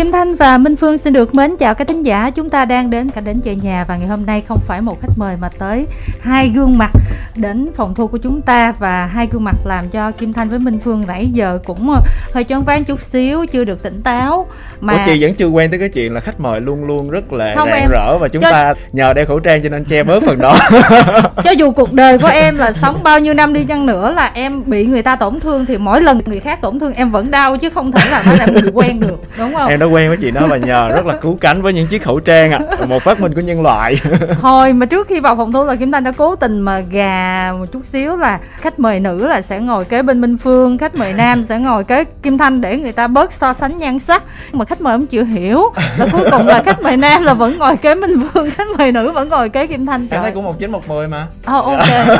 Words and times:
Kim 0.00 0.12
Thanh 0.12 0.34
và 0.34 0.58
Minh 0.58 0.76
Phương 0.76 0.98
xin 0.98 1.12
được 1.12 1.34
mến 1.34 1.56
chào 1.56 1.74
các 1.74 1.88
thính 1.88 2.02
giả. 2.02 2.30
Chúng 2.30 2.50
ta 2.50 2.64
đang 2.64 2.90
đến 2.90 3.10
cả 3.10 3.20
đến 3.20 3.40
chơi 3.40 3.56
nhà 3.62 3.84
Và 3.88 3.96
ngày 3.96 4.08
hôm 4.08 4.26
nay 4.26 4.42
không 4.48 4.58
phải 4.66 4.80
một 4.80 5.00
khách 5.00 5.12
mời 5.16 5.36
mà 5.40 5.48
tới 5.58 5.86
hai 6.20 6.48
gương 6.48 6.78
mặt 6.78 6.90
đến 7.36 7.70
phòng 7.76 7.94
thu 7.94 8.06
của 8.06 8.18
chúng 8.18 8.42
ta 8.42 8.72
Và 8.72 9.06
hai 9.06 9.28
gương 9.32 9.44
mặt 9.44 9.56
làm 9.64 9.88
cho 9.88 10.10
Kim 10.10 10.32
Thanh 10.32 10.48
với 10.48 10.58
Minh 10.58 10.78
Phương 10.84 11.04
nãy 11.06 11.28
giờ 11.32 11.58
cũng 11.64 11.94
hơi 12.32 12.44
choáng 12.44 12.62
váng 12.62 12.84
chút 12.84 13.00
xíu 13.12 13.46
Chưa 13.46 13.64
được 13.64 13.82
tỉnh 13.82 14.02
táo. 14.02 14.46
Mà 14.80 14.92
Ủa 14.92 14.98
chị 15.06 15.22
vẫn 15.22 15.34
chưa 15.34 15.46
quen 15.46 15.70
tới 15.70 15.80
cái 15.80 15.88
chuyện 15.88 16.14
là 16.14 16.20
khách 16.20 16.40
mời 16.40 16.60
luôn 16.60 16.84
luôn 16.84 17.10
rất 17.10 17.32
là 17.32 17.54
không, 17.56 17.68
rạng 17.68 17.80
em... 17.80 17.90
rỡ 17.90 18.18
Và 18.18 18.28
chúng 18.28 18.42
cho... 18.42 18.50
ta 18.50 18.74
nhờ 18.92 19.12
đeo 19.12 19.26
khẩu 19.26 19.40
trang 19.40 19.62
cho 19.62 19.68
nên 19.68 19.84
che 19.84 20.02
bớt 20.02 20.22
phần 20.22 20.38
đó. 20.38 20.58
Cho 21.44 21.50
dù 21.50 21.72
cuộc 21.72 21.92
đời 21.92 22.18
của 22.18 22.28
em 22.28 22.56
là 22.56 22.72
sống 22.72 23.02
bao 23.02 23.20
nhiêu 23.20 23.34
năm 23.34 23.52
đi 23.52 23.64
chăng 23.64 23.86
nữa 23.86 24.12
Là 24.16 24.30
em 24.34 24.62
bị 24.66 24.86
người 24.86 25.02
ta 25.02 25.16
tổn 25.16 25.40
thương 25.40 25.66
Thì 25.66 25.78
mỗi 25.78 26.02
lần 26.02 26.20
người 26.26 26.40
khác 26.40 26.60
tổn 26.60 26.78
thương 26.78 26.94
em 26.94 27.10
vẫn 27.10 27.30
đau 27.30 27.56
Chứ 27.56 27.70
không 27.70 27.92
thể 27.92 28.10
là 28.10 28.22
nói 28.22 28.36
là 28.38 28.46
mình 28.46 28.70
quen 28.74 29.00
được 29.00 29.20
đúng 29.38 29.54
không? 29.54 29.70
Em 29.70 29.78
đã 29.78 29.89
quen 29.90 30.08
với 30.08 30.16
chị 30.16 30.30
đó 30.30 30.46
và 30.46 30.56
nhờ 30.56 30.88
rất 30.88 31.06
là 31.06 31.16
cứu 31.16 31.38
cánh 31.40 31.62
với 31.62 31.72
những 31.72 31.86
chiếc 31.86 32.02
khẩu 32.02 32.20
trang 32.20 32.52
ạ. 32.52 32.58
À. 32.78 32.86
một 32.86 33.02
phát 33.02 33.20
minh 33.20 33.34
của 33.34 33.40
nhân 33.40 33.62
loại. 33.62 33.96
Thôi 34.40 34.72
mà 34.72 34.86
trước 34.86 35.08
khi 35.08 35.20
vào 35.20 35.36
phòng 35.36 35.52
thu 35.52 35.64
là 35.64 35.76
kim 35.76 35.92
thanh 35.92 36.04
đã 36.04 36.12
cố 36.12 36.36
tình 36.36 36.60
mà 36.60 36.80
gà 36.80 37.52
một 37.58 37.66
chút 37.72 37.84
xíu 37.84 38.16
là 38.16 38.38
khách 38.56 38.78
mời 38.78 39.00
nữ 39.00 39.26
là 39.26 39.42
sẽ 39.42 39.60
ngồi 39.60 39.84
kế 39.84 40.02
bên 40.02 40.20
minh 40.20 40.36
phương 40.36 40.78
khách 40.78 40.94
mời 40.94 41.12
nam 41.12 41.44
sẽ 41.44 41.58
ngồi 41.58 41.84
kế 41.84 42.04
kim 42.04 42.38
thanh 42.38 42.60
để 42.60 42.76
người 42.76 42.92
ta 42.92 43.06
bớt 43.06 43.32
so 43.32 43.52
sánh 43.52 43.78
nhan 43.78 43.98
sắc. 43.98 44.22
Mà 44.52 44.64
khách 44.64 44.80
mời 44.80 44.94
không 44.94 45.06
chịu 45.06 45.24
hiểu. 45.24 45.62
Là 45.98 46.06
cuối 46.12 46.30
cùng 46.30 46.46
là 46.46 46.62
khách 46.62 46.82
mời 46.82 46.96
nam 46.96 47.22
là 47.22 47.34
vẫn 47.34 47.58
ngồi 47.58 47.76
kế 47.76 47.94
minh 47.94 48.20
phương 48.34 48.50
khách 48.50 48.66
mời 48.78 48.92
nữ 48.92 49.10
vẫn 49.12 49.28
ngồi 49.28 49.48
kế 49.48 49.66
kim 49.66 49.86
thanh. 49.86 50.08
Trời. 50.08 50.16
em 50.16 50.22
thấy 50.22 50.32
cũng 50.32 50.44
một 50.44 50.58
chín 50.58 50.70
một 50.70 50.88
mười 50.88 51.08
mà. 51.08 51.26
Oh, 51.40 51.64
ok. 51.64 51.88
Dạ, 51.88 52.16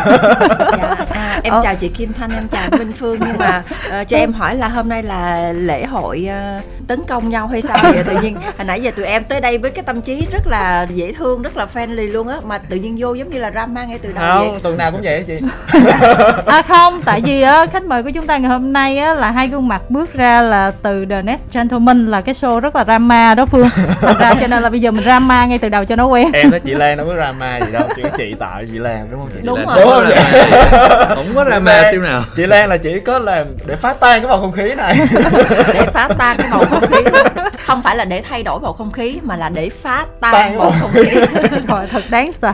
à, 1.11 1.41
em 1.45 1.55
oh. 1.57 1.63
chào 1.63 1.75
chị 1.75 1.89
kim 1.89 2.13
thanh 2.13 2.31
em 2.31 2.49
chào 2.49 2.69
minh 2.79 2.93
phương. 2.93 3.19
Nhưng 3.27 3.39
mà 3.39 3.63
uh, 4.01 4.09
cho 4.09 4.17
em 4.17 4.33
hỏi 4.33 4.55
là 4.57 4.69
hôm 4.69 4.89
nay 4.89 5.03
là 5.03 5.53
lễ 5.53 5.87
hội 5.87 6.29
uh, 6.59 6.87
tấn 6.89 7.01
công 7.09 7.29
nhau 7.29 7.49
hay 7.51 7.63
sao 7.63 7.79
vậy? 7.83 8.03
Tự 8.05 8.21
nhiên 8.23 8.35
hồi 8.35 8.65
nãy 8.67 8.81
giờ 8.81 8.91
tụi 8.97 9.07
em 9.07 9.25
tới 9.25 9.41
đây 9.41 9.59
với 9.59 9.71
cái 9.71 9.85
tâm 9.85 10.01
trí 10.01 10.27
rất 10.33 10.47
là 10.47 10.87
dễ 10.95 11.13
thương 11.13 11.43
rất 11.43 11.57
là 11.57 11.67
friendly 11.75 12.13
luôn 12.13 12.29
á 12.29 12.37
mà 12.45 12.59
tự 12.59 12.77
nhiên 12.77 12.97
vô 12.99 13.15
giống 13.15 13.31
như 13.31 13.39
là 13.39 13.51
drama 13.51 13.85
ngay 13.85 13.99
từ 14.03 14.13
đầu 14.13 14.39
không 14.39 14.51
vậy. 14.51 14.61
tuần 14.63 14.77
nào 14.77 14.91
cũng 14.91 15.01
vậy 15.05 15.25
chị. 15.27 15.39
À 16.47 16.63
không 16.63 17.01
tại 17.03 17.21
vì 17.25 17.43
á 17.43 17.67
khách 17.67 17.83
mời 17.83 18.03
của 18.03 18.11
chúng 18.11 18.27
ta 18.27 18.37
ngày 18.37 18.51
hôm 18.51 18.73
nay 18.73 18.99
á 18.99 19.15
là 19.15 19.31
hai 19.31 19.49
gương 19.49 19.69
mặt 19.69 19.83
bước 19.89 20.15
ra 20.15 20.43
là 20.43 20.73
từ 20.83 21.05
The 21.11 21.23
Next 21.23 21.41
Gentleman 21.53 22.11
là 22.11 22.21
cái 22.21 22.35
show 22.35 22.61
rất 22.61 22.77
là 22.77 22.85
drama 22.85 23.35
đó 23.35 23.47
phương. 23.47 23.69
Thật 24.01 24.19
ra 24.19 24.35
cho 24.41 24.47
nên 24.47 24.63
là 24.63 24.71
bây 24.71 24.81
giờ 24.81 24.91
mình 24.91 25.05
drama 25.05 25.47
ngay 25.47 25.59
từ 25.59 25.69
đầu 25.69 25.85
cho 25.85 25.97
nó 25.97 26.07
quen. 26.07 26.33
Em 26.33 26.51
thấy 26.51 26.61
chị 26.61 26.75
Lan 26.75 26.97
đâu 26.97 27.07
có 27.09 27.15
drama 27.15 27.59
gì 27.59 27.73
đâu 27.73 27.89
chỉ 27.97 28.03
chị 28.17 28.35
tạo 28.39 28.63
chị 28.73 28.79
Lan 28.79 29.09
đúng 29.11 29.21
không 29.21 29.31
chị? 29.35 29.41
Đúng 29.43 29.67
rồi. 29.67 29.77
đúng 29.79 29.91
không 29.91 31.17
không 31.17 31.27
có 31.35 31.45
drama. 31.45 31.83
Siêu 31.91 32.01
nào. 32.01 32.23
Chị 32.37 32.47
Lan 32.47 32.69
là 32.69 32.77
chỉ 32.77 33.01
có 33.01 33.19
làm 33.19 33.47
để 33.67 33.77
phá 33.77 33.95
tan 34.01 34.21
cái 34.21 34.29
bầu 34.29 34.41
không 34.41 34.53
khí 34.53 34.75
này. 34.77 34.99
Để 35.75 35.87
phá 35.93 36.09
tan 36.19 36.37
cái 36.39 36.49
bầu 36.51 36.65
không 36.71 36.87
khí 36.91 36.97
không 37.67 37.83
phải 37.83 37.97
là 37.97 38.05
để 38.05 38.23
thay 38.23 38.43
đổi 38.43 38.61
bầu 38.61 38.73
không 38.73 38.93
khí 38.93 39.19
mà 39.23 39.37
là 39.37 39.49
để 39.49 39.71
phá 39.71 40.07
tan 40.21 40.59
bầu 40.59 40.73
không 40.81 40.91
khí. 40.93 41.03
Rồi 41.67 41.87
thật 41.91 42.03
đáng 42.11 42.33
sợ. 42.33 42.53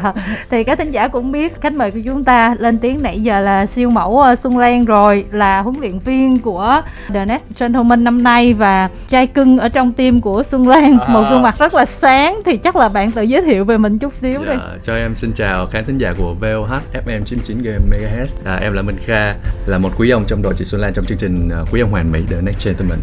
Thì 0.51 0.65
các 0.65 0.79
thính 0.79 0.91
giả 0.91 1.09
cũng 1.09 1.33
biết 1.33 1.61
khách 1.61 1.73
mời 1.73 1.91
của 1.91 2.01
chúng 2.05 2.25
ta 2.25 2.57
lên 2.59 2.79
tiếng 2.79 3.03
nãy 3.03 3.23
giờ 3.23 3.41
là 3.41 3.67
siêu 3.67 3.91
mẫu 3.91 4.21
ờ, 4.21 4.37
Xuân 4.37 4.59
Lan 4.59 4.85
rồi 4.85 5.25
là 5.33 5.61
huấn 5.61 5.75
luyện 5.81 5.99
viên 5.99 6.37
của 6.39 6.83
The 7.13 7.25
Next 7.25 7.45
Gentleman 7.59 8.05
năm 8.05 8.23
nay 8.23 8.55
và 8.55 8.89
trai 9.09 9.27
cưng 9.27 9.59
ở 9.59 9.69
trong 9.69 9.93
team 9.93 10.21
của 10.21 10.43
Xuân 10.43 10.69
Lan. 10.69 10.99
À. 10.99 11.09
một 11.09 11.25
gương 11.31 11.43
mặt 11.43 11.59
rất 11.59 11.75
là 11.75 11.87
sáng 11.87 12.41
thì 12.45 12.57
chắc 12.57 12.77
là 12.77 12.89
bạn 12.89 13.11
tự 13.11 13.23
giới 13.23 13.43
thiệu 13.43 13.65
về 13.65 13.79
mình 13.79 13.99
chút 13.99 14.15
xíu 14.15 14.41
dạ, 14.47 14.53
đi. 14.53 14.59
cho 14.85 14.95
em 14.95 15.15
xin 15.15 15.33
chào 15.33 15.67
khán 15.67 15.85
thính 15.85 15.99
giả 15.99 16.15
của 16.19 16.35
VOH 16.41 16.73
FM 17.07 17.23
99 17.25 17.63
Game 17.63 17.85
MHz 17.91 18.27
à, 18.45 18.59
em 18.63 18.73
là 18.73 18.83
Minh 18.83 18.97
Kha 19.07 19.35
là 19.67 19.79
một 19.79 19.91
quý 19.99 20.11
ông 20.11 20.25
trong 20.29 20.43
đội 20.43 20.55
chị 20.59 20.65
Xuân 20.65 20.81
Lan 20.81 20.93
trong 20.95 21.05
chương 21.05 21.19
trình 21.19 21.51
uh, 21.63 21.69
quý 21.73 21.81
ông 21.81 21.91
hoàn 21.91 22.13
mỹ 22.13 22.21
The 22.31 22.41
Next 22.41 22.67
Gentleman 22.67 22.99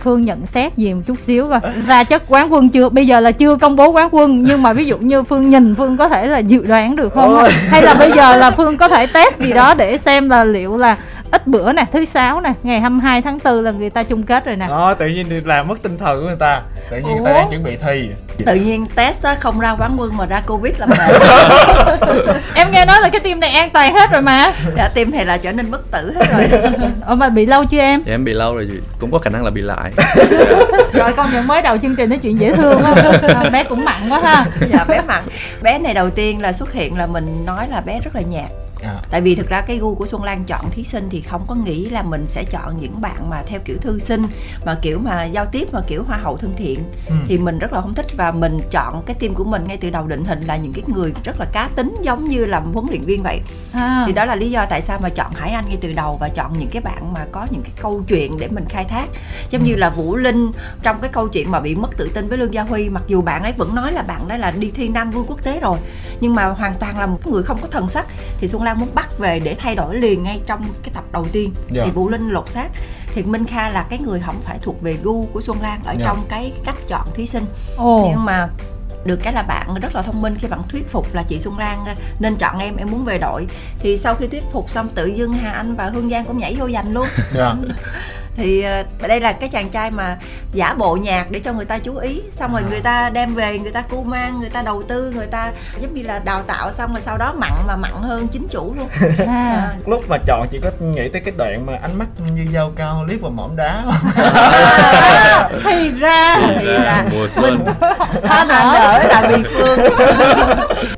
Phương 0.00 0.22
nhận 0.22 0.46
xét 0.46 0.76
gì 0.76 0.94
một 0.94 1.00
chút 1.06 1.18
xíu 1.26 1.46
coi. 1.48 1.60
Ra 1.86 2.04
chất 2.04 2.22
quán 2.28 2.52
quân 2.52 2.68
chưa? 2.68 2.88
Bây 2.88 3.06
giờ 3.06 3.20
là 3.20 3.32
chưa 3.32 3.56
công 3.56 3.76
bố 3.76 3.90
quán 3.90 4.08
quân 4.10 4.44
nhưng 4.44 4.62
mà 4.62 4.72
ví 4.72 4.84
dụ 4.84 4.98
như 4.98 5.22
Phương 5.22 5.50
nhìn 5.50 5.74
Phương 5.74 5.96
có 5.96 6.08
thể 6.08 6.26
là 6.26 6.38
dự 6.38 6.66
đoán 6.66 6.96
được 6.96 7.12
không? 7.14 7.36
Ôi. 7.36 7.50
hay 7.68 7.82
là 7.82 7.94
bây 7.94 8.12
giờ 8.12 8.36
là 8.36 8.50
Phương 8.50 8.76
có 8.76 8.88
thể 8.88 9.06
test 9.06 9.38
gì 9.38 9.52
đó 9.52 9.74
để 9.74 9.98
xem 9.98 10.28
là 10.30 10.44
liệu 10.44 10.76
là 10.76 10.96
ít 11.30 11.46
bữa 11.46 11.72
nè 11.72 11.84
thứ 11.92 12.04
sáu 12.04 12.40
nè 12.40 12.52
ngày 12.62 12.80
22 12.80 13.22
tháng 13.22 13.38
4 13.44 13.64
là 13.64 13.70
người 13.70 13.90
ta 13.90 14.02
chung 14.02 14.22
kết 14.22 14.44
rồi 14.44 14.56
nè. 14.56 14.66
Đó 14.68 14.94
tự 14.94 15.06
nhiên 15.06 15.46
làm 15.46 15.68
mất 15.68 15.82
tinh 15.82 15.98
thần 15.98 16.20
của 16.20 16.26
người 16.26 16.36
ta. 16.40 16.62
Tự 16.90 16.96
nhiên 16.96 17.06
Ủa? 17.06 17.14
người 17.14 17.24
ta 17.24 17.32
đang 17.32 17.50
chuẩn 17.50 17.62
bị 17.62 17.76
thi. 17.76 18.10
Tự 18.46 18.54
nhiên 18.54 18.86
test 18.94 19.22
đó 19.22 19.34
không 19.40 19.60
ra 19.60 19.70
quán 19.78 19.96
quân 19.98 20.16
mà 20.16 20.26
ra 20.26 20.40
covid 20.46 20.74
là 20.78 20.86
mệt. 20.86 20.96
Em 22.54 22.70
nghe 22.72 22.84
nói 22.84 23.00
là 23.00 23.08
cái 23.08 23.20
team 23.20 23.40
này 23.40 23.50
an 23.50 23.70
toàn 23.70 23.94
hết 23.94 24.10
rồi 24.12 24.22
mà. 24.22 24.52
Dạ 24.76 24.88
team 24.94 25.10
này 25.10 25.26
là 25.26 25.36
trở 25.36 25.52
nên 25.52 25.70
bất 25.70 25.90
tử 25.90 26.12
hết 26.14 26.26
rồi. 26.32 26.60
Ủa 27.08 27.14
mà 27.14 27.28
bị 27.28 27.46
lâu 27.46 27.64
chưa 27.64 27.78
em? 27.78 28.02
Dạ, 28.06 28.14
em 28.14 28.24
bị 28.24 28.32
lâu 28.32 28.54
rồi 28.54 28.68
chị. 28.70 28.78
Cũng 28.98 29.10
có 29.10 29.18
khả 29.18 29.30
năng 29.30 29.44
là 29.44 29.50
bị 29.50 29.62
lại. 29.62 29.92
Rồi 30.92 31.12
con 31.16 31.32
nhận 31.32 31.46
mới 31.46 31.62
đầu 31.62 31.78
chương 31.78 31.96
trình 31.96 32.10
nói 32.10 32.18
chuyện 32.18 32.40
dễ 32.40 32.52
thương 32.52 32.82
không 33.34 33.52
bé 33.52 33.64
cũng 33.64 33.84
mặn 33.84 34.08
quá 34.08 34.20
ha. 34.24 34.46
Dạ 34.72 34.84
bé 34.88 35.00
mặn. 35.00 35.24
Bé 35.62 35.78
này 35.78 35.94
đầu 35.94 36.10
tiên 36.10 36.42
là 36.42 36.52
xuất 36.52 36.72
hiện 36.72 36.98
là 36.98 37.06
mình 37.06 37.44
nói 37.46 37.68
là 37.70 37.80
bé 37.80 38.00
rất 38.00 38.14
là 38.14 38.20
nhạt 38.20 38.50
à. 38.82 39.02
tại 39.10 39.20
vì 39.20 39.34
thực 39.34 39.48
ra 39.48 39.60
cái 39.60 39.78
gu 39.78 39.94
của 39.94 40.06
xuân 40.06 40.24
lan 40.24 40.44
chọn 40.44 40.70
thí 40.70 40.84
sinh 40.84 41.08
thì 41.10 41.20
không 41.20 41.44
có 41.46 41.54
nghĩ 41.54 41.88
là 41.88 42.02
mình 42.02 42.26
sẽ 42.26 42.44
chọn 42.44 42.80
những 42.80 43.00
bạn 43.00 43.30
mà 43.30 43.42
theo 43.46 43.60
kiểu 43.64 43.76
thư 43.80 43.98
sinh 43.98 44.22
mà 44.64 44.78
kiểu 44.82 44.98
mà 44.98 45.24
giao 45.24 45.44
tiếp 45.44 45.68
mà 45.72 45.80
kiểu 45.86 46.02
hoa 46.02 46.16
hậu 46.16 46.36
thân 46.36 46.54
thiện 46.56 46.78
ừ. 47.06 47.14
thì 47.26 47.38
mình 47.38 47.58
rất 47.58 47.72
là 47.72 47.80
không 47.80 47.94
thích 47.94 48.06
và 48.16 48.30
mình 48.30 48.58
chọn 48.70 49.02
cái 49.06 49.16
team 49.20 49.34
của 49.34 49.44
mình 49.44 49.64
ngay 49.66 49.76
từ 49.76 49.90
đầu 49.90 50.06
định 50.06 50.24
hình 50.24 50.40
là 50.40 50.56
những 50.56 50.72
cái 50.72 50.84
người 50.86 51.12
rất 51.24 51.40
là 51.40 51.46
cá 51.52 51.68
tính 51.74 51.96
giống 52.02 52.24
như 52.24 52.44
là 52.44 52.60
huấn 52.60 52.86
luyện 52.90 53.02
viên 53.02 53.22
vậy 53.22 53.40
à. 53.72 54.04
thì 54.06 54.12
đó 54.12 54.24
là 54.24 54.34
lý 54.34 54.50
do 54.50 54.66
tại 54.70 54.82
sao 54.82 54.98
mà 55.02 55.08
chọn 55.08 55.32
hải 55.32 55.50
anh 55.50 55.64
ngay 55.68 55.78
từ 55.80 55.92
đầu 55.92 56.16
và 56.20 56.28
chọn 56.28 56.52
những 56.58 56.68
cái 56.72 56.82
bạn 56.82 57.12
mà 57.14 57.26
có 57.32 57.46
những 57.50 57.62
cái 57.62 57.72
câu 57.80 58.02
chuyện 58.08 58.36
để 58.38 58.48
mình 58.48 58.64
khai 58.68 58.84
thác 58.84 59.06
giống 59.50 59.62
ừ. 59.62 59.66
như 59.66 59.74
là 59.74 59.90
vũ 59.90 60.16
linh 60.16 60.50
trong 60.82 60.96
cái 61.00 61.10
câu 61.12 61.28
chuyện 61.28 61.50
mà 61.50 61.60
bị 61.60 61.74
mất 61.74 61.96
tự 61.96 62.10
tin 62.14 62.28
với 62.28 62.38
lương 62.38 62.54
gia 62.54 62.62
huy 62.62 62.88
mặc 62.88 63.02
dù 63.06 63.22
bạn 63.22 63.42
ấy 63.42 63.52
vẫn 63.52 63.74
nói 63.74 63.92
là 63.92 64.02
bạn 64.02 64.28
đó 64.28 64.36
là 64.36 64.50
đi 64.50 64.70
thi 64.70 64.88
nam 64.88 65.10
vương 65.10 65.26
quốc 65.26 65.42
tế 65.42 65.60
rồi 65.60 65.78
nhưng 66.20 66.34
mà 66.34 66.44
hoàn 66.44 66.74
toàn 66.74 66.98
là 66.98 67.06
một 67.06 67.26
người 67.26 67.42
không 67.42 67.58
có 67.62 67.68
thần 67.68 67.88
sắc 67.88 68.06
thì 68.38 68.48
xuân 68.48 68.62
lan 68.62 68.80
muốn 68.80 68.88
bắt 68.94 69.18
về 69.18 69.40
để 69.40 69.54
thay 69.58 69.74
đổi 69.74 69.96
liền 69.96 70.22
ngay 70.22 70.40
trong 70.46 70.62
cái 70.82 70.90
tập 70.94 71.04
đầu 71.12 71.26
tiên 71.32 71.52
yeah. 71.54 71.70
Dạ. 71.70 71.82
thì 71.84 71.90
vũ 71.90 72.08
linh 72.08 72.30
lột 72.30 72.48
xác 72.48 72.68
thì 73.14 73.22
minh 73.22 73.44
kha 73.44 73.68
là 73.68 73.86
cái 73.90 73.98
người 73.98 74.20
không 74.20 74.40
phải 74.42 74.58
thuộc 74.62 74.82
về 74.82 74.96
gu 75.02 75.26
của 75.26 75.40
xuân 75.40 75.62
lan 75.62 75.80
ở 75.84 75.90
yeah. 75.90 75.98
Dạ. 75.98 76.04
trong 76.06 76.26
cái 76.28 76.52
cách 76.64 76.76
chọn 76.88 77.08
thí 77.14 77.26
sinh 77.26 77.44
oh. 77.82 78.06
nhưng 78.10 78.24
mà 78.24 78.48
được 79.04 79.20
cái 79.22 79.32
là 79.32 79.42
bạn 79.42 79.74
rất 79.82 79.94
là 79.94 80.02
thông 80.02 80.22
minh 80.22 80.34
khi 80.38 80.48
bạn 80.48 80.60
thuyết 80.68 80.88
phục 80.88 81.14
là 81.14 81.22
chị 81.22 81.38
Xuân 81.38 81.58
Lan 81.58 81.84
nên 82.18 82.36
chọn 82.36 82.58
em 82.58 82.76
em 82.76 82.90
muốn 82.90 83.04
về 83.04 83.18
đội 83.18 83.46
thì 83.78 83.96
sau 83.96 84.14
khi 84.14 84.26
thuyết 84.26 84.44
phục 84.52 84.70
xong 84.70 84.88
tự 84.94 85.06
dưng 85.06 85.32
Hà 85.32 85.52
Anh 85.52 85.76
và 85.76 85.90
Hương 85.90 86.10
Giang 86.10 86.24
cũng 86.24 86.38
nhảy 86.38 86.56
vô 86.58 86.68
giành 86.70 86.92
luôn 86.92 87.08
yeah. 87.34 87.56
Thì 88.38 88.64
uh, 88.80 89.08
đây 89.08 89.20
là 89.20 89.32
cái 89.32 89.48
chàng 89.48 89.68
trai 89.68 89.90
mà 89.90 90.16
giả 90.52 90.74
bộ 90.78 90.96
nhạc 90.96 91.30
để 91.30 91.40
cho 91.40 91.52
người 91.52 91.64
ta 91.64 91.78
chú 91.78 91.96
ý. 91.96 92.22
Xong 92.30 92.52
rồi 92.52 92.62
à. 92.66 92.68
người 92.70 92.80
ta 92.80 93.10
đem 93.10 93.34
về 93.34 93.58
người 93.58 93.72
ta 93.72 93.82
cu 93.82 94.02
mang 94.02 94.40
người 94.40 94.50
ta 94.50 94.62
đầu 94.62 94.82
tư 94.82 95.12
người 95.16 95.26
ta 95.26 95.52
giống 95.80 95.94
như 95.94 96.02
là 96.02 96.18
đào 96.18 96.42
tạo 96.42 96.70
xong 96.70 96.92
rồi 96.92 97.00
sau 97.00 97.16
đó 97.18 97.34
mặn 97.38 97.52
mà 97.66 97.76
mặn 97.76 97.92
hơn 97.92 98.28
chính 98.28 98.46
chủ 98.50 98.74
luôn. 98.78 98.88
À. 99.26 99.48
À. 99.58 99.74
lúc 99.86 100.04
mà 100.08 100.18
chọn 100.26 100.46
chị 100.50 100.58
có 100.62 100.70
nghĩ 100.80 101.08
tới 101.12 101.22
cái 101.24 101.34
đoạn 101.36 101.66
mà 101.66 101.72
ánh 101.82 101.98
mắt 101.98 102.06
như 102.34 102.46
dao 102.52 102.72
cao 102.76 103.04
liếc 103.08 103.20
vào 103.20 103.30
mỏm 103.30 103.56
đá 103.56 103.84
à, 104.16 105.48
thì 105.64 105.90
ra 105.90 106.36
thì 106.60 106.66
ra 106.66 107.04
mùa 107.12 107.28
xuân. 107.28 107.64
hoa 108.22 108.44
nở 108.44 109.02
là 109.08 109.28
vì 109.28 109.42
phương. 109.54 109.78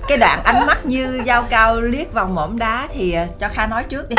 Cái 0.08 0.18
đoạn 0.18 0.42
ánh 0.44 0.66
mắt 0.66 0.86
như 0.86 1.22
dao 1.26 1.42
cao 1.42 1.80
liếc 1.80 2.12
vào 2.12 2.26
mỏm 2.26 2.58
đá 2.58 2.88
thì 2.94 3.16
cho 3.40 3.48
kha 3.48 3.66
nói 3.66 3.84
trước 3.88 4.08
đi 4.08 4.16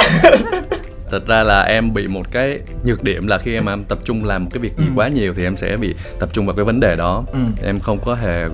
thật 1.11 1.27
ra 1.27 1.43
là 1.43 1.61
em 1.61 1.93
bị 1.93 2.07
một 2.07 2.31
cái 2.31 2.59
nhược 2.83 3.03
điểm 3.03 3.27
là 3.27 3.37
khi 3.37 3.53
em, 3.53 3.65
em 3.65 3.83
tập 3.83 3.99
trung 4.03 4.25
làm 4.25 4.43
một 4.43 4.49
cái 4.53 4.59
việc 4.59 4.77
gì 4.77 4.85
ừ. 4.85 4.91
quá 4.95 5.07
nhiều 5.07 5.33
thì 5.33 5.43
em 5.43 5.57
sẽ 5.57 5.77
bị 5.77 5.95
tập 6.19 6.29
trung 6.33 6.45
vào 6.45 6.55
cái 6.55 6.65
vấn 6.65 6.79
đề 6.79 6.95
đó 6.95 7.23
ừ. 7.31 7.39
em 7.63 7.79
không 7.79 7.99
có 7.99 8.15
hề 8.15 8.45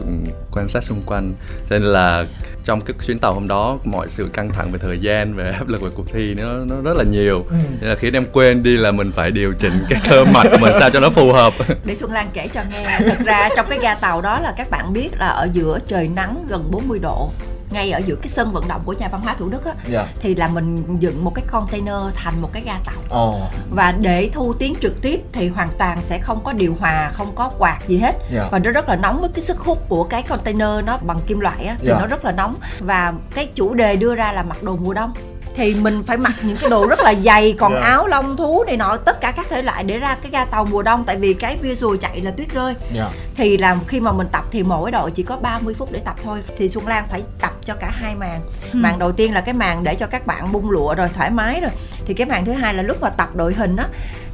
quan 0.51 0.69
sát 0.69 0.83
xung 0.83 1.01
quanh 1.05 1.33
cho 1.69 1.79
nên 1.79 1.83
là 1.83 2.23
trong 2.63 2.81
cái 2.81 2.95
chuyến 3.07 3.19
tàu 3.19 3.33
hôm 3.33 3.47
đó 3.47 3.77
mọi 3.83 4.09
sự 4.09 4.29
căng 4.33 4.49
thẳng 4.49 4.69
về 4.69 4.79
thời 4.79 4.99
gian 4.99 5.33
về 5.33 5.51
áp 5.57 5.67
lực 5.67 5.81
về 5.81 5.89
cuộc 5.95 6.13
thi 6.13 6.35
nó 6.37 6.53
nó 6.65 6.75
rất 6.83 6.97
là 6.97 7.03
nhiều 7.03 7.45
ừ. 7.49 7.55
nên 7.81 7.89
là 7.89 7.95
khiến 7.95 8.13
em 8.13 8.23
quên 8.33 8.63
đi 8.63 8.77
là 8.77 8.91
mình 8.91 9.11
phải 9.11 9.31
điều 9.31 9.53
chỉnh 9.53 9.85
cái 9.89 10.01
cơ 10.09 10.25
mặt 10.25 10.47
của 10.51 10.57
mình 10.57 10.73
sao 10.79 10.89
cho 10.89 10.99
nó 10.99 11.09
phù 11.09 11.33
hợp 11.33 11.53
để 11.85 11.95
xuân 11.95 12.11
lan 12.11 12.29
kể 12.33 12.47
cho 12.53 12.61
nghe 12.71 12.99
thật 12.99 13.17
ra 13.25 13.49
trong 13.55 13.65
cái 13.69 13.79
ga 13.81 13.95
tàu 13.95 14.21
đó 14.21 14.39
là 14.39 14.53
các 14.57 14.69
bạn 14.69 14.93
biết 14.93 15.09
là 15.17 15.27
ở 15.27 15.49
giữa 15.53 15.79
trời 15.87 16.07
nắng 16.07 16.45
gần 16.49 16.71
40 16.71 16.99
độ 16.99 17.31
ngay 17.69 17.91
ở 17.91 18.01
giữa 18.05 18.15
cái 18.15 18.29
sân 18.29 18.51
vận 18.51 18.67
động 18.67 18.81
của 18.85 18.93
nhà 18.93 19.07
văn 19.07 19.21
hóa 19.21 19.35
thủ 19.39 19.49
đức 19.49 19.65
á 19.65 19.71
yeah. 19.71 19.87
Dạ. 19.89 20.07
thì 20.19 20.35
là 20.35 20.47
mình 20.47 20.99
dựng 20.99 21.23
một 21.23 21.31
cái 21.35 21.45
container 21.47 21.95
thành 22.15 22.41
một 22.41 22.49
cái 22.53 22.63
ga 22.65 22.79
tàu 22.85 23.25
oh. 23.27 23.41
và 23.69 23.91
để 23.91 24.29
thu 24.33 24.53
tiếng 24.53 24.75
trực 24.81 25.01
tiếp 25.01 25.21
thì 25.31 25.47
hoàn 25.47 25.69
toàn 25.77 26.01
sẽ 26.01 26.19
không 26.19 26.43
có 26.43 26.53
điều 26.53 26.75
hòa 26.79 27.11
không 27.13 27.31
có 27.35 27.51
quạt 27.57 27.79
gì 27.87 27.97
hết 27.97 28.15
yeah. 28.19 28.31
Dạ. 28.31 28.47
và 28.51 28.59
nó 28.59 28.71
rất 28.71 28.89
là 28.89 28.95
nóng 28.95 29.21
với 29.21 29.29
cái 29.33 29.41
sức 29.41 29.59
hút 29.59 29.89
của 29.89 30.03
cái 30.03 30.21
container 30.21 30.85
nó 30.85 30.97
bằng 30.97 31.19
kim 31.27 31.39
loại 31.39 31.65
á 31.65 31.77
thì 31.79 31.87
yeah. 31.87 31.97
Dạ. 31.97 31.99
nó 31.99 32.07
rất 32.07 32.25
là 32.25 32.31
nóng 32.31 32.55
và 32.79 33.13
cái 33.35 33.49
chủ 33.55 33.73
đề 33.73 33.95
đưa 33.95 34.15
ra 34.15 34.31
là 34.31 34.43
mặc 34.43 34.63
đồ 34.63 34.75
mùa 34.75 34.93
đông 34.93 35.13
thì 35.57 35.73
mình 35.73 36.03
phải 36.03 36.17
mặc 36.17 36.33
những 36.41 36.57
cái 36.57 36.69
đồ 36.69 36.87
rất 36.87 36.99
là 36.99 37.13
dày 37.23 37.55
còn 37.59 37.73
yeah. 37.73 37.83
áo 37.83 38.07
lông 38.07 38.37
thú 38.37 38.63
này 38.67 38.77
nọ 38.77 38.97
tất 38.97 39.21
cả 39.21 39.31
các 39.31 39.49
thể 39.49 39.61
loại 39.61 39.83
để 39.83 39.99
ra 39.99 40.15
cái 40.21 40.31
ga 40.31 40.45
tàu 40.45 40.65
mùa 40.65 40.81
đông 40.81 41.03
tại 41.05 41.15
vì 41.15 41.33
cái 41.33 41.57
visual 41.61 41.97
chạy 41.97 42.21
là 42.21 42.31
tuyết 42.31 42.53
rơi 42.53 42.73
yeah. 42.95 43.11
thì 43.35 43.57
là 43.57 43.77
khi 43.87 43.99
mà 43.99 44.11
mình 44.11 44.27
tập 44.31 44.45
thì 44.51 44.63
mỗi 44.63 44.91
đội 44.91 45.11
chỉ 45.11 45.23
có 45.23 45.37
30 45.37 45.73
phút 45.73 45.91
để 45.91 45.99
tập 46.05 46.15
thôi 46.23 46.43
thì 46.57 46.69
Xuân 46.69 46.87
Lan 46.87 47.05
phải 47.09 47.23
tập 47.39 47.51
cho 47.65 47.73
cả 47.73 47.89
hai 47.89 48.15
màn 48.15 48.41
ừ. 48.73 48.77
màn 48.77 48.99
đầu 48.99 49.11
tiên 49.11 49.33
là 49.33 49.41
cái 49.41 49.53
màn 49.53 49.83
để 49.83 49.95
cho 49.95 50.07
các 50.07 50.27
bạn 50.27 50.51
bung 50.51 50.69
lụa 50.69 50.95
rồi 50.95 51.09
thoải 51.13 51.29
mái 51.29 51.61
rồi 51.61 51.71
thì 52.05 52.13
cái 52.13 52.27
màn 52.27 52.45
thứ 52.45 52.51
hai 52.51 52.73
là 52.73 52.83
lúc 52.83 52.97
mà 53.01 53.09
tập 53.09 53.35
đội 53.35 53.53
hình 53.53 53.75
á 53.75 53.85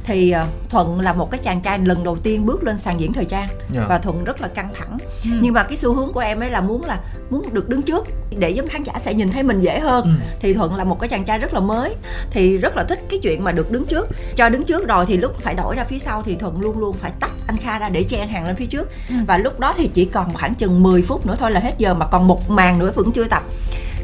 thì 0.04 0.30
ờ, 0.30 0.46
thuận 0.70 1.00
là 1.00 1.12
một 1.12 1.30
cái 1.30 1.40
chàng 1.44 1.60
trai 1.60 1.78
lần 1.78 2.04
đầu 2.04 2.16
tiên 2.16 2.46
bước 2.46 2.64
lên 2.64 2.78
sàn 2.78 3.00
diễn 3.00 3.12
thời 3.12 3.24
trang 3.24 3.48
yeah. 3.48 3.60
Dạ. 3.74 3.86
và 3.88 3.98
thuận 3.98 4.24
rất 4.24 4.40
là 4.40 4.48
căng 4.48 4.68
thẳng 4.74 4.98
ừ. 5.24 5.30
nhưng 5.40 5.54
mà 5.54 5.62
cái 5.62 5.76
xu 5.76 5.94
hướng 5.94 6.12
của 6.12 6.20
em 6.20 6.40
ấy 6.40 6.50
là 6.50 6.60
muốn 6.60 6.84
là 6.84 7.00
muốn 7.30 7.42
được 7.52 7.68
đứng 7.68 7.82
trước 7.82 8.06
để 8.38 8.50
giống 8.50 8.68
khán 8.68 8.82
giả 8.82 8.92
sẽ 9.00 9.14
nhìn 9.14 9.28
thấy 9.28 9.42
mình 9.42 9.60
dễ 9.60 9.80
hơn 9.80 10.04
ừ. 10.04 10.10
thì 10.40 10.54
thuận 10.54 10.74
là 10.74 10.84
một 10.84 11.00
cái 11.00 11.08
chàng 11.08 11.24
trai 11.24 11.38
rất 11.38 11.54
là 11.54 11.60
mới 11.60 11.94
thì 12.30 12.58
rất 12.58 12.76
là 12.76 12.84
thích 12.84 13.00
cái 13.10 13.20
chuyện 13.22 13.44
mà 13.44 13.52
được 13.52 13.70
đứng 13.70 13.86
trước 13.86 14.08
cho 14.36 14.48
đứng 14.48 14.64
trước 14.64 14.88
rồi 14.88 15.06
thì 15.06 15.16
lúc 15.16 15.40
phải 15.40 15.54
đổi 15.54 15.76
ra 15.76 15.84
phía 15.84 15.98
sau 15.98 16.22
thì 16.22 16.36
thuận 16.36 16.60
luôn 16.60 16.78
luôn 16.78 16.96
phải 16.98 17.12
tách 17.20 17.30
anh 17.46 17.56
kha 17.56 17.78
ra 17.78 17.88
để 17.88 18.02
chen 18.02 18.28
hàng 18.28 18.46
lên 18.46 18.56
phía 18.56 18.66
trước 18.66 18.90
ừ. 19.08 19.14
và 19.26 19.38
lúc 19.38 19.60
đó 19.60 19.74
thì 19.76 19.90
chỉ 19.94 20.04
còn 20.04 20.32
khoảng 20.34 20.54
chừng 20.54 20.82
10 20.82 21.02
phút 21.02 21.26
nữa 21.26 21.36
thôi 21.38 21.52
là 21.52 21.60
hết 21.60 21.74
giờ 21.78 21.94
mà 21.94 22.06
còn 22.06 22.26
một 22.26 22.50
màn 22.50 22.78
nữa 22.78 22.92
vẫn 22.94 23.12
chưa 23.12 23.24
tập 23.24 23.42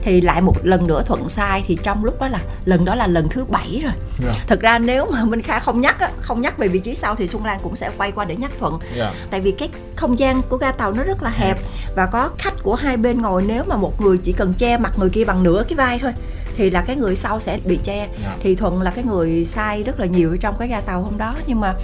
thì 0.02 0.20
lại 0.20 0.40
một 0.40 0.54
lần 0.62 0.86
nữa 0.86 1.02
thuận 1.06 1.28
sai 1.28 1.64
thì 1.66 1.78
trong 1.82 2.04
lúc 2.04 2.20
đó 2.20 2.28
là 2.28 2.38
lần 2.64 2.84
đó 2.84 2.94
là 2.94 3.06
lần 3.06 3.28
thứ 3.28 3.44
bảy 3.44 3.80
rồi 3.82 3.92
yeah. 4.22 4.34
Dạ. 4.34 4.44
thực 4.46 4.60
ra 4.60 4.78
nếu 4.78 5.06
mà 5.12 5.24
minh 5.24 5.42
kha 5.42 5.58
không 5.58 5.80
nhắc 5.80 6.00
á, 6.00 6.10
không 6.20 6.40
nhắc 6.40 6.58
về 6.58 6.68
vị 6.68 6.78
trí 6.78 6.94
sau 6.94 7.16
thì 7.16 7.26
xuân 7.26 7.44
lan 7.44 7.58
cũng 7.62 7.76
sẽ 7.76 7.90
quay 7.98 8.12
qua 8.12 8.24
để 8.24 8.36
nhắc 8.36 8.52
thuận 8.58 8.78
yeah. 8.80 8.96
Dạ. 8.96 9.12
tại 9.30 9.40
vì 9.40 9.50
cái 9.50 9.68
không 9.96 10.18
gian 10.18 10.42
của 10.42 10.56
ga 10.56 10.72
tàu 10.72 10.92
nó 10.92 11.02
rất 11.02 11.22
là 11.22 11.30
hẹp 11.30 11.58
và 11.96 12.06
có 12.06 12.30
khách 12.38 12.54
của 12.62 12.74
hai 12.74 12.96
bên 12.96 13.22
ngồi 13.22 13.44
nếu 13.46 13.64
mà 13.68 13.76
một 13.76 14.00
người 14.00 14.18
chỉ 14.18 14.32
cần 14.32 14.54
che 14.58 14.76
mặt 14.76 14.92
người 14.98 15.10
kia 15.10 15.24
bằng 15.24 15.42
nửa 15.42 15.64
cái 15.68 15.76
vai 15.76 15.98
thôi 15.98 16.12
thì 16.56 16.70
là 16.70 16.80
cái 16.80 16.96
người 16.96 17.16
sau 17.16 17.40
sẽ 17.40 17.58
bị 17.64 17.78
che 17.84 17.96
yeah. 17.96 18.10
Dạ. 18.22 18.36
thì 18.42 18.54
thuận 18.54 18.82
là 18.82 18.90
cái 18.90 19.04
người 19.04 19.44
sai 19.44 19.82
rất 19.82 20.00
là 20.00 20.06
nhiều 20.06 20.36
trong 20.40 20.56
cái 20.58 20.68
ga 20.68 20.80
tàu 20.80 21.02
hôm 21.02 21.18
đó 21.18 21.34
nhưng 21.46 21.60
mà 21.60 21.74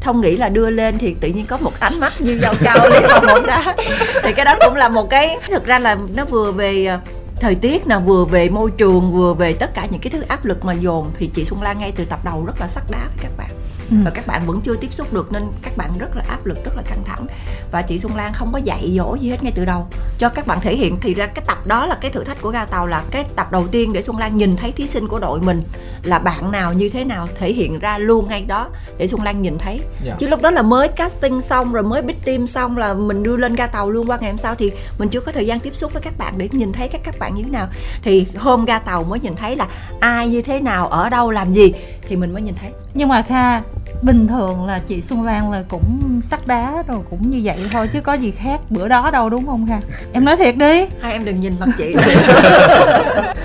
thông 0.00 0.20
nghĩ 0.20 0.36
là 0.36 0.48
đưa 0.48 0.70
lên 0.70 0.98
thì 0.98 1.14
tự 1.20 1.28
nhiên 1.28 1.46
có 1.46 1.58
một 1.60 1.72
ánh 1.80 2.00
mắt 2.00 2.12
như 2.18 2.38
dao 2.42 2.54
cao 2.62 2.88
liên 2.88 3.02
vào 3.08 3.20
bóng 3.26 3.46
đá 3.46 3.74
thì 4.22 4.32
cái 4.32 4.44
đó 4.44 4.56
cũng 4.60 4.74
là 4.74 4.88
một 4.88 5.10
cái 5.10 5.36
thực 5.48 5.64
ra 5.64 5.78
là 5.78 5.96
nó 6.14 6.24
vừa 6.24 6.52
về 6.52 6.86
ờ, 6.86 6.98
thời 7.44 7.54
tiết 7.54 7.86
nào 7.86 8.00
vừa 8.00 8.24
về 8.24 8.48
môi 8.48 8.70
trường, 8.70 9.12
vừa 9.12 9.34
về 9.34 9.52
tất 9.52 9.74
cả 9.74 9.86
những 9.90 10.00
cái 10.00 10.10
thứ 10.10 10.20
áp 10.20 10.44
lực 10.44 10.64
mà 10.64 10.72
dồn, 10.72 11.10
thì 11.18 11.30
chị 11.34 11.44
Xuân 11.44 11.62
Lan 11.62 11.78
ngay 11.78 11.92
từ 11.96 12.04
tập 12.04 12.24
đầu 12.24 12.44
rất 12.46 12.60
là 12.60 12.68
sắc 12.68 12.82
đá 12.90 12.98
với 12.98 13.18
các 13.22 13.30
bạn 13.36 13.50
ừ. 13.90 13.96
và 14.04 14.10
các 14.10 14.26
bạn 14.26 14.42
vẫn 14.46 14.60
chưa 14.60 14.76
tiếp 14.76 14.94
xúc 14.94 15.12
được 15.12 15.32
nên 15.32 15.46
các 15.62 15.76
bạn 15.76 15.90
rất 15.98 16.16
là 16.16 16.22
áp 16.28 16.46
lực 16.46 16.64
rất 16.64 16.76
là 16.76 16.82
căng 16.82 17.04
thẳng 17.04 17.26
và 17.72 17.82
chị 17.82 17.98
Xuân 17.98 18.16
Lan 18.16 18.32
không 18.32 18.52
có 18.52 18.58
dạy 18.58 18.92
dỗ 18.96 19.14
gì 19.14 19.30
hết 19.30 19.42
ngay 19.42 19.52
từ 19.54 19.64
đầu 19.64 19.86
cho 20.18 20.28
các 20.28 20.46
bạn 20.46 20.60
thể 20.60 20.76
hiện 20.76 20.96
thì 21.00 21.14
ra 21.14 21.26
cái 21.26 21.44
tập 21.46 21.66
đó 21.66 21.86
là 21.86 21.98
cái 22.00 22.10
thử 22.10 22.24
thách 22.24 22.42
của 22.42 22.50
ga 22.50 22.64
tàu 22.64 22.86
là 22.86 23.04
cái 23.10 23.24
tập 23.36 23.52
đầu 23.52 23.68
tiên 23.68 23.92
để 23.92 24.02
Xuân 24.02 24.18
Lan 24.18 24.36
nhìn 24.36 24.56
thấy 24.56 24.72
thí 24.72 24.86
sinh 24.86 25.08
của 25.08 25.18
đội 25.18 25.40
mình 25.40 25.62
là 26.02 26.18
bạn 26.18 26.52
nào 26.52 26.72
như 26.72 26.88
thế 26.88 27.04
nào 27.04 27.28
thể 27.34 27.52
hiện 27.52 27.78
ra 27.78 27.98
luôn 27.98 28.28
ngay 28.28 28.44
đó 28.44 28.68
để 28.98 29.08
Xuân 29.08 29.22
Lan 29.22 29.42
nhìn 29.42 29.58
thấy 29.58 29.72
yeah. 29.72 30.04
Dạ. 30.04 30.14
chứ 30.18 30.28
lúc 30.28 30.42
đó 30.42 30.50
là 30.50 30.62
mới 30.62 30.88
casting 30.88 31.40
xong 31.40 31.72
rồi 31.72 31.82
mới 31.82 32.02
big 32.02 32.18
team 32.24 32.46
xong 32.46 32.76
là 32.76 32.94
mình 32.94 33.22
đưa 33.22 33.36
lên 33.36 33.54
ga 33.54 33.66
tàu 33.66 33.90
luôn 33.90 34.06
qua 34.06 34.18
ngày 34.20 34.30
hôm 34.30 34.38
sau 34.38 34.54
thì 34.54 34.72
mình 34.98 35.08
chưa 35.08 35.20
có 35.20 35.32
thời 35.32 35.46
gian 35.46 35.60
tiếp 35.60 35.76
xúc 35.76 35.92
với 35.92 36.02
các 36.02 36.18
bạn 36.18 36.34
để 36.38 36.48
nhìn 36.52 36.72
thấy 36.72 36.88
các 36.88 37.00
các 37.04 37.18
bạn 37.18 37.34
như 37.34 37.42
thế 37.42 37.50
nào 37.50 37.68
thì 38.02 38.26
hôm 38.36 38.64
ga 38.64 38.78
tàu 38.78 39.04
mới 39.04 39.20
nhìn 39.20 39.36
thấy 39.36 39.56
là 39.56 39.66
ai 40.00 40.28
như 40.28 40.42
thế 40.42 40.60
nào 40.60 40.88
ở 40.88 41.10
đâu 41.10 41.30
làm 41.30 41.52
gì 41.52 41.72
thì 42.08 42.16
mình 42.16 42.32
mới 42.32 42.42
nhìn 42.42 42.54
thấy. 42.54 42.70
Nhưng 42.94 43.08
mà 43.08 43.22
kha 43.22 43.60
bình 44.02 44.28
thường 44.28 44.66
là 44.66 44.78
chị 44.78 45.02
Xuân 45.02 45.22
Lan 45.22 45.50
là 45.52 45.62
cũng 45.68 46.20
sắt 46.22 46.40
đá 46.46 46.82
rồi 46.86 47.02
cũng 47.10 47.30
như 47.30 47.40
vậy 47.44 47.56
thôi 47.72 47.88
chứ 47.92 48.00
có 48.00 48.12
gì 48.12 48.30
khác 48.30 48.60
bữa 48.70 48.88
đó 48.88 49.10
đâu 49.10 49.30
đúng 49.30 49.46
không 49.46 49.66
Kha? 49.68 49.80
Em 50.12 50.24
nói 50.24 50.36
thiệt 50.36 50.56
đi. 50.56 50.84
Hai 51.00 51.12
em 51.12 51.24
đừng 51.24 51.34
nhìn 51.40 51.54
mặt 51.60 51.68
chị. 51.78 51.94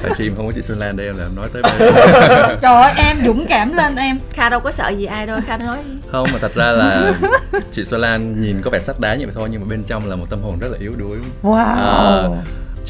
Tại 0.04 0.12
chị 0.18 0.32
không 0.36 0.46
có 0.46 0.52
chị 0.56 0.62
Xuân 0.62 0.80
Lan 0.80 0.98
đây 0.98 1.06
em 1.08 1.18
là 1.18 1.24
em 1.24 1.36
nói 1.36 1.50
tới 1.54 1.62
trời 2.62 2.82
ơi 2.82 2.94
em 2.98 3.18
dũng 3.26 3.46
cảm 3.50 3.74
lên 3.74 3.96
em. 3.96 4.20
Kha 4.34 4.50
đâu 4.50 4.60
có 4.60 4.72
sợ 4.72 4.90
gì 4.90 5.06
ai 5.06 5.28
đâu 5.28 5.40
Kha 5.48 5.58
nói. 5.58 5.78
Không 6.12 6.28
mà 6.34 6.40
thật 6.42 6.56
ra 6.56 6.72
là 6.72 7.14
chị 7.72 7.84
Xuân 7.84 8.02
Lan 8.02 8.42
nhìn 8.42 8.62
có 8.62 8.70
vẻ 8.72 8.80
sắt 8.80 9.00
đá 9.00 9.16
như 9.16 9.26
vậy 9.26 9.36
thôi 9.38 9.50
nhưng 9.52 9.62
mà 9.62 9.68
bên 9.70 9.84
trong 9.84 10.10
là 10.10 10.16
một 10.16 10.26
tâm 10.30 10.40
hồn 10.42 10.60
rất 10.60 10.68
là 10.72 10.78
yếu 10.82 10.94
đuối. 10.98 11.18
Wow. 11.44 11.56
À, 11.66 12.24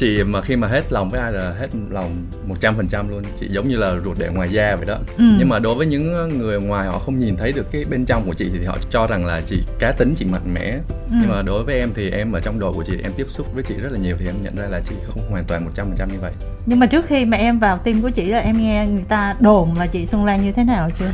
chị 0.00 0.24
mà 0.24 0.40
khi 0.40 0.56
mà 0.56 0.68
hết 0.68 0.92
lòng 0.92 1.10
với 1.10 1.20
ai 1.20 1.32
là 1.32 1.54
hết 1.58 1.68
lòng 1.90 2.16
một 2.46 2.54
trăm 2.60 2.74
phần 2.76 2.88
trăm 2.88 3.08
luôn. 3.08 3.22
Chị 3.40 3.46
giống 3.50 3.68
như 3.68 3.76
là 3.76 3.94
ruột 4.04 4.18
để 4.18 4.28
ngoài 4.28 4.48
da 4.48 4.76
vậy 4.76 4.86
đó. 4.86 4.98
Ừ. 5.18 5.24
nhưng 5.38 5.48
mà 5.48 5.58
đối 5.58 5.74
với 5.74 5.86
những 5.86 6.38
người 6.38 6.60
ngoài 6.60 6.88
họ 6.88 6.98
không 6.98 7.18
nhìn 7.18 7.36
thấy 7.36 7.52
được 7.52 7.66
cái 7.72 7.84
bên 7.90 8.04
trong 8.04 8.22
của 8.26 8.34
chị 8.34 8.50
thì 8.52 8.64
họ 8.64 8.76
cho 8.90 9.06
rằng 9.06 9.26
là 9.26 9.40
chị 9.46 9.62
cá 9.78 9.92
tính 9.92 10.14
chị 10.16 10.24
mạnh 10.24 10.54
mẽ. 10.54 10.78
Ừ. 10.88 11.16
nhưng 11.20 11.28
mà 11.28 11.42
đối 11.42 11.64
với 11.64 11.80
em 11.80 11.90
thì 11.94 12.10
em 12.10 12.32
ở 12.32 12.40
trong 12.40 12.58
đội 12.58 12.72
của 12.72 12.84
chị 12.84 12.92
em 13.02 13.12
tiếp 13.16 13.26
xúc 13.28 13.54
với 13.54 13.62
chị 13.62 13.74
rất 13.82 13.92
là 13.92 13.98
nhiều 13.98 14.16
thì 14.18 14.26
em 14.26 14.34
nhận 14.42 14.56
ra 14.56 14.66
là 14.70 14.80
chị 14.88 14.94
không 15.06 15.30
hoàn 15.30 15.44
toàn 15.44 15.64
một 15.64 15.70
trăm 15.74 15.86
phần 15.86 15.96
trăm 15.98 16.08
như 16.08 16.18
vậy. 16.20 16.32
Nhưng 16.66 16.78
mà 16.78 16.86
trước 16.86 17.06
khi 17.06 17.24
mà 17.24 17.36
em 17.36 17.58
vào 17.58 17.78
team 17.78 18.02
của 18.02 18.10
chị 18.10 18.24
là 18.24 18.38
em 18.38 18.56
nghe 18.58 18.86
người 18.86 19.04
ta 19.08 19.36
đồn 19.40 19.74
là 19.78 19.86
chị 19.86 20.06
Xuân 20.06 20.24
Lan 20.24 20.42
như 20.42 20.52
thế 20.52 20.64
nào 20.64 20.90
chưa 20.98 21.10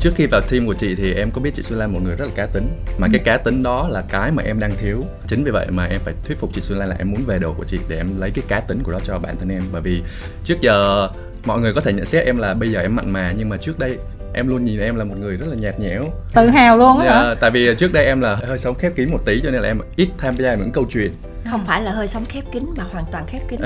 trước 0.00 0.10
khi 0.16 0.26
vào 0.26 0.40
team 0.40 0.66
của 0.66 0.74
chị 0.74 0.94
thì 0.94 1.14
em 1.14 1.30
có 1.30 1.40
biết 1.40 1.50
chị 1.54 1.62
Xuân 1.62 1.78
Lan 1.78 1.92
một 1.92 2.00
người 2.04 2.16
rất 2.16 2.24
là 2.24 2.30
cá 2.34 2.46
tính. 2.46 2.68
Mà 2.98 3.06
ừ. 3.06 3.10
cái 3.12 3.20
cá 3.24 3.36
tính 3.36 3.62
đó 3.62 3.88
là 3.90 4.02
cái 4.08 4.30
mà 4.30 4.42
em 4.42 4.60
đang 4.60 4.72
thiếu. 4.80 5.04
Chính 5.26 5.44
vì 5.44 5.50
vậy 5.50 5.66
mà 5.70 5.84
em 5.84 6.00
phải 6.04 6.14
thuyết 6.24 6.38
phục 6.38 6.50
chị 6.54 6.60
Xuân 6.60 6.78
Lan 6.78 6.88
là 6.88 6.96
em 6.98 7.10
muốn 7.10 7.20
về 7.26 7.38
đồ 7.38 7.52
của 7.52 7.64
chị 7.64 7.78
để 7.88 7.96
em 7.96 8.20
lấy 8.20 8.30
cái 8.30 8.44
cá 8.48 8.60
tính 8.60 8.82
của 8.82 8.92
đó 8.92 8.98
cho 9.04 9.18
bản 9.18 9.36
thân 9.40 9.48
em. 9.48 9.62
Bởi 9.72 9.82
vì 9.82 10.02
trước 10.44 10.60
giờ 10.60 11.08
mọi 11.44 11.60
người 11.60 11.74
có 11.74 11.80
thể 11.80 11.92
nhận 11.92 12.04
xét 12.04 12.26
em 12.26 12.38
là 12.38 12.54
bây 12.54 12.70
giờ 12.70 12.80
em 12.80 12.96
mặn 12.96 13.10
mà 13.10 13.32
nhưng 13.38 13.48
mà 13.48 13.56
trước 13.56 13.78
đây 13.78 13.98
em 14.34 14.48
luôn 14.48 14.64
nhìn 14.64 14.78
em 14.80 14.96
là 14.96 15.04
một 15.04 15.14
người 15.20 15.36
rất 15.36 15.46
là 15.50 15.54
nhạt 15.54 15.80
nhẽo. 15.80 16.02
Tự 16.34 16.46
hào 16.46 16.76
luôn 16.76 16.98
á 16.98 17.04
yeah, 17.04 17.26
hả 17.26 17.34
tại 17.34 17.50
vì 17.50 17.74
trước 17.74 17.92
đây 17.92 18.04
em 18.04 18.20
là 18.20 18.34
hơi 18.34 18.58
sống 18.58 18.74
khép 18.74 18.92
kín 18.96 19.08
một 19.12 19.24
tí 19.24 19.40
cho 19.42 19.50
nên 19.50 19.62
là 19.62 19.68
em 19.68 19.78
ít 19.96 20.08
tham 20.18 20.34
gia 20.36 20.54
những 20.54 20.72
câu 20.72 20.86
chuyện 20.90 21.12
không 21.44 21.64
phải 21.64 21.82
là 21.82 21.92
hơi 21.92 22.08
sống 22.08 22.24
khép 22.24 22.44
kín 22.52 22.64
mà 22.76 22.84
hoàn 22.92 23.04
toàn 23.12 23.26
khép 23.26 23.40
kín. 23.48 23.60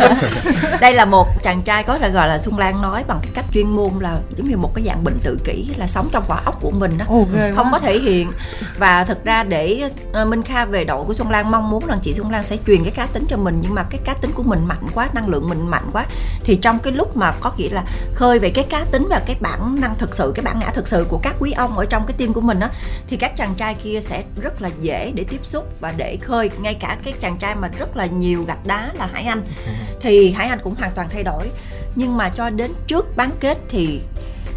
Đây 0.80 0.94
là 0.94 1.04
một 1.04 1.42
chàng 1.42 1.62
trai 1.62 1.82
có 1.82 1.98
thể 1.98 2.10
gọi 2.10 2.28
là 2.28 2.38
xuân 2.38 2.58
lan 2.58 2.82
nói 2.82 3.04
bằng 3.08 3.18
cái 3.22 3.32
cách 3.34 3.44
chuyên 3.54 3.66
môn 3.66 3.90
là 4.00 4.18
giống 4.36 4.46
như 4.46 4.56
một 4.56 4.74
cái 4.74 4.84
dạng 4.84 5.04
bệnh 5.04 5.18
tự 5.22 5.38
kỷ 5.44 5.68
là 5.76 5.86
sống 5.86 6.08
trong 6.12 6.24
vỏ 6.28 6.40
ốc 6.44 6.60
của 6.60 6.70
mình 6.70 6.98
đó 6.98 7.04
Ồ, 7.08 7.26
không 7.54 7.66
quá. 7.66 7.72
có 7.72 7.78
thể 7.78 7.98
hiện. 7.98 8.30
Và 8.78 9.04
thực 9.04 9.24
ra 9.24 9.44
để 9.44 9.88
uh, 10.22 10.28
minh 10.28 10.42
kha 10.42 10.64
về 10.64 10.84
đội 10.84 11.04
của 11.04 11.14
xuân 11.14 11.30
lan 11.30 11.50
mong 11.50 11.70
muốn 11.70 11.86
rằng 11.86 11.98
chị 12.02 12.14
xuân 12.14 12.30
lan 12.30 12.42
sẽ 12.42 12.56
truyền 12.66 12.82
cái 12.82 12.92
cá 12.92 13.06
tính 13.06 13.24
cho 13.28 13.36
mình 13.36 13.58
nhưng 13.62 13.74
mà 13.74 13.82
cái 13.90 14.00
cá 14.04 14.14
tính 14.14 14.30
của 14.34 14.42
mình 14.42 14.66
mạnh 14.66 14.86
quá 14.94 15.08
năng 15.12 15.28
lượng 15.28 15.48
mình 15.48 15.68
mạnh 15.68 15.90
quá 15.92 16.06
thì 16.44 16.56
trong 16.56 16.78
cái 16.78 16.92
lúc 16.92 17.16
mà 17.16 17.32
có 17.40 17.52
nghĩa 17.56 17.68
là 17.70 17.84
khơi 18.14 18.38
về 18.38 18.50
cái 18.50 18.64
cá 18.64 18.84
tính 18.90 19.06
và 19.10 19.20
cái 19.26 19.36
bản 19.40 19.76
năng 19.80 19.94
thực 19.98 20.14
sự 20.14 20.32
cái 20.34 20.44
bản 20.44 20.58
ngã 20.60 20.70
thực 20.70 20.88
sự 20.88 21.06
của 21.08 21.18
các 21.22 21.36
quý 21.38 21.52
ông 21.52 21.78
ở 21.78 21.84
trong 21.86 22.06
cái 22.06 22.16
team 22.18 22.32
của 22.32 22.40
mình 22.40 22.60
á 22.60 22.70
thì 23.06 23.16
các 23.16 23.36
chàng 23.36 23.54
trai 23.54 23.74
kia 23.74 24.00
sẽ 24.00 24.24
rất 24.40 24.62
là 24.62 24.70
dễ 24.80 25.12
để 25.14 25.24
tiếp 25.28 25.40
xúc 25.42 25.80
và 25.80 25.94
để 25.96 26.16
khơi 26.22 26.50
ngay 26.60 26.74
cả 26.74 26.87
cái 27.04 27.14
chàng 27.20 27.36
trai 27.36 27.54
mà 27.54 27.68
rất 27.78 27.96
là 27.96 28.06
nhiều 28.06 28.44
gạch 28.44 28.66
đá 28.66 28.90
là 28.98 29.08
Hải 29.12 29.24
Anh. 29.24 29.42
Thì 30.00 30.30
Hải 30.30 30.48
Anh 30.48 30.58
cũng 30.62 30.74
hoàn 30.74 30.92
toàn 30.94 31.08
thay 31.10 31.22
đổi. 31.22 31.50
Nhưng 31.94 32.16
mà 32.16 32.28
cho 32.28 32.50
đến 32.50 32.72
trước 32.86 33.16
bán 33.16 33.30
kết 33.40 33.58
thì 33.68 34.00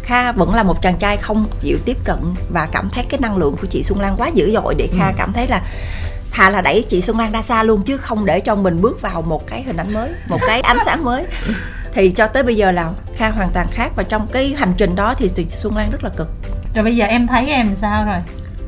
Kha 0.02 0.32
vẫn 0.32 0.54
là 0.54 0.62
một 0.62 0.82
chàng 0.82 0.98
trai 0.98 1.16
không 1.16 1.44
chịu 1.60 1.78
tiếp 1.84 1.96
cận 2.04 2.18
và 2.52 2.68
cảm 2.72 2.90
thấy 2.92 3.04
cái 3.08 3.20
năng 3.20 3.36
lượng 3.36 3.56
của 3.60 3.66
chị 3.66 3.82
Xuân 3.82 4.00
Lan 4.00 4.16
quá 4.18 4.28
dữ 4.28 4.52
dội 4.52 4.74
để 4.74 4.88
Kha 4.98 5.06
ừ. 5.06 5.14
cảm 5.16 5.32
thấy 5.32 5.46
là 5.46 5.62
thà 6.30 6.50
là 6.50 6.60
đẩy 6.60 6.84
chị 6.88 7.00
Xuân 7.00 7.18
Lan 7.18 7.32
ra 7.32 7.42
xa 7.42 7.62
luôn 7.62 7.82
chứ 7.82 7.96
không 7.96 8.24
để 8.24 8.40
cho 8.40 8.54
mình 8.54 8.80
bước 8.80 9.00
vào 9.00 9.22
một 9.22 9.46
cái 9.46 9.62
hình 9.62 9.76
ảnh 9.76 9.92
mới 9.92 10.10
một 10.28 10.38
cái 10.46 10.60
ánh 10.60 10.78
sáng 10.84 11.04
mới. 11.04 11.26
Thì 11.94 12.10
cho 12.10 12.26
tới 12.26 12.42
bây 12.42 12.56
giờ 12.56 12.72
là 12.72 12.90
Kha 13.16 13.28
hoàn 13.28 13.50
toàn 13.54 13.66
khác 13.70 13.92
và 13.96 14.02
trong 14.02 14.28
cái 14.32 14.54
hành 14.58 14.72
trình 14.76 14.96
đó 14.96 15.14
thì 15.18 15.28
chị 15.28 15.48
Xuân 15.48 15.76
Lan 15.76 15.90
rất 15.90 16.04
là 16.04 16.10
cực. 16.16 16.28
Rồi 16.74 16.84
bây 16.84 16.96
giờ 16.96 17.06
em 17.06 17.26
thấy 17.26 17.46
em 17.46 17.74
sao 17.76 18.04
rồi 18.06 18.18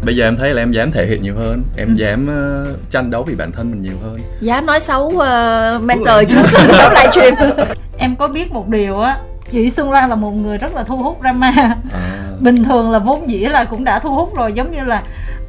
bây 0.04 0.16
giờ 0.16 0.26
em 0.26 0.36
thấy 0.36 0.54
là 0.54 0.62
em 0.62 0.72
dám 0.72 0.92
thể 0.92 1.06
hiện 1.06 1.22
nhiều 1.22 1.34
hơn. 1.36 1.62
Em 1.76 1.88
ừ. 1.88 1.94
dám 1.94 2.28
uh, 2.28 2.90
tranh 2.90 3.10
đấu 3.10 3.22
vì 3.22 3.34
bản 3.34 3.52
thân 3.52 3.70
mình 3.70 3.82
nhiều 3.82 3.96
hơn. 4.02 4.18
Dám 4.40 4.66
nói 4.66 4.80
xấu 4.80 5.06
uh, 5.06 5.82
mentor 5.82 6.16
trước. 6.30 6.42
xấu 6.52 6.90
livestream 6.90 7.68
em 7.98 8.16
có 8.16 8.28
biết 8.28 8.52
một 8.52 8.68
điều 8.68 9.00
á 9.00 9.18
chị 9.50 9.70
Xuân 9.70 9.90
Lan 9.90 10.10
là 10.10 10.16
một 10.16 10.30
người 10.30 10.58
rất 10.58 10.74
là 10.74 10.84
thu 10.84 10.96
hút 10.96 11.18
drama. 11.20 11.52
À. 11.92 12.24
bình 12.40 12.64
thường 12.64 12.90
là 12.90 12.98
vốn 12.98 13.30
dĩ 13.30 13.38
là 13.38 13.64
cũng 13.64 13.84
đã 13.84 13.98
thu 13.98 14.14
hút 14.14 14.36
rồi 14.36 14.52
giống 14.52 14.72
như 14.72 14.84
là 14.84 15.02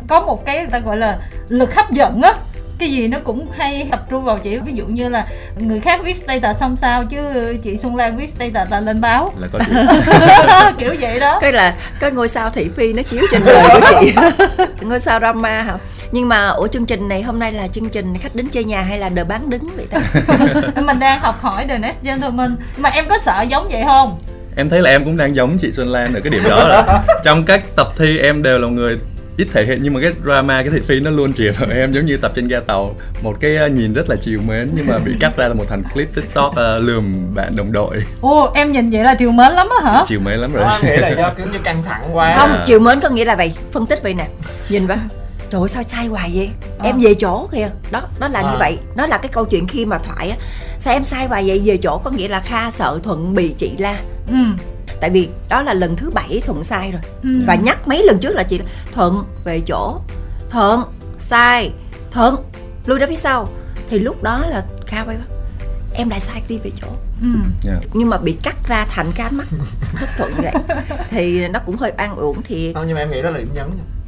có 0.07 0.21
một 0.21 0.45
cái 0.45 0.57
người 0.57 0.69
ta 0.71 0.79
gọi 0.79 0.97
là 0.97 1.19
lực 1.49 1.75
hấp 1.75 1.91
dẫn 1.91 2.21
á 2.21 2.33
cái 2.79 2.91
gì 2.91 3.07
nó 3.07 3.17
cũng 3.23 3.47
hay 3.57 3.87
tập 3.91 4.05
trung 4.09 4.23
vào 4.23 4.37
chị. 4.37 4.57
Ví 4.57 4.73
dụ 4.73 4.85
như 4.85 5.09
là 5.09 5.27
người 5.59 5.79
khác 5.79 5.99
viết 6.03 6.17
status 6.17 6.57
xong 6.59 6.75
sao 6.81 7.05
chứ 7.05 7.17
chị 7.63 7.77
Xuân 7.77 7.95
Lan 7.95 8.17
viết 8.17 8.29
status 8.29 8.71
là 8.71 8.79
lên 8.79 9.01
báo. 9.01 9.29
Là 9.39 9.47
có 9.51 9.59
kiểu 10.79 10.95
vậy 10.99 11.19
đó. 11.19 11.37
Cái 11.41 11.51
là 11.51 11.73
cái 11.99 12.11
ngôi 12.11 12.27
sao 12.27 12.49
thị 12.49 12.69
phi 12.75 12.93
nó 12.93 13.01
chiếu 13.01 13.21
trên 13.31 13.41
đời 13.45 13.69
của 13.73 13.99
chị. 14.01 14.13
Ngôi 14.81 14.99
sao 14.99 15.19
drama 15.19 15.61
hả? 15.61 15.77
Nhưng 16.11 16.29
mà 16.29 16.47
ở 16.47 16.67
chương 16.67 16.85
trình 16.85 17.07
này 17.07 17.21
hôm 17.21 17.39
nay 17.39 17.53
là 17.53 17.67
chương 17.67 17.89
trình 17.89 18.17
khách 18.17 18.35
đến 18.35 18.47
chơi 18.51 18.63
nhà 18.63 18.81
hay 18.81 18.99
là 18.99 19.09
đời 19.09 19.25
bán 19.25 19.49
đứng 19.49 19.67
vậy 19.75 19.85
ta? 19.89 19.99
Mình 20.81 20.99
đang 20.99 21.19
học 21.19 21.41
hỏi 21.41 21.65
the 21.67 21.77
next 21.77 22.03
gentleman. 22.03 22.55
Mà 22.77 22.89
em 22.89 23.05
có 23.09 23.17
sợ 23.17 23.41
giống 23.49 23.67
vậy 23.71 23.83
không? 23.85 24.19
Em 24.57 24.69
thấy 24.69 24.81
là 24.81 24.89
em 24.89 25.03
cũng 25.03 25.17
đang 25.17 25.35
giống 25.35 25.57
chị 25.57 25.71
Xuân 25.71 25.91
Lan 25.91 26.13
ở 26.13 26.19
cái 26.23 26.31
điểm 26.31 26.43
đó 26.49 26.67
rồi 26.69 26.99
trong 27.23 27.45
các 27.45 27.63
tập 27.75 27.87
thi 27.97 28.17
em 28.17 28.43
đều 28.43 28.59
là 28.59 28.67
người 28.67 28.97
ít 29.37 29.47
thể 29.53 29.65
hiện 29.65 29.79
nhưng 29.81 29.93
mà 29.93 29.99
cái 30.01 30.11
drama 30.23 30.61
cái 30.61 30.71
thị 30.71 30.79
phi 30.83 30.99
nó 30.99 31.11
luôn 31.11 31.33
chìa 31.33 31.51
vào 31.51 31.69
em 31.69 31.91
giống 31.91 32.05
như 32.05 32.17
tập 32.17 32.31
trên 32.35 32.47
ga 32.47 32.59
tàu. 32.59 32.95
Một 33.23 33.37
cái 33.39 33.55
ờ, 33.55 33.67
nhìn 33.67 33.93
rất 33.93 34.09
là 34.09 34.15
chiều 34.15 34.39
mến 34.47 34.69
nhưng 34.75 34.87
mà 34.87 34.97
bị 34.97 35.11
cắt 35.19 35.37
ra 35.37 35.47
là 35.47 35.53
một 35.53 35.63
thành 35.69 35.83
clip 35.93 36.15
tiktok 36.15 36.51
uh, 36.51 36.83
lườm 36.83 37.35
bạn 37.35 37.55
đồng 37.55 37.71
đội. 37.71 38.03
Ồ 38.21 38.51
em 38.55 38.71
nhìn 38.71 38.89
vậy 38.89 39.03
là 39.03 39.15
chiều 39.15 39.31
mến 39.31 39.51
lắm 39.51 39.67
á 39.81 39.91
hả? 39.91 40.03
Chiều 40.07 40.19
mến 40.19 40.39
lắm 40.39 40.53
rồi. 40.53 40.63
À, 40.63 40.79
nghĩ 40.83 40.95
là 40.97 41.09
do 41.09 41.33
cứ 41.37 41.43
như 41.53 41.59
căng 41.63 41.83
thẳng 41.83 42.03
quá. 42.13 42.35
Không 42.37 42.63
chiều 42.65 42.79
mến 42.79 42.99
có 42.99 43.09
nghĩa 43.09 43.25
là 43.25 43.35
vậy 43.35 43.53
phân 43.71 43.85
tích 43.85 44.03
vậy 44.03 44.13
nè. 44.13 44.27
Nhìn 44.69 44.87
vào 44.87 44.97
trời 45.49 45.61
ơi 45.61 45.69
sao 45.69 45.83
sai 45.83 46.07
hoài 46.07 46.31
vậy? 46.35 46.49
À. 46.79 46.83
em 46.83 46.99
về 47.01 47.13
chỗ 47.13 47.47
kìa. 47.51 47.69
Đó 47.91 48.01
nó 48.19 48.27
là 48.27 48.39
à. 48.39 48.51
như 48.51 48.57
vậy. 48.59 48.77
Nó 48.95 49.05
là 49.07 49.17
cái 49.17 49.29
câu 49.33 49.45
chuyện 49.45 49.67
khi 49.67 49.85
mà 49.85 49.97
thoại 49.97 50.29
á. 50.29 50.35
Sao 50.79 50.93
em 50.93 51.03
sai 51.03 51.25
hoài 51.25 51.43
vậy? 51.47 51.61
Về 51.65 51.77
chỗ 51.77 51.97
có 51.97 52.11
nghĩa 52.11 52.27
là 52.27 52.39
kha 52.39 52.71
sợ 52.71 52.99
thuận 53.03 53.33
bị 53.33 53.55
chị 53.57 53.71
la. 53.77 53.97
Ừ 54.27 54.35
tại 55.01 55.09
vì 55.09 55.29
đó 55.49 55.61
là 55.61 55.73
lần 55.73 55.95
thứ 55.95 56.09
bảy 56.09 56.41
thuận 56.45 56.63
sai 56.63 56.91
rồi 56.91 57.01
ừ. 57.23 57.43
và 57.47 57.55
nhắc 57.55 57.87
mấy 57.87 58.03
lần 58.03 58.19
trước 58.19 58.35
là 58.35 58.43
chị 58.43 58.59
thuận 58.93 59.23
về 59.43 59.61
chỗ 59.67 59.99
thuận 60.49 60.81
sai 61.17 61.71
thuận 62.11 62.35
lui 62.85 62.99
ra 62.99 63.07
phía 63.07 63.15
sau 63.15 63.49
thì 63.89 63.99
lúc 63.99 64.23
đó 64.23 64.45
là 64.49 64.65
kha 64.87 65.03
quay 65.03 65.17
em 65.93 66.09
lại 66.09 66.19
sai 66.19 66.41
đi 66.47 66.57
về 66.63 66.71
chỗ 66.81 66.87
ừ. 67.21 67.27
yeah. 67.65 67.83
Dạ. 67.83 67.89
nhưng 67.93 68.09
mà 68.09 68.17
bị 68.17 68.37
cắt 68.43 68.55
ra 68.67 68.85
thành 68.89 69.11
cái 69.15 69.27
ánh 69.27 69.37
mắt 69.37 69.47
rất 69.99 70.07
thuận 70.17 70.31
vậy 70.37 70.53
thì 71.09 71.47
nó 71.47 71.59
cũng 71.65 71.77
hơi 71.77 71.91
an 71.91 72.15
uổng 72.15 72.41
thì 72.41 72.73
không 72.73 72.83
nhưng 72.87 72.95
mà 72.95 73.01
em 73.01 73.11
nghĩ 73.11 73.21
đó 73.21 73.29
là 73.29 73.37
điểm 73.37 73.49
nhấn 73.53 73.65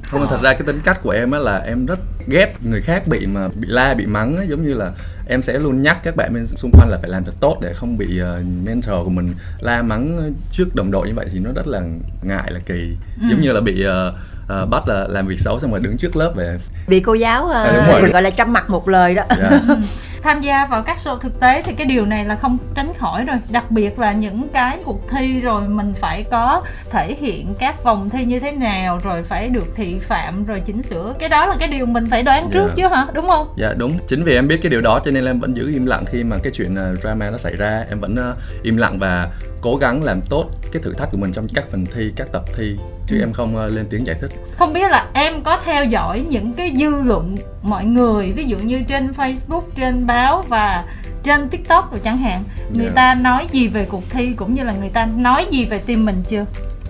không 0.09 0.27
thật 0.29 0.39
ra 0.43 0.53
cái 0.53 0.61
tính 0.65 0.79
cách 0.83 0.99
của 1.03 1.09
em 1.09 1.31
á 1.31 1.39
là 1.39 1.57
em 1.57 1.85
rất 1.85 1.99
ghét 2.27 2.53
người 2.63 2.81
khác 2.81 3.07
bị 3.07 3.25
mà 3.25 3.47
bị 3.47 3.67
la 3.67 3.93
bị 3.93 4.05
mắng 4.05 4.37
á, 4.37 4.43
giống 4.43 4.63
như 4.63 4.73
là 4.73 4.91
em 5.27 5.41
sẽ 5.41 5.59
luôn 5.59 5.81
nhắc 5.81 5.97
các 6.03 6.15
bạn 6.15 6.33
bên 6.33 6.47
xung 6.47 6.71
quanh 6.71 6.89
là 6.89 6.97
phải 7.01 7.09
làm 7.09 7.23
thật 7.23 7.33
tốt 7.39 7.57
để 7.61 7.73
không 7.73 7.97
bị 7.97 8.21
uh, 8.21 8.45
mentor 8.65 8.95
của 9.03 9.09
mình 9.09 9.33
la 9.59 9.81
mắng 9.81 10.33
trước 10.51 10.75
đồng 10.75 10.91
đội 10.91 11.07
như 11.07 11.13
vậy 11.13 11.27
thì 11.31 11.39
nó 11.39 11.51
rất 11.55 11.67
là 11.67 11.81
ngại 12.21 12.51
là 12.51 12.59
kỳ 12.59 12.95
ừ. 13.21 13.27
giống 13.29 13.41
như 13.41 13.51
là 13.51 13.61
bị 13.61 13.85
uh, 13.87 14.13
uh, 14.53 14.69
bắt 14.69 14.87
là 14.87 15.05
làm 15.09 15.27
việc 15.27 15.39
xấu 15.39 15.59
xong 15.59 15.71
rồi 15.71 15.79
đứng 15.79 15.97
trước 15.97 16.15
lớp 16.15 16.31
về 16.35 16.57
bị 16.87 16.99
cô 16.99 17.13
giáo 17.13 17.45
uh, 17.45 17.51
à, 17.51 18.01
gọi 18.13 18.21
là 18.21 18.29
trăm 18.29 18.53
mặt 18.53 18.69
một 18.69 18.89
lời 18.89 19.15
đó 19.15 19.23
yeah. 19.29 19.51
Dạ. 19.67 19.75
tham 20.23 20.41
gia 20.41 20.65
vào 20.65 20.83
các 20.83 20.97
show 21.03 21.17
thực 21.17 21.39
tế 21.39 21.61
thì 21.61 21.73
cái 21.73 21.87
điều 21.87 22.05
này 22.05 22.25
là 22.25 22.35
không 22.35 22.57
tránh 22.75 22.93
khỏi 22.97 23.23
rồi 23.23 23.37
đặc 23.51 23.71
biệt 23.71 23.99
là 23.99 24.11
những 24.11 24.47
cái 24.53 24.77
cuộc 24.85 25.09
thi 25.09 25.39
rồi 25.41 25.67
mình 25.67 25.93
phải 25.93 26.23
có 26.31 26.61
thể 26.91 27.15
hiện 27.19 27.55
các 27.59 27.83
vòng 27.83 28.09
thi 28.09 28.25
như 28.25 28.39
thế 28.39 28.51
nào 28.51 28.99
rồi 29.03 29.23
phải 29.23 29.49
được 29.49 29.65
thị 29.75 29.99
phạm 29.99 30.45
rồi 30.45 30.61
chỉnh 30.65 30.83
sửa 30.83 31.13
cái 31.19 31.29
đó 31.29 31.45
là 31.45 31.55
cái 31.59 31.67
điều 31.67 31.85
mình 31.85 32.05
phải 32.09 32.23
đoán 32.23 32.49
trước 32.53 32.59
yeah. 32.59 32.77
Dạ. 32.77 32.89
chứ 32.89 32.95
hả 32.95 33.07
đúng 33.13 33.27
không 33.27 33.47
dạ 33.57 33.73
đúng 33.77 33.99
chính 34.07 34.23
vì 34.23 34.33
em 34.33 34.47
biết 34.47 34.59
cái 34.61 34.69
điều 34.69 34.81
đó 34.81 34.99
cho 35.05 35.11
nên 35.11 35.25
em 35.25 35.39
vẫn 35.39 35.55
giữ 35.55 35.71
im 35.73 35.85
lặng 35.85 36.05
khi 36.05 36.23
mà 36.23 36.35
cái 36.43 36.53
chuyện 36.55 36.75
uh, 36.91 36.99
drama 36.99 37.29
nó 37.29 37.37
xảy 37.37 37.55
ra 37.55 37.85
em 37.89 37.99
vẫn 37.99 38.15
uh, 38.31 38.63
im 38.63 38.77
lặng 38.77 38.99
và 38.99 39.29
cố 39.67 39.75
gắng 39.75 40.03
làm 40.03 40.21
tốt 40.29 40.45
cái 40.71 40.81
thử 40.81 40.93
thách 40.93 41.11
của 41.11 41.17
mình 41.17 41.31
trong 41.31 41.47
các 41.53 41.65
phần 41.71 41.85
thi 41.85 42.11
các 42.15 42.27
tập 42.33 42.43
thi 42.55 42.75
chứ 43.07 43.15
ừ. 43.15 43.21
em 43.23 43.33
không 43.33 43.55
uh, 43.55 43.71
lên 43.71 43.87
tiếng 43.89 44.07
giải 44.07 44.15
thích 44.21 44.31
không 44.57 44.73
biết 44.73 44.91
là 44.91 45.09
em 45.13 45.43
có 45.43 45.59
theo 45.65 45.85
dõi 45.85 46.25
những 46.29 46.53
cái 46.53 46.73
dư 46.75 46.89
luận 46.89 47.35
mọi 47.61 47.85
người 47.85 48.31
ví 48.31 48.43
dụ 48.43 48.57
như 48.57 48.81
trên 48.87 49.11
facebook 49.17 49.61
trên 49.75 50.07
báo 50.07 50.43
và 50.49 50.85
trên 51.23 51.49
tiktok 51.49 51.91
rồi 51.91 51.99
chẳng 52.03 52.17
hạn 52.17 52.43
người 52.73 52.83
yeah. 52.83 52.95
Dạ. 52.95 53.01
ta 53.01 53.15
nói 53.15 53.47
gì 53.51 53.67
về 53.67 53.85
cuộc 53.89 54.03
thi 54.09 54.33
cũng 54.33 54.55
như 54.55 54.63
là 54.63 54.73
người 54.73 54.89
ta 54.89 55.05
nói 55.05 55.45
gì 55.49 55.65
về 55.65 55.79
team 55.79 56.05
mình 56.05 56.23
chưa 56.29 56.45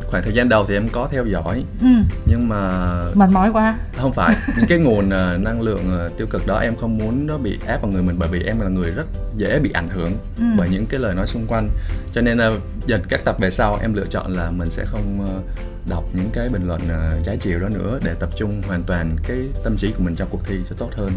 khoảng 0.07 0.23
thời 0.23 0.33
gian 0.33 0.49
đầu 0.49 0.65
thì 0.67 0.73
em 0.73 0.87
có 0.91 1.07
theo 1.11 1.25
dõi 1.25 1.63
ừ. 1.81 1.87
nhưng 2.25 2.49
mà 2.49 2.81
mệt 3.13 3.29
mỏi 3.29 3.51
quá 3.53 3.77
không 3.97 4.13
phải 4.13 4.35
những 4.57 4.65
cái 4.67 4.77
nguồn 4.77 5.05
uh, 5.05 5.41
năng 5.41 5.61
lượng 5.61 6.05
uh, 6.05 6.17
tiêu 6.17 6.27
cực 6.27 6.47
đó 6.47 6.59
em 6.59 6.75
không 6.75 6.97
muốn 6.97 7.27
nó 7.27 7.37
bị 7.37 7.59
áp 7.67 7.81
vào 7.81 7.91
người 7.91 8.01
mình 8.01 8.15
bởi 8.19 8.29
vì 8.29 8.43
em 8.43 8.59
là 8.59 8.67
người 8.69 8.91
rất 8.91 9.05
dễ 9.37 9.59
bị 9.59 9.71
ảnh 9.73 9.89
hưởng 9.89 10.11
ừ. 10.37 10.43
bởi 10.57 10.69
những 10.69 10.85
cái 10.85 10.99
lời 10.99 11.15
nói 11.15 11.27
xung 11.27 11.47
quanh 11.47 11.69
cho 12.13 12.21
nên 12.21 12.37
uh, 12.37 12.53
dần 12.87 13.01
các 13.09 13.21
tập 13.25 13.35
về 13.39 13.49
sau 13.49 13.77
em 13.81 13.93
lựa 13.93 14.05
chọn 14.09 14.33
là 14.33 14.51
mình 14.51 14.69
sẽ 14.69 14.85
không 14.85 15.41
đọc 15.89 16.03
những 16.13 16.29
cái 16.33 16.49
bình 16.49 16.67
luận 16.67 16.81
trái 17.23 17.37
chiều 17.37 17.59
đó 17.59 17.69
nữa 17.69 17.99
để 18.03 18.13
tập 18.19 18.29
trung 18.35 18.61
hoàn 18.67 18.83
toàn 18.83 19.15
cái 19.27 19.37
tâm 19.63 19.77
trí 19.77 19.91
của 19.91 20.03
mình 20.03 20.15
trong 20.15 20.27
cuộc 20.31 20.45
thi 20.45 20.55
cho 20.69 20.75
tốt 20.79 20.89
hơn 20.95 21.11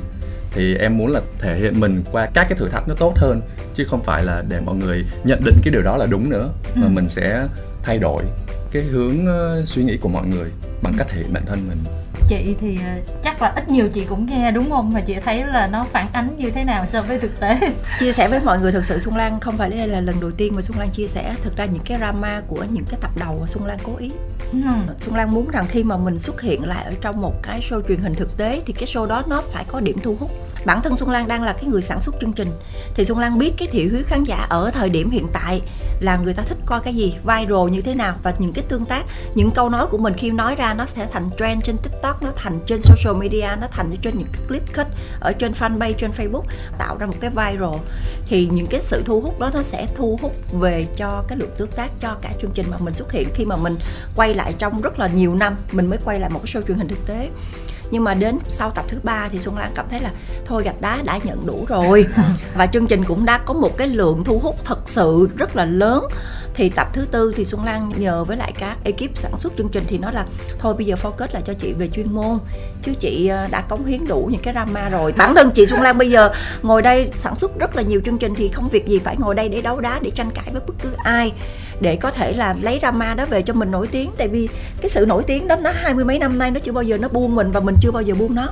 thì 0.52 0.75
em 0.75 0.99
muốn 0.99 1.11
là 1.11 1.20
thể 1.38 1.59
hiện 1.59 1.80
mình 1.80 2.02
qua 2.12 2.26
các 2.26 2.47
cái 2.49 2.59
thử 2.59 2.68
thách 2.68 2.88
nó 2.88 2.94
tốt 2.94 3.12
hơn 3.16 3.40
chứ 3.75 3.85
không 3.85 4.02
phải 4.04 4.25
là 4.25 4.44
để 4.49 4.61
mọi 4.61 4.75
người 4.75 5.04
nhận 5.25 5.40
định 5.44 5.54
cái 5.64 5.73
điều 5.73 5.82
đó 5.82 5.97
là 5.97 6.06
đúng 6.11 6.30
nữa 6.30 6.50
mà 6.75 6.87
ừ. 6.87 6.90
mình 6.90 7.09
sẽ 7.09 7.47
thay 7.82 7.99
đổi 7.99 8.23
cái 8.73 8.83
hướng 8.83 9.27
uh, 9.61 9.69
suy 9.69 9.83
nghĩ 9.83 9.97
của 9.97 10.09
mọi 10.09 10.27
người 10.27 10.50
bằng 10.83 10.95
cách 10.99 11.07
thể 11.11 11.19
hiện 11.19 11.33
bản 11.33 11.43
thân 11.47 11.69
mình? 11.69 11.79
Chị 12.29 12.57
thì 12.61 12.79
ờ, 12.85 13.15
chắc 13.23 13.43
là 13.43 13.53
ít 13.57 13.69
nhiều 13.69 13.89
chị 13.89 14.05
cũng 14.09 14.27
nghe 14.27 14.50
đúng 14.50 14.71
không? 14.71 14.91
Và 14.91 15.00
chị 15.00 15.17
thấy 15.25 15.45
là 15.47 15.67
nó 15.67 15.85
phản 15.93 16.09
ánh 16.12 16.37
như 16.37 16.50
thế 16.50 16.65
nào 16.65 16.87
so 16.87 17.03
với 17.03 17.19
thực 17.19 17.41
tế? 17.41 17.59
Chia 18.00 18.12
sẻ 18.12 18.29
với 18.29 18.41
mọi 18.45 18.61
người 18.61 18.73
thực 18.73 18.85
sự 18.85 18.99
xuân 18.99 19.17
lan 19.17 19.41
không 19.41 19.57
phải 19.57 19.71
đây 19.71 19.89
là 19.89 20.00
lần 20.00 20.21
đầu 20.21 20.31
tiên 20.31 20.55
mà 20.57 20.62
xuân 20.62 20.79
lan 20.79 20.91
chia 20.91 21.07
sẻ. 21.07 21.35
Thực 21.43 21.57
ra 21.57 21.65
những 21.65 21.83
cái 21.85 21.99
drama 21.99 22.43
của 22.49 22.65
những 22.73 22.85
cái 22.91 23.00
tập 23.00 23.11
đầu 23.21 23.47
xuân 23.49 23.67
lan 23.67 23.79
cố 23.83 23.97
ý. 23.97 24.12
Ừ. 24.53 24.59
xuân 25.00 25.17
lan 25.17 25.31
muốn 25.31 25.50
rằng 25.50 25.67
khi 25.69 25.85
mà 25.85 25.97
mình 25.97 26.19
xuất 26.19 26.41
hiện 26.41 26.65
lại 26.65 26.85
ở 26.85 26.93
trong 27.00 27.21
một 27.21 27.35
cái 27.43 27.61
show 27.61 27.83
truyền 27.89 27.99
hình 28.00 28.15
thực 28.15 28.37
tế 28.37 28.62
thì 28.67 28.73
cái 28.73 28.87
show 28.87 29.07
đó 29.07 29.23
nó 29.27 29.43
phải 29.53 29.65
có 29.69 29.81
điểm 29.81 29.97
thu 30.03 30.17
hút. 30.21 30.31
Bản 30.65 30.83
thân 30.83 30.97
xuân 30.97 31.11
lan 31.11 31.29
đang 31.29 31.43
là 31.43 31.53
cái 31.53 31.65
người 31.65 31.83
sản 31.83 32.00
xuất 32.00 32.15
chương 32.21 32.33
trình. 32.33 32.49
Thì 32.95 33.05
xuân 33.05 33.19
lan 33.19 33.39
biết 33.39 33.53
cái 33.59 33.69
thị 33.73 33.89
hiếu 33.89 34.03
khán 34.07 34.25
giả 34.25 34.47
ở 34.49 34.71
thời 34.75 34.89
điểm 34.89 35.11
hiện 35.11 35.27
tại 35.33 35.61
là 36.00 36.16
người 36.16 36.35
ta 36.35 36.42
thích 36.42 36.59
coi 36.66 36.80
cái 36.80 36.95
gì, 36.95 37.16
viral 37.25 37.71
như 37.71 37.80
thế 37.80 37.95
nào 37.95 38.14
và 38.23 38.35
những 38.38 38.52
cái 38.52 38.64
tương 38.69 38.85
tác, 38.85 39.04
những 39.35 39.50
câu 39.50 39.69
nói 39.69 39.87
của 39.90 39.99
mình 39.99 40.14
khi 40.14 40.30
nói 40.30 40.54
ra 40.54 40.75
nó 40.75 40.87
sẽ 40.87 41.07
thành 41.12 41.28
trend 41.38 41.64
trên 41.64 41.78
tiktok, 41.78 42.23
nó 42.23 42.30
thành 42.37 42.61
trên 42.66 42.80
social 42.83 43.16
media, 43.16 43.49
nó 43.61 43.66
thành 43.71 43.97
trên 44.02 44.19
những 44.19 44.28
cái 44.33 44.42
clip 44.49 44.62
cut 44.76 44.87
ở 45.21 45.33
trên 45.33 45.52
fanpage, 45.52 45.92
trên 45.92 46.11
facebook, 46.11 46.42
tạo 46.78 46.97
ra 46.99 47.07
một 47.07 47.16
cái 47.21 47.30
viral. 47.30 47.80
Thì 48.26 48.49
những 48.52 48.66
cái 48.66 48.80
sự 48.80 49.02
thu 49.07 49.21
hút 49.21 49.40
đó 49.40 49.50
nó 49.54 49.62
sẽ 49.62 49.87
thu 49.95 50.19
hút 50.23 50.33
về 50.52 50.87
cho 50.97 51.25
cái 51.28 51.38
lượng 51.38 51.50
tương 51.57 51.71
tác, 51.71 51.90
cho 52.00 52.16
cả 52.23 52.30
chương 52.42 52.50
trình 52.54 52.66
mà 52.71 52.76
mình 52.80 52.95
xuất 52.95 53.12
hiện 53.12 53.28
khi 53.35 53.45
mà 53.45 53.57
mình 53.57 53.76
quay 54.16 54.35
lại 54.35 54.54
trong 54.59 54.80
rất 54.80 54.99
là 54.99 55.07
nhiều 55.07 55.35
năm, 55.35 55.57
mình 55.73 55.87
mới 55.87 55.99
quay 56.04 56.21
lại 56.21 56.30
một 56.30 56.40
cái 56.45 56.54
show 56.54 56.66
truyền 56.66 56.78
hình 56.78 56.88
thực 56.88 57.07
tế 57.07 57.28
nhưng 57.90 58.04
mà 58.04 58.14
đến 58.14 58.38
sau 58.49 58.70
tập 58.70 58.85
thứ 58.88 58.99
ba 59.02 59.28
thì 59.32 59.38
xuân 59.38 59.59
lan 59.59 59.70
cảm 59.75 59.87
thấy 59.90 60.00
là 60.00 60.11
thôi 60.44 60.62
gạch 60.64 60.80
đá 60.80 60.99
đã 61.04 61.18
nhận 61.25 61.47
đủ 61.47 61.64
rồi. 61.68 62.06
Và 62.54 62.66
chương 62.66 62.87
trình 62.87 63.04
cũng 63.04 63.25
đã 63.25 63.38
có 63.38 63.54
một 63.54 63.76
cái 63.76 63.88
lượng 63.88 64.25
thu 64.25 64.38
hút 64.38 64.56
thật 64.64 64.80
sự 64.85 65.28
rất 65.37 65.56
là 65.56 65.64
lớn. 65.64 66.04
Thì 66.54 66.68
tập 66.68 66.88
thứ 66.92 67.06
tư 67.11 67.32
thì 67.37 67.44
Xuân 67.44 67.64
Lan 67.64 67.92
nhờ 67.97 68.25
với 68.25 68.37
lại 68.37 68.52
các 68.59 68.76
ekip 68.85 69.18
sản 69.18 69.38
xuất 69.38 69.52
chương 69.59 69.68
trình 69.68 69.85
thì 69.87 69.99
nói 69.99 70.12
là 70.14 70.26
thôi 70.59 70.75
bây 70.75 70.87
giờ 70.87 70.94
focus 71.02 71.26
lại 71.32 71.42
cho 71.44 71.54
chị 71.54 71.73
về 71.73 71.88
chuyên 71.88 72.12
môn 72.12 72.38
chứ 72.82 72.92
chị 73.00 73.26
ờ, 73.26 73.46
đã 73.50 73.60
cống 73.60 73.84
hiến 73.84 74.06
đủ 74.06 74.28
những 74.32 74.42
cái 74.42 74.54
drama 74.54 74.88
rồi. 74.88 75.12
Bản 75.16 75.34
thân 75.34 75.50
chị 75.50 75.66
Xuân 75.66 75.82
Lan 75.82 75.99
bây 75.99 76.10
giờ 76.10 76.30
ngồi 76.62 76.82
đây 76.82 77.10
sản 77.18 77.38
xuất 77.38 77.58
rất 77.58 77.76
là 77.76 77.82
nhiều 77.82 78.00
chương 78.04 78.18
trình 78.18 78.34
thì 78.34 78.49
không 78.49 78.68
việc 78.68 78.87
gì 78.87 78.99
phải 78.99 79.16
ngồi 79.18 79.34
đây 79.34 79.49
để 79.49 79.60
đấu 79.60 79.80
đá, 79.80 79.99
để 80.02 80.10
tranh 80.10 80.30
cãi 80.34 80.49
với 80.52 80.62
bất 80.66 80.75
cứ 80.82 80.88
ai 80.96 81.32
để 81.80 81.96
có 81.96 82.10
thể 82.10 82.32
là 82.32 82.56
lấy 82.62 82.78
drama 82.78 83.14
đó 83.14 83.25
về 83.30 83.42
cho 83.42 83.54
mình 83.54 83.70
nổi 83.70 83.87
tiếng. 83.87 84.10
Tại 84.16 84.28
vì 84.28 84.49
cái 84.80 84.88
sự 84.88 85.06
nổi 85.06 85.22
tiếng 85.26 85.49
đó, 85.49 85.56
nó 85.56 85.70
hai 85.75 85.94
mươi 85.94 86.04
mấy 86.04 86.18
năm 86.18 86.38
nay 86.38 86.50
nó 86.50 86.60
chưa 86.60 86.72
bao 86.72 86.84
giờ 86.84 86.99
nó 86.99 87.08
buông 87.08 87.34
mình 87.34 87.50
và 87.50 87.60
mình 87.60 87.75
chưa 87.80 87.90
bao 87.90 88.02
giờ 88.02 88.14
buông 88.14 88.34
nó. 88.34 88.49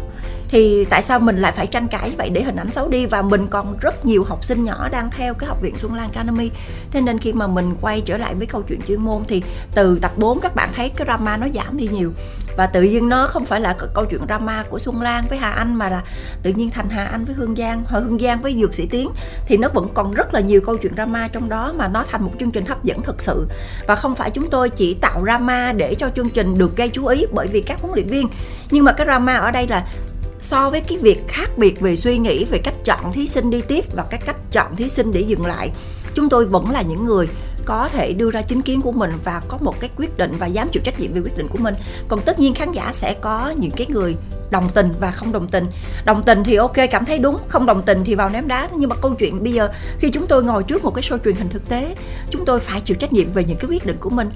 Thì 0.48 0.84
tại 0.84 1.02
sao 1.02 1.20
mình 1.20 1.36
lại 1.36 1.52
phải 1.52 1.66
tranh 1.66 1.88
cãi 1.88 2.12
vậy? 2.18 2.30
Để 2.30 2.42
hình 2.42 2.56
ảnh 2.56 2.70
xấu 2.70 2.88
đi. 2.88 3.06
Và 3.06 3.22
mình 3.22 3.46
còn 3.46 3.76
rất 3.80 4.06
nhiều 4.06 4.24
học 4.24 4.44
sinh 4.44 4.64
nhỏ 4.64 4.88
đang 4.88 5.10
theo 5.10 5.34
cái 5.34 5.48
học 5.48 5.62
viện 5.62 5.76
Xuân 5.76 5.94
Lan 5.94 6.08
Academy. 6.14 6.50
Thế 6.90 7.00
nên 7.00 7.18
khi 7.18 7.32
mà 7.32 7.46
mình 7.46 7.74
quay 7.80 8.00
trở 8.00 8.16
lại 8.16 8.34
với 8.34 8.46
câu 8.46 8.62
chuyện 8.62 8.80
chuyên 8.88 9.00
môn 9.00 9.24
thì 9.28 9.42
từ 9.74 9.98
tập 10.02 10.12
4 10.16 10.40
các 10.40 10.54
bạn 10.54 10.68
thấy 10.74 10.88
cái 10.88 11.06
drama 11.06 11.36
nó 11.36 11.46
giảm 11.54 11.76
đi 11.76 11.88
nhiều 11.92 12.12
và 12.58 12.66
tự 12.66 12.82
nhiên 12.82 13.08
nó 13.08 13.26
không 13.26 13.44
phải 13.44 13.60
là 13.60 13.76
câu 13.94 14.04
chuyện 14.04 14.20
drama 14.26 14.62
của 14.62 14.78
Xuân 14.78 15.02
Lan 15.02 15.24
với 15.28 15.38
Hà 15.38 15.50
Anh 15.50 15.74
mà 15.74 15.88
là 15.88 16.02
tự 16.42 16.52
nhiên 16.52 16.70
thành 16.70 16.88
Hà 16.90 17.04
Anh 17.04 17.24
với 17.24 17.34
Hương 17.34 17.56
Giang 17.56 17.84
hoặc 17.86 18.00
Hương 18.00 18.18
Giang 18.18 18.42
với 18.42 18.56
Dược 18.60 18.74
Sĩ 18.74 18.86
Tiến. 18.86 19.10
Thì 19.46 19.56
nó 19.56 19.68
vẫn 19.68 19.88
còn 19.94 20.12
rất 20.12 20.34
là 20.34 20.40
nhiều 20.40 20.60
câu 20.60 20.76
chuyện 20.76 20.94
drama 20.94 21.28
trong 21.28 21.48
đó 21.48 21.72
mà 21.76 21.88
nó 21.88 22.04
thành 22.08 22.24
một 22.24 22.32
chương 22.40 22.50
trình 22.50 22.66
hấp 22.66 22.84
dẫn 22.84 23.02
thực 23.02 23.22
sự. 23.22 23.48
Và 23.86 23.94
không 23.94 24.14
phải 24.14 24.30
chúng 24.30 24.50
tôi 24.50 24.70
chỉ 24.70 24.94
tạo 24.94 25.22
drama 25.24 25.72
để 25.72 25.94
cho 25.94 26.10
chương 26.16 26.30
trình 26.30 26.58
được 26.58 26.76
gây 26.76 26.88
chú 26.88 27.06
ý 27.06 27.26
bởi 27.32 27.46
vì 27.46 27.60
các 27.60 27.80
huấn 27.80 27.94
luyện 27.94 28.06
viên. 28.06 28.28
Nhưng 28.70 28.84
mà 28.84 28.92
cái 28.92 29.06
drama 29.06 29.36
ở 29.36 29.50
đây 29.50 29.66
là 29.68 29.86
so 30.40 30.70
với 30.70 30.80
cái 30.80 30.98
việc 30.98 31.28
khác 31.28 31.50
biệt 31.56 31.80
về 31.80 31.96
suy 31.96 32.18
nghĩ, 32.18 32.44
về 32.44 32.58
cách 32.58 32.74
chọn 32.84 33.12
thí 33.12 33.26
sinh 33.26 33.50
đi 33.50 33.60
tiếp 33.60 33.84
và 33.96 34.04
cái 34.10 34.20
cách 34.26 34.36
chọn 34.52 34.76
thí 34.76 34.88
sinh 34.88 35.12
để 35.12 35.20
dừng 35.20 35.46
lại, 35.46 35.70
chúng 36.14 36.28
tôi 36.28 36.46
vẫn 36.46 36.70
là 36.70 36.82
những 36.82 37.04
người 37.04 37.28
có 37.68 37.88
thể 37.88 38.12
đưa 38.12 38.30
ra 38.30 38.42
chính 38.42 38.62
kiến 38.62 38.80
của 38.80 38.92
mình 38.92 39.10
và 39.24 39.42
có 39.48 39.58
một 39.60 39.80
cái 39.80 39.90
quyết 39.96 40.16
định 40.16 40.32
và 40.38 40.46
dám 40.46 40.68
chịu 40.72 40.82
trách 40.84 41.00
nhiệm 41.00 41.12
về 41.12 41.20
quyết 41.20 41.36
định 41.36 41.48
của 41.48 41.58
mình. 41.58 41.74
Còn 42.08 42.20
tất 42.20 42.38
nhiên 42.38 42.54
khán 42.54 42.72
giả 42.72 42.92
sẽ 42.92 43.14
có 43.20 43.54
những 43.58 43.70
cái 43.70 43.86
người 43.90 44.16
đồng 44.50 44.68
tình 44.74 44.92
và 45.00 45.10
không 45.10 45.32
đồng 45.32 45.48
tình 45.48 45.66
đồng 46.04 46.22
tình 46.22 46.44
thì 46.44 46.56
ok 46.56 46.76
cảm 46.90 47.04
thấy 47.04 47.18
đúng 47.18 47.38
không 47.48 47.66
đồng 47.66 47.82
tình 47.82 48.04
thì 48.04 48.14
vào 48.14 48.28
ném 48.28 48.48
đá 48.48 48.68
nhưng 48.76 48.90
mà 48.90 48.96
câu 48.96 49.14
chuyện 49.14 49.42
bây 49.42 49.52
giờ 49.52 49.68
khi 49.98 50.10
chúng 50.10 50.26
tôi 50.26 50.44
ngồi 50.44 50.62
trước 50.62 50.84
một 50.84 50.94
cái 50.94 51.02
show 51.02 51.18
truyền 51.18 51.34
hình 51.34 51.48
thực 51.48 51.68
tế 51.68 51.94
chúng 52.30 52.44
tôi 52.44 52.60
phải 52.60 52.80
chịu 52.80 52.96
trách 53.00 53.12
nhiệm 53.12 53.32
về 53.32 53.44
những 53.44 53.56
cái 53.56 53.70
quyết 53.70 53.86
định 53.86 53.96
của 54.00 54.10
mình 54.10 54.30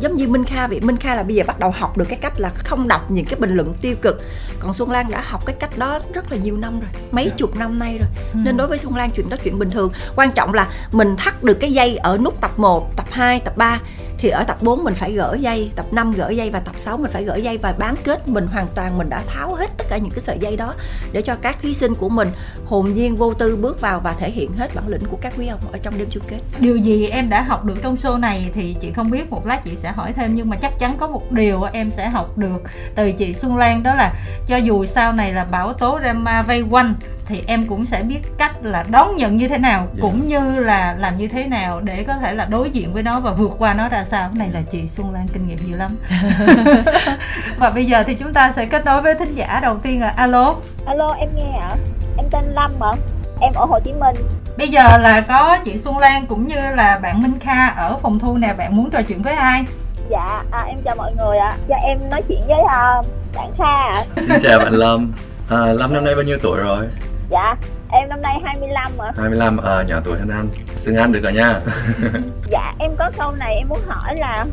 giống 0.00 0.16
như 0.16 0.28
minh 0.28 0.44
kha 0.44 0.66
vậy 0.66 0.80
minh 0.80 0.96
kha 0.96 1.14
là 1.14 1.22
bây 1.22 1.34
giờ 1.34 1.44
bắt 1.46 1.58
đầu 1.58 1.70
học 1.70 1.98
được 1.98 2.04
cái 2.08 2.18
cách 2.22 2.40
là 2.40 2.48
không 2.48 2.88
đọc 2.88 3.10
những 3.10 3.24
cái 3.24 3.40
bình 3.40 3.50
luận 3.50 3.74
tiêu 3.80 3.94
cực 4.02 4.22
còn 4.60 4.72
xuân 4.72 4.90
lan 4.90 5.10
đã 5.10 5.20
học 5.26 5.46
cái 5.46 5.56
cách 5.60 5.78
đó 5.78 5.98
rất 6.14 6.32
là 6.32 6.36
nhiều 6.36 6.56
năm 6.56 6.80
rồi 6.80 6.90
mấy 7.10 7.24
yeah. 7.24 7.32
Dạ. 7.32 7.36
chục 7.38 7.56
năm 7.56 7.78
nay 7.78 7.98
rồi 7.98 8.08
ừ. 8.32 8.38
nên 8.44 8.56
đối 8.56 8.66
với 8.66 8.78
xuân 8.78 8.96
lan 8.96 9.10
chuyện 9.16 9.28
đó 9.28 9.36
chuyện 9.44 9.58
bình 9.58 9.70
thường 9.70 9.92
quan 10.16 10.32
trọng 10.32 10.54
là 10.54 10.68
mình 10.92 11.16
thắt 11.16 11.44
được 11.44 11.54
cái 11.54 11.72
dây 11.72 11.96
ở 11.96 12.18
nút 12.18 12.40
tập 12.40 12.50
1, 12.56 12.96
tập 12.96 13.06
2, 13.10 13.40
tập 13.40 13.56
3 13.56 13.80
thì 14.18 14.28
ở 14.28 14.44
tập 14.44 14.62
4 14.62 14.84
mình 14.84 14.94
phải 14.94 15.12
gỡ 15.12 15.36
dây, 15.40 15.70
tập 15.76 15.86
5 15.92 16.12
gỡ 16.12 16.30
dây 16.30 16.50
và 16.50 16.60
tập 16.60 16.74
6 16.78 16.96
mình 16.96 17.10
phải 17.10 17.24
gỡ 17.24 17.36
dây 17.36 17.58
và 17.58 17.72
bán 17.78 17.94
kết. 18.04 18.28
Mình 18.28 18.46
hoàn 18.46 18.66
toàn 18.74 18.98
mình 18.98 19.10
đã 19.10 19.22
tháo 19.26 19.54
hết 19.54 19.70
tất 19.78 19.84
cả 19.88 19.96
những 19.96 20.10
cái 20.10 20.20
sợi 20.20 20.38
dây 20.40 20.56
đó 20.56 20.74
để 21.12 21.22
cho 21.22 21.34
các 21.34 21.56
thí 21.62 21.74
sinh 21.74 21.94
của 21.94 22.08
mình 22.08 22.28
hồn 22.66 22.94
nhiên 22.94 23.16
vô 23.16 23.34
tư 23.34 23.56
bước 23.56 23.80
vào 23.80 24.00
và 24.00 24.12
thể 24.12 24.30
hiện 24.30 24.52
hết 24.52 24.74
bản 24.74 24.88
lĩnh 24.88 25.04
của 25.10 25.16
các 25.20 25.32
quý 25.38 25.46
ông 25.46 25.60
ở 25.72 25.78
trong 25.82 25.98
đêm 25.98 26.08
chung 26.10 26.22
kết. 26.28 26.38
Điều 26.58 26.76
gì 26.76 27.08
em 27.08 27.28
đã 27.28 27.42
học 27.42 27.64
được 27.64 27.82
trong 27.82 27.96
show 27.96 28.20
này 28.20 28.50
thì 28.54 28.76
chị 28.80 28.92
không 28.92 29.10
biết, 29.10 29.30
một 29.30 29.46
lát 29.46 29.64
chị 29.64 29.76
sẽ 29.76 29.92
hỏi 29.92 30.12
thêm. 30.12 30.34
Nhưng 30.34 30.50
mà 30.50 30.56
chắc 30.56 30.78
chắn 30.78 30.96
có 30.98 31.06
một 31.06 31.32
điều 31.32 31.62
em 31.62 31.92
sẽ 31.92 32.10
học 32.10 32.38
được 32.38 32.62
từ 32.94 33.12
chị 33.12 33.34
Xuân 33.34 33.56
Lan, 33.56 33.82
đó 33.82 33.94
là 33.94 34.14
cho 34.46 34.56
dù 34.56 34.86
sau 34.86 35.12
này 35.12 35.32
là 35.32 35.44
bảo 35.44 35.72
tố 35.72 35.98
drama 36.02 36.42
vây 36.42 36.62
quanh 36.70 36.94
thì 37.28 37.42
em 37.46 37.66
cũng 37.66 37.86
sẽ 37.86 38.02
biết 38.02 38.20
cách 38.38 38.52
là 38.62 38.84
đón 38.90 39.16
nhận 39.16 39.36
như 39.36 39.48
thế 39.48 39.58
nào 39.58 39.78
yeah. 39.78 39.94
Dạ. 39.94 40.02
cũng 40.02 40.26
như 40.26 40.60
là 40.60 40.94
làm 40.98 41.16
như 41.16 41.28
thế 41.28 41.46
nào 41.46 41.80
để 41.80 42.04
có 42.04 42.14
thể 42.14 42.34
là 42.34 42.44
đối 42.44 42.70
diện 42.70 42.92
với 42.92 43.02
nó 43.02 43.20
và 43.20 43.30
vượt 43.30 43.52
qua 43.58 43.74
nó 43.74 43.88
ra 43.88 44.04
sao. 44.04 44.28
Cái 44.28 44.38
này 44.38 44.50
là 44.54 44.62
chị 44.70 44.88
Xuân 44.88 45.14
Lan 45.14 45.26
kinh 45.32 45.48
nghiệm 45.48 45.58
nhiều 45.66 45.78
lắm. 45.78 45.96
Và 47.58 47.70
bây 47.70 47.86
giờ 47.86 48.02
thì 48.02 48.14
chúng 48.14 48.32
ta 48.32 48.52
sẽ 48.52 48.64
kết 48.64 48.84
nối 48.84 49.02
với 49.02 49.14
thính 49.14 49.34
giả 49.34 49.60
đầu 49.62 49.78
tiên 49.78 50.00
là 50.00 50.08
alo. 50.08 50.54
Alo 50.86 51.08
em 51.18 51.28
nghe 51.34 51.58
ạ. 51.60 51.70
Em 52.16 52.26
tên 52.30 52.44
Lâm 52.54 52.70
ạ. 52.80 52.92
Em 53.40 53.52
ở 53.54 53.64
Hồ 53.64 53.80
Chí 53.84 53.92
Minh. 53.92 54.16
Bây 54.58 54.68
giờ 54.68 54.98
là 54.98 55.20
có 55.20 55.58
chị 55.64 55.78
Xuân 55.78 55.98
Lan 55.98 56.26
cũng 56.26 56.46
như 56.46 56.56
là 56.74 56.98
bạn 57.02 57.22
Minh 57.22 57.38
Kha 57.40 57.66
ở 57.66 57.96
phòng 58.02 58.18
thu 58.18 58.36
nè. 58.36 58.54
Bạn 58.58 58.76
muốn 58.76 58.90
trò 58.90 59.02
chuyện 59.02 59.22
với 59.22 59.34
ai? 59.34 59.64
Dạ 60.10 60.42
à, 60.50 60.62
em 60.68 60.78
chào 60.84 60.94
mọi 60.96 61.12
người 61.18 61.38
ạ. 61.38 61.56
Cho 61.68 61.74
em 61.74 61.98
nói 62.10 62.22
chuyện 62.28 62.40
với 62.46 62.60
uh, 62.60 63.06
bạn 63.36 63.50
Kha 63.58 63.90
ạ. 63.92 64.04
Xin 64.16 64.38
chào 64.42 64.58
bạn 64.58 64.72
Lâm. 64.72 65.12
À, 65.50 65.58
Lâm 65.58 65.92
năm 65.92 66.04
nay 66.04 66.14
bao 66.14 66.24
nhiêu 66.24 66.38
tuổi 66.42 66.58
rồi 66.58 66.88
dạ 67.30 67.56
em 67.92 68.08
năm 68.08 68.22
nay 68.22 68.40
25 68.44 68.92
ạ. 68.98 69.12
25 69.16 69.56
à, 69.56 69.82
nhỏ 69.82 70.00
tuổi 70.04 70.18
hơn 70.18 70.28
anh 70.28 70.48
xưng 70.76 70.96
anh 70.96 71.12
được 71.12 71.20
rồi 71.22 71.32
nha. 71.32 71.60
Dạ 72.50 72.74
em 72.78 72.90
có 72.98 73.10
câu 73.18 73.32
này 73.32 73.54
em 73.54 73.68
muốn 73.68 73.80
hỏi 73.86 74.16
là 74.16 74.46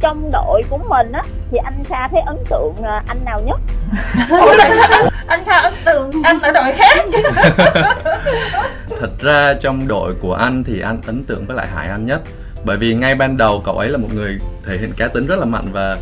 trong 0.00 0.30
đội 0.32 0.62
của 0.70 0.78
mình 0.78 1.12
á 1.12 1.22
thì 1.50 1.58
anh 1.64 1.84
Kha 1.84 2.08
thấy 2.08 2.20
ấn 2.20 2.36
tượng 2.50 2.74
à, 2.82 3.02
anh 3.08 3.24
nào 3.24 3.40
nhất? 3.46 3.60
Anh 5.26 5.44
Kha 5.44 5.58
ấn 5.58 5.74
tượng 5.84 6.10
anh 6.24 6.40
ở 6.40 6.52
đội 6.52 6.72
khác. 6.72 6.98
Chứ 7.12 7.18
thật 9.00 9.10
ra 9.20 9.54
trong 9.60 9.88
đội 9.88 10.14
của 10.20 10.34
anh 10.34 10.64
thì 10.64 10.80
anh 10.80 11.00
ấn 11.06 11.24
tượng 11.24 11.46
với 11.46 11.56
lại 11.56 11.66
Hải 11.66 11.88
Anh 11.88 12.06
nhất. 12.06 12.20
Bởi 12.64 12.76
vì 12.76 12.94
ngay 12.94 13.14
ban 13.14 13.36
đầu 13.36 13.62
cậu 13.64 13.78
ấy 13.78 13.88
là 13.88 13.98
một 13.98 14.08
người 14.14 14.38
thể 14.66 14.78
hiện 14.78 14.92
cá 14.96 15.08
tính 15.08 15.26
rất 15.26 15.38
là 15.38 15.44
mạnh 15.44 15.68
và 15.72 15.96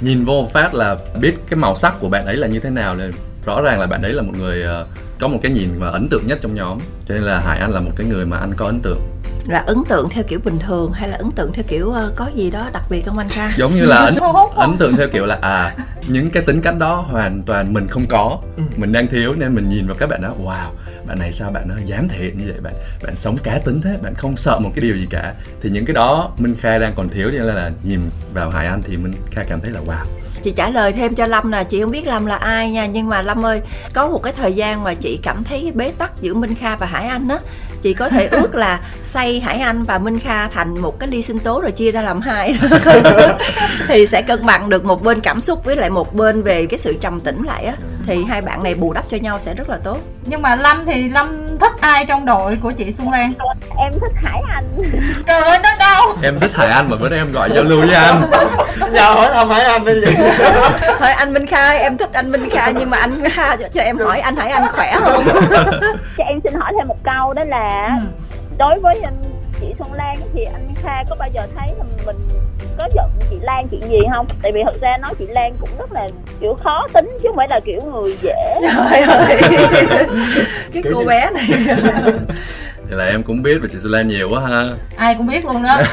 nhìn 0.00 0.24
vô 0.24 0.48
phát 0.52 0.74
là 0.74 0.96
biết 1.20 1.34
cái 1.50 1.58
màu 1.58 1.74
sắc 1.74 1.94
của 2.00 2.08
bạn 2.08 2.26
ấy 2.26 2.36
là 2.36 2.46
như 2.46 2.60
thế 2.60 2.70
nào 2.70 2.94
là 2.94 3.04
rõ 3.46 3.60
ràng 3.60 3.80
là 3.80 3.86
bạn 3.86 4.02
ấy 4.02 4.12
là 4.12 4.22
một 4.22 4.32
người 4.38 4.64
uh, 4.82 4.86
có 5.20 5.28
một 5.28 5.38
cái 5.42 5.52
nhìn 5.52 5.68
và 5.78 5.88
ấn 5.88 6.08
tượng 6.08 6.26
nhất 6.26 6.38
trong 6.42 6.54
nhóm 6.54 6.78
cho 7.08 7.14
nên 7.14 7.24
là 7.24 7.40
Hải 7.40 7.58
Anh 7.58 7.70
là 7.70 7.80
một 7.80 7.90
cái 7.96 8.06
người 8.06 8.26
mà 8.26 8.38
anh 8.38 8.54
có 8.56 8.66
ấn 8.66 8.80
tượng. 8.80 8.98
Là 9.48 9.58
ấn 9.58 9.78
tượng 9.88 10.08
theo 10.10 10.24
kiểu 10.28 10.40
bình 10.44 10.58
thường 10.58 10.92
hay 10.92 11.08
là 11.08 11.16
ấn 11.16 11.30
tượng 11.30 11.52
theo 11.52 11.64
kiểu 11.68 11.86
uh, 11.86 12.16
có 12.16 12.30
gì 12.34 12.50
đó 12.50 12.70
đặc 12.72 12.82
biệt 12.90 13.02
không 13.06 13.18
anh 13.18 13.28
Kha? 13.28 13.52
Giống 13.56 13.74
như 13.74 13.82
là 13.82 13.96
ấn, 13.96 14.14
ấn 14.54 14.76
tượng 14.78 14.96
theo 14.96 15.08
kiểu 15.08 15.26
là 15.26 15.38
à 15.42 15.76
những 16.08 16.30
cái 16.30 16.42
tính 16.42 16.60
cách 16.60 16.78
đó 16.78 17.04
hoàn 17.08 17.42
toàn 17.42 17.72
mình 17.72 17.88
không 17.88 18.06
có, 18.06 18.38
ừ. 18.56 18.62
mình 18.76 18.92
đang 18.92 19.06
thiếu 19.06 19.34
nên 19.38 19.54
mình 19.54 19.68
nhìn 19.68 19.86
vào 19.86 19.96
các 19.98 20.06
bạn 20.06 20.22
đó 20.22 20.34
wow 20.44 20.70
bạn 21.06 21.18
này 21.18 21.32
sao 21.32 21.50
bạn 21.50 21.68
nó 21.68 21.74
dám 21.86 22.08
thể 22.08 22.18
hiện 22.18 22.38
như 22.38 22.44
vậy 22.46 22.60
bạn? 22.62 22.74
Bạn 23.02 23.16
sống 23.16 23.36
cá 23.42 23.58
tính 23.58 23.80
thế 23.80 23.96
bạn 24.02 24.14
không 24.14 24.36
sợ 24.36 24.58
một 24.58 24.70
cái 24.74 24.82
điều 24.82 24.96
gì 24.96 25.06
cả. 25.10 25.34
Thì 25.62 25.70
những 25.70 25.84
cái 25.84 25.94
đó 25.94 26.30
Minh 26.38 26.54
Kha 26.60 26.78
đang 26.78 26.94
còn 26.94 27.08
thiếu 27.08 27.28
nên 27.32 27.42
là, 27.42 27.54
là 27.54 27.70
nhìn 27.82 28.00
vào 28.34 28.50
Hải 28.50 28.66
Anh 28.66 28.82
thì 28.82 28.96
Minh 28.96 29.12
Kha 29.30 29.44
cảm 29.44 29.60
thấy 29.60 29.72
là 29.72 29.80
wow 29.80 30.21
chị 30.42 30.52
trả 30.56 30.68
lời 30.68 30.92
thêm 30.92 31.14
cho 31.14 31.26
lâm 31.26 31.52
là 31.52 31.64
chị 31.64 31.80
không 31.80 31.90
biết 31.90 32.06
lâm 32.06 32.26
là 32.26 32.36
ai 32.36 32.70
nha. 32.70 32.86
Nhưng 32.86 33.08
mà 33.08 33.22
lâm 33.22 33.46
ơi 33.46 33.60
có 33.92 34.08
một 34.08 34.22
cái 34.22 34.32
thời 34.32 34.52
gian 34.52 34.84
mà 34.84 34.94
chị 34.94 35.18
cảm 35.22 35.44
thấy 35.44 35.72
bế 35.74 35.92
tắc 35.98 36.22
giữa 36.22 36.34
minh 36.34 36.54
kha 36.54 36.76
và 36.76 36.86
hải 36.86 37.06
anh 37.06 37.28
á. 37.28 37.38
Chị 37.82 37.94
có 37.94 38.08
thể 38.08 38.26
ước 38.30 38.54
là 38.54 38.80
xây 39.04 39.40
hải 39.40 39.58
anh 39.58 39.82
và 39.82 39.98
minh 39.98 40.18
kha 40.18 40.48
thành 40.48 40.80
một 40.80 40.98
cái 41.00 41.08
ly 41.08 41.22
sinh 41.22 41.38
tố 41.38 41.60
rồi 41.60 41.72
chia 41.72 41.92
ra 41.92 42.02
làm 42.02 42.20
hai 42.20 42.54
thì 43.88 44.06
sẽ 44.06 44.22
cân 44.22 44.46
bằng 44.46 44.70
được 44.70 44.84
một 44.84 45.02
bên 45.02 45.20
cảm 45.20 45.40
xúc 45.40 45.64
với 45.64 45.76
lại 45.76 45.90
một 45.90 46.14
bên 46.14 46.42
về 46.42 46.66
cái 46.66 46.78
sự 46.78 46.94
trầm 47.00 47.20
tĩnh 47.20 47.42
lại 47.42 47.64
á 47.64 47.74
thì 48.06 48.24
hai 48.28 48.42
bạn 48.42 48.62
này 48.62 48.74
bù 48.74 48.92
đắp 48.92 49.04
cho 49.08 49.16
nhau 49.16 49.38
sẽ 49.38 49.54
rất 49.54 49.68
là 49.68 49.78
tốt. 49.84 49.98
Nhưng 50.26 50.42
mà 50.42 50.54
lâm 50.54 50.86
thì 50.86 51.08
lâm 51.08 51.58
thích 51.58 51.72
ai 51.80 52.04
trong 52.04 52.26
đội 52.26 52.58
của 52.62 52.72
chị 52.72 52.92
xuân 52.92 53.10
lan? 53.10 53.32
Em 53.78 53.92
thích 54.00 54.12
hải 54.14 54.42
anh. 54.54 54.64
Trời 55.26 55.40
ơi 55.40 55.58
nó 55.62 55.70
đâu 55.78 56.02
em 56.22 56.40
thích 56.40 56.50
hải 56.54 56.68
anh 56.68 56.90
mà 56.90 56.96
bữa 56.96 57.08
nay 57.08 57.18
em 57.18 57.32
gọi 57.32 57.50
giao 57.54 57.64
lưu 57.64 57.80
với 57.80 57.94
anh. 57.94 58.22
Giờ 58.92 59.14
hỏi 59.14 59.28
thăm 59.32 59.50
hải 59.50 59.64
anh 59.64 59.84
đi. 59.84 59.92
Thôi 60.98 61.10
anh 61.10 61.32
minh 61.32 61.46
kha 61.46 61.70
em 61.70 61.96
thích 61.96 62.12
anh 62.12 62.32
minh 62.32 62.48
kha 62.50 62.70
nhưng 62.70 62.90
mà 62.90 62.96
anh 62.96 63.28
kha 63.32 63.56
cho, 63.56 63.68
cho 63.74 63.80
em 63.80 63.98
hỏi 63.98 64.20
anh 64.20 64.36
hải 64.36 64.50
anh 64.50 64.66
khỏe 64.72 64.96
không? 65.00 65.24
Cho 66.18 66.24
em 66.24 66.40
xin 66.44 66.54
hỏi 66.54 66.72
thêm 66.78 66.88
một 66.88 66.98
câu 67.02 67.32
đó 67.32 67.44
là 67.44 67.98
ừ. 68.00 68.06
đối 68.58 68.80
với 68.80 69.00
anh 69.04 69.22
chị 69.60 69.74
xuân 69.78 69.92
lan 69.92 70.16
thì 70.34 70.44
anh 70.44 70.74
kha 70.82 71.04
có 71.10 71.16
bao 71.18 71.28
giờ 71.34 71.46
thấy 71.56 71.68
là 71.78 71.84
mình 72.06 72.16
có 72.78 72.88
giận 72.94 73.10
chị 73.30 73.36
Lan 73.40 73.68
chuyện 73.70 73.82
gì 73.82 73.98
không? 74.12 74.26
Tại 74.42 74.52
vì 74.52 74.62
thật 74.64 74.80
ra 74.80 74.96
nói 74.96 75.14
chị 75.18 75.26
Lan 75.26 75.54
cũng 75.60 75.68
rất 75.78 75.92
là 75.92 76.08
kiểu 76.40 76.54
khó 76.54 76.86
tính 76.92 77.18
chứ 77.22 77.28
không 77.28 77.36
phải 77.36 77.48
là 77.50 77.60
kiểu 77.60 77.80
người 77.82 78.16
dễ. 78.22 78.60
Trời 78.60 79.00
ơi. 79.00 79.40
cái 80.72 80.82
cô 80.94 81.04
bé 81.04 81.30
này. 81.30 81.48
thì 82.88 82.96
là 82.96 83.04
em 83.04 83.22
cũng 83.22 83.42
biết 83.42 83.58
về 83.62 83.68
chị 83.72 83.78
Lan 83.82 84.08
nhiều 84.08 84.28
quá 84.30 84.40
ha. 84.40 84.68
Ai 84.96 85.14
cũng 85.14 85.26
biết 85.26 85.44
luôn 85.44 85.62
đó. 85.62 85.82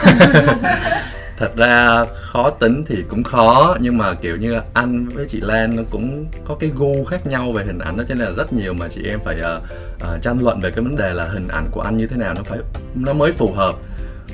thật 1.39 1.55
ra 1.55 2.03
khó 2.21 2.50
tính 2.50 2.83
thì 2.88 3.03
cũng 3.09 3.24
khó 3.24 3.77
nhưng 3.79 3.98
mà 3.98 4.13
kiểu 4.13 4.36
như 4.36 4.59
anh 4.74 5.07
với 5.07 5.25
chị 5.27 5.41
Lan 5.41 5.75
nó 5.75 5.83
cũng 5.91 6.25
có 6.45 6.55
cái 6.59 6.71
gu 6.75 7.03
khác 7.03 7.27
nhau 7.27 7.51
về 7.51 7.63
hình 7.63 7.79
ảnh 7.79 7.98
đó 7.98 8.03
cho 8.07 8.15
nên 8.15 8.27
là 8.27 8.33
rất 8.33 8.53
nhiều 8.53 8.74
mà 8.74 8.88
chị 8.89 9.01
em 9.05 9.19
phải 9.25 9.36
uh, 9.36 9.63
uh, 10.15 10.21
tranh 10.21 10.39
luận 10.41 10.59
về 10.59 10.71
cái 10.71 10.83
vấn 10.83 10.95
đề 10.95 11.13
là 11.13 11.24
hình 11.24 11.48
ảnh 11.48 11.67
của 11.71 11.81
anh 11.81 11.98
như 11.98 12.07
thế 12.07 12.17
nào 12.17 12.33
nó 12.33 12.41
phải 12.43 12.59
nó 12.95 13.13
mới 13.13 13.31
phù 13.31 13.51
hợp 13.51 13.75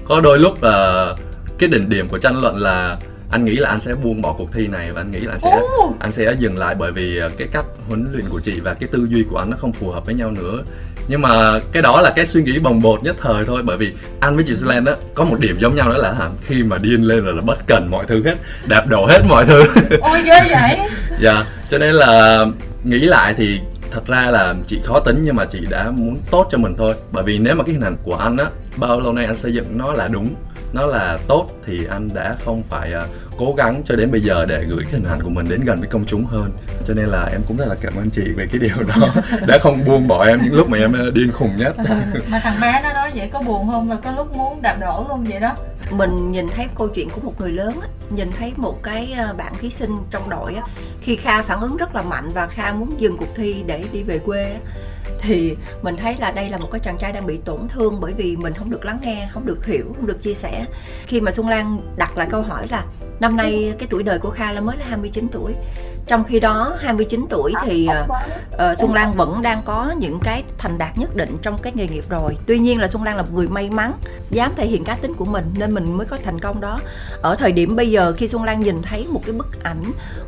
có 0.08 0.22
đôi 0.22 0.40
lúc 0.40 0.54
uh, 0.54 1.20
cái 1.60 1.70
đỉnh 1.70 1.90
điểm 1.90 2.08
của 2.10 2.18
tranh 2.18 2.42
luận 2.42 2.56
là 2.58 2.98
anh 3.32 3.46
nghĩ 3.46 3.56
là 3.56 3.70
anh 3.70 3.80
sẽ 3.80 3.94
buông 3.96 4.22
bỏ 4.22 4.36
cuộc 4.38 4.54
thi 4.54 4.68
này 4.68 4.92
và 4.94 5.02
anh 5.02 5.12
nghĩ 5.12 5.20
là 5.20 5.34
anh 5.34 5.40
sẽ 5.40 5.60
oh. 5.84 6.00
anh 6.00 6.12
sẽ 6.12 6.36
dừng 6.40 6.58
lại 6.58 6.76
bởi 6.80 6.92
vì 6.92 7.18
ờ, 7.18 7.30
cái 7.38 7.48
cách 7.52 7.66
huấn 7.88 8.08
luyện 8.12 8.26
của 8.30 8.40
chị 8.40 8.60
và 8.60 8.74
cái 8.74 8.90
tư 8.92 9.08
duy 9.10 9.24
của 9.30 9.38
anh 9.38 9.50
nó 9.50 9.58
không 9.58 9.74
phù 9.74 9.92
hợp 9.92 10.06
với 10.06 10.16
nhau 10.16 10.32
nữa. 10.32 10.64
Nhưng 11.08 11.22
mà 11.22 11.60
cái 11.72 11.84
đó 11.84 12.02
là 12.02 12.12
cái 12.16 12.26
suy 12.26 12.44
nghĩ 12.44 12.60
bồng 12.60 12.82
bột 12.82 13.04
nhất 13.04 13.16
thời 13.22 13.44
thôi 13.44 13.62
bởi 13.66 13.78
vì 13.78 13.92
anh 14.20 14.36
với 14.36 14.44
chị 14.48 14.56
Slan 14.56 14.84
đó 14.84 14.96
có 15.14 15.24
một 15.24 15.40
điểm 15.40 15.58
giống 15.60 15.76
nhau 15.76 15.90
đó 15.90 15.98
là 15.98 16.14
hả 16.14 16.30
khi 16.42 16.64
mà 16.64 16.78
điên 16.78 17.02
lên 17.02 17.26
là, 17.26 17.32
là 17.32 17.42
bất 17.42 17.68
cần 17.68 17.88
mọi 17.92 18.06
thứ 18.08 18.24
hết 18.26 18.36
đạp 18.66 18.88
đổ 18.88 19.06
hết 19.06 19.22
mọi 19.30 19.46
thứ. 19.46 19.64
Ôi 20.02 20.22
ghê 20.26 20.42
vậy. 20.50 20.80
Dạ 21.22 21.34
yeah, 21.34 21.48
cho 21.70 21.78
nên 21.78 21.96
là 21.96 22.46
nghĩ 22.84 23.00
lại 23.00 23.34
thì 23.38 23.60
thật 23.92 24.08
ra 24.08 24.32
là 24.32 24.56
chị 24.68 24.80
khó 24.84 25.00
tính 25.00 25.22
nhưng 25.24 25.36
mà 25.36 25.46
chị 25.46 25.60
đã 25.70 25.92
muốn 25.92 26.18
tốt 26.32 26.48
cho 26.52 26.58
mình 26.58 26.76
thôi. 26.78 26.94
Bởi 27.12 27.24
vì 27.24 27.38
nếu 27.38 27.56
mà 27.56 27.64
cái 27.64 27.74
hình 27.74 27.84
ảnh 27.84 27.98
của 28.04 28.16
anh 28.16 28.38
á 28.38 28.46
bao 28.78 29.00
lâu 29.00 29.14
nay 29.14 29.26
anh 29.26 29.36
xây 29.36 29.54
dựng 29.54 29.78
nó 29.78 29.94
là 29.94 30.08
đúng 30.08 30.36
nó 30.74 30.86
là 30.86 31.18
tốt 31.28 31.50
thì 31.66 31.86
anh 31.86 32.10
đã 32.14 32.36
không 32.46 32.64
phải 32.70 32.94
uh, 32.98 33.04
cố 33.38 33.54
gắng 33.58 33.82
cho 33.86 33.96
đến 33.96 34.12
bây 34.12 34.22
giờ 34.22 34.46
để 34.46 34.64
gửi 34.68 34.84
cái 34.84 34.94
hình 34.94 35.10
ảnh 35.10 35.20
của 35.24 35.30
mình 35.30 35.46
đến 35.50 35.62
gần 35.66 35.80
với 35.80 35.90
công 35.90 36.06
chúng 36.06 36.26
hơn. 36.26 36.52
Cho 36.86 36.94
nên 36.94 37.06
là 37.06 37.30
em 37.32 37.42
cũng 37.48 37.58
rất 37.58 37.66
là 37.68 37.76
cảm 37.82 37.94
ơn 37.96 38.10
chị 38.10 38.22
về 38.36 38.48
cái 38.52 38.60
điều 38.60 38.78
đó. 38.88 39.08
Đã 39.48 39.58
không 39.62 39.86
buông 39.86 40.08
bỏ 40.08 40.26
em 40.26 40.40
những 40.44 40.54
lúc 40.54 40.70
mà 40.70 40.78
em 40.78 40.94
ờ, 40.94 41.12
điên 41.12 41.32
khùng 41.32 41.58
nhất. 41.58 41.76
Mà 42.28 42.40
thằng 42.40 42.58
bé 42.62 42.82
nó 42.84 42.94
nói 42.94 43.12
vậy 43.16 43.30
có 43.34 43.42
buồn 43.42 43.68
không? 43.72 43.90
Là 43.90 43.96
có 44.04 44.12
lúc 44.12 44.36
muốn 44.38 44.62
đạp 44.62 44.78
đổ 44.82 45.06
luôn 45.10 45.24
vậy 45.24 45.40
đó. 45.40 45.56
Mình 45.92 46.32
nhìn 46.32 46.48
thấy 46.56 46.68
câu 46.76 46.88
chuyện 46.88 47.08
của 47.10 47.22
một 47.22 47.34
người 47.40 47.52
lớn 47.52 47.80
á 47.82 47.88
nhìn 48.10 48.30
thấy 48.40 48.54
một 48.56 48.84
cái 48.84 49.14
ờ, 49.18 49.34
bạn 49.34 49.54
thí 49.60 49.70
sinh 49.70 49.98
trong 50.12 50.30
đội 50.30 50.56
á 50.56 50.64
khi 51.02 51.16
kha 51.16 51.42
phản 51.42 51.62
ứng 51.62 51.78
rất 51.78 51.96
là 51.96 52.02
mạnh 52.02 52.30
và 52.34 52.48
kha 52.48 52.72
muốn 52.72 53.02
dừng 53.02 53.18
cuộc 53.18 53.36
thi 53.36 53.64
để 53.68 53.84
đi 53.92 54.04
về 54.04 54.20
quê 54.20 54.44
á 54.44 54.60
thì 55.20 55.56
mình 55.82 55.96
thấy 55.96 56.16
là 56.20 56.32
đây 56.32 56.50
là 56.50 56.58
một 56.58 56.68
cái 56.72 56.82
chàng 56.84 56.98
trai 56.98 57.12
đang 57.12 57.26
bị 57.26 57.38
tổn 57.38 57.68
thương 57.68 58.02
bởi 58.02 58.14
vì 58.14 58.36
mình 58.36 58.54
không 58.54 58.70
được 58.70 58.86
lắng 58.86 59.00
nghe 59.02 59.30
không 59.34 59.46
được 59.46 59.66
hiểu 59.66 59.94
không 59.96 60.08
được 60.08 60.22
chia 60.22 60.34
sẻ. 60.34 60.66
Khi 61.08 61.22
mà 61.22 61.32
xuân 61.32 61.50
lan 61.50 61.82
đặt 61.96 62.18
lại 62.18 62.28
câu 62.30 62.42
hỏi 62.42 62.68
là 62.72 62.86
năm 63.20 63.38
nay 63.38 63.74
cái 63.80 63.88
tuổi 63.92 64.04
đời 64.04 64.20
của 64.20 64.30
kha 64.30 64.52
là 64.52 64.62
mới 64.62 64.78
là 64.78 64.86
29 64.90 65.28
tuổi. 65.32 65.54
Trong 66.08 66.24
khi 66.24 66.40
đó 66.40 66.78
29 66.80 67.26
tuổi 67.30 67.54
thì 67.66 67.90
uh, 68.56 68.78
Xuân 68.78 68.94
Lan 68.94 69.12
vẫn 69.12 69.42
đang 69.42 69.60
có 69.66 69.94
những 69.98 70.20
cái 70.24 70.44
thành 70.58 70.78
đạt 70.78 70.98
nhất 70.98 71.16
định 71.16 71.30
trong 71.42 71.58
cái 71.58 71.74
nghề 71.76 71.88
nghiệp 71.88 72.04
rồi. 72.10 72.38
Tuy 72.48 72.60
nhiên 72.60 72.80
là 72.80 72.88
Xuân 72.88 73.04
Lan 73.04 73.16
là 73.16 73.22
một 73.22 73.30
người 73.34 73.48
may 73.48 73.70
mắn 73.70 73.92
dám 74.30 74.52
thể 74.56 74.68
hiện 74.68 74.84
cá 74.84 74.96
tính 74.96 75.14
của 75.14 75.26
mình 75.26 75.46
nên 75.58 75.74
mình 75.74 75.98
mới 75.98 76.08
có 76.08 76.18
thành 76.24 76.40
công 76.40 76.62
đó. 76.62 76.80
Ở 77.22 77.36
thời 77.36 77.52
điểm 77.52 77.76
bây 77.76 77.92
giờ 77.92 78.14
khi 78.18 78.28
Xuân 78.28 78.44
Lan 78.44 78.60
nhìn 78.60 78.82
thấy 78.82 79.08
một 79.12 79.22
cái 79.26 79.36
bức 79.36 79.64
ảnh 79.64 79.84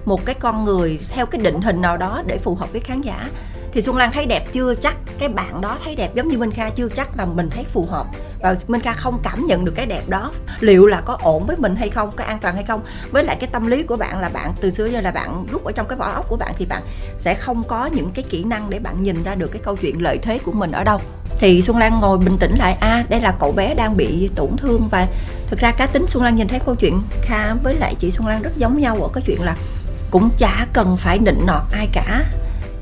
một 0.05 0.25
cái 0.25 0.35
con 0.35 0.65
người 0.65 0.99
theo 1.09 1.25
cái 1.25 1.41
định 1.41 1.61
hình 1.61 1.81
nào 1.81 1.97
đó 1.97 2.21
để 2.27 2.37
phù 2.37 2.55
hợp 2.55 2.71
với 2.71 2.81
khán 2.81 3.01
giả 3.01 3.29
thì 3.77 3.83
xuân 3.83 3.97
lan 3.97 4.11
thấy 4.11 4.25
đẹp 4.25 4.45
chưa 4.53 4.75
chắc? 4.75 4.95
Cái 5.19 5.29
bạn 5.29 5.61
đó 5.61 5.77
thấy 5.83 5.95
đẹp 5.95 6.15
giống 6.15 6.27
như 6.27 6.37
minh 6.37 6.51
kha 6.51 6.69
chưa 6.69 6.89
chắc 6.89 7.17
là 7.17 7.25
mình 7.25 7.49
thấy 7.49 7.63
phù 7.63 7.85
hợp. 7.89 8.07
Và 8.39 8.55
minh 8.67 8.81
kha 8.81 8.93
không 8.93 9.19
cảm 9.23 9.45
nhận 9.45 9.65
được 9.65 9.71
cái 9.75 9.85
đẹp 9.85 10.01
đó. 10.07 10.31
Liệu 10.59 10.87
là 10.87 11.01
có 11.01 11.17
ổn 11.21 11.45
với 11.47 11.57
mình 11.57 11.75
hay 11.75 11.89
không? 11.89 12.11
Có 12.15 12.23
an 12.23 12.39
toàn 12.41 12.55
hay 12.55 12.63
không? 12.63 12.81
Với 13.11 13.23
lại 13.23 13.37
cái 13.39 13.49
tâm 13.53 13.67
lý 13.67 13.83
của 13.83 13.97
bạn 13.97 14.19
là 14.19 14.29
bạn 14.29 14.53
từ 14.61 14.71
xưa 14.71 14.85
giờ 14.85 15.01
là 15.01 15.11
bạn 15.11 15.45
rút 15.51 15.63
ở 15.63 15.71
trong 15.71 15.87
cái 15.87 15.97
vỏ 15.97 16.11
ốc 16.11 16.25
của 16.29 16.35
bạn 16.35 16.53
thì 16.57 16.65
bạn 16.65 16.81
sẽ 17.17 17.35
không 17.35 17.63
có 17.63 17.85
những 17.85 18.09
cái 18.13 18.25
kỹ 18.29 18.43
năng 18.43 18.69
để 18.69 18.79
bạn 18.79 19.03
nhìn 19.03 19.23
ra 19.23 19.35
được 19.35 19.47
cái 19.51 19.61
câu 19.63 19.75
chuyện 19.75 20.01
lợi 20.01 20.17
thế 20.17 20.37
của 20.37 20.51
mình 20.51 20.71
ở 20.71 20.83
đâu. 20.83 20.99
Thì 21.39 21.61
xuân 21.61 21.77
lan 21.77 21.99
ngồi 21.99 22.17
bình 22.17 22.37
tĩnh 22.37 22.57
lại 22.57 22.77
a 22.81 22.87
à, 22.87 23.05
đây 23.09 23.21
là 23.21 23.35
cậu 23.39 23.51
bé 23.51 23.73
đang 23.73 23.97
bị 23.97 24.29
tổn 24.35 24.57
thương. 24.57 24.87
Và 24.91 25.07
thực 25.47 25.59
ra 25.59 25.71
cá 25.71 25.87
tính 25.87 26.05
xuân 26.07 26.23
lan 26.23 26.35
nhìn 26.35 26.47
thấy 26.47 26.59
câu 26.65 26.75
chuyện 26.75 27.01
kha 27.21 27.53
với 27.53 27.75
lại 27.75 27.95
chị 27.99 28.11
xuân 28.11 28.27
lan 28.27 28.41
rất 28.41 28.57
giống 28.57 28.79
nhau 28.79 28.97
ở 29.01 29.09
cái 29.13 29.23
chuyện 29.27 29.43
là 29.43 29.55
cũng 30.11 30.29
chả 30.37 30.67
cần 30.73 30.97
phải 30.97 31.19
nịnh 31.19 31.45
nọt 31.45 31.61
ai 31.71 31.87
cả 31.93 32.25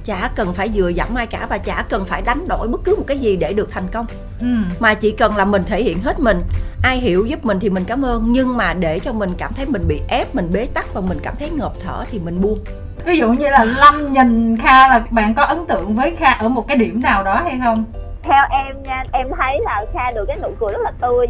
chả 0.05 0.29
cần 0.35 0.53
phải 0.53 0.69
vừa 0.73 0.89
dẫm 0.89 1.15
ai 1.15 1.27
cả 1.27 1.47
và 1.49 1.57
chả 1.57 1.83
cần 1.89 2.05
phải 2.05 2.21
đánh 2.21 2.47
đổi 2.47 2.67
bất 2.67 2.81
cứ 2.83 2.95
một 2.95 3.03
cái 3.07 3.19
gì 3.19 3.35
để 3.35 3.53
được 3.53 3.71
thành 3.71 3.87
công. 3.91 4.05
Ừ. 4.41 4.47
mà 4.79 4.93
chỉ 4.93 5.11
cần 5.11 5.37
là 5.37 5.45
mình 5.45 5.63
thể 5.63 5.83
hiện 5.83 5.99
hết 5.99 6.19
mình 6.19 6.41
ai 6.83 6.97
hiểu 6.97 7.25
giúp 7.25 7.45
mình 7.45 7.59
thì 7.59 7.69
mình 7.69 7.83
cảm 7.87 8.05
ơn 8.05 8.31
nhưng 8.31 8.57
mà 8.57 8.73
để 8.73 8.99
cho 8.99 9.13
mình 9.13 9.29
cảm 9.37 9.53
thấy 9.53 9.65
mình 9.65 9.87
bị 9.87 10.01
ép 10.09 10.35
mình 10.35 10.49
bế 10.53 10.65
tắc 10.73 10.93
và 10.93 11.01
mình 11.01 11.17
cảm 11.23 11.33
thấy 11.39 11.49
ngợp 11.49 11.73
thở 11.83 12.03
thì 12.11 12.19
mình 12.19 12.41
buông. 12.41 12.59
Ví 13.05 13.17
dụ 13.17 13.29
như 13.29 13.49
là 13.49 13.63
lâm 13.63 14.11
nhìn 14.11 14.57
kha 14.57 14.87
là 14.87 15.03
bạn 15.11 15.33
có 15.33 15.43
ấn 15.43 15.65
tượng 15.65 15.95
với 15.95 16.15
kha 16.15 16.31
ở 16.31 16.49
một 16.49 16.67
cái 16.67 16.77
điểm 16.77 17.01
nào 17.01 17.23
đó 17.23 17.41
hay 17.43 17.59
không? 17.63 17.85
Theo 18.23 18.43
em 18.51 18.83
nha 18.83 19.03
em 19.11 19.27
thấy 19.37 19.59
là 19.65 19.85
kha 19.93 20.11
được 20.15 20.25
cái 20.27 20.37
nụ 20.41 20.49
cười 20.59 20.69
rất 20.73 20.81
là 20.83 20.91
tươi 21.01 21.27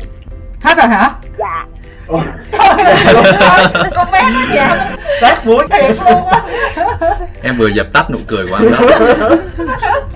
hết 0.65 0.77
rồi 0.77 0.87
hả? 0.87 1.11
Dạ. 1.37 1.65
Ôi. 2.07 2.21
Trời 2.51 2.67
ơi, 3.39 3.89
con 3.95 4.11
bé 4.11 4.21
nó 4.21 4.39
vậy. 4.49 4.77
Sát 5.21 5.45
muối 5.45 5.67
thiệt 5.71 5.95
luôn 6.05 6.27
á. 6.27 6.41
Em 7.43 7.57
vừa 7.57 7.67
dập 7.67 7.87
tắt 7.93 8.09
nụ 8.09 8.19
cười 8.27 8.47
của 8.47 8.55
anh 8.55 8.71
đó. 8.71 8.77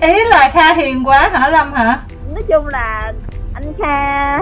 Ý 0.00 0.24
là 0.24 0.50
kha 0.54 0.74
hiền 0.74 1.04
quá 1.04 1.30
hả 1.32 1.48
lâm 1.48 1.72
hả? 1.72 1.98
Nói 2.34 2.42
chung 2.48 2.66
là 2.66 3.12
anh 3.54 3.72
kha 3.78 4.38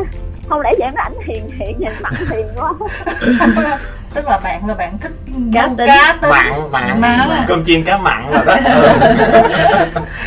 không 0.48 0.60
lẽ 0.60 0.72
vậy 0.78 0.88
mà 0.96 1.02
ảnh 1.02 1.18
hiền 1.26 1.50
hiền 1.58 1.78
nhìn 1.78 1.92
mặt 2.02 2.12
hiền 2.30 2.46
quá. 2.56 2.72
Tức 4.14 4.28
là 4.28 4.38
bạn 4.44 4.68
là 4.68 4.74
bạn 4.74 4.98
thích 4.98 5.12
cá 5.54 5.66
tính, 5.66 5.86
cá 5.86 6.18
tính. 6.22 6.30
mặn 6.30 6.70
mặn. 6.70 7.00
Mà. 7.00 7.44
cơm 7.48 7.64
chiên 7.64 7.84
cá 7.84 7.98
mặn 7.98 8.30
rồi 8.32 8.44
đó. 8.46 8.56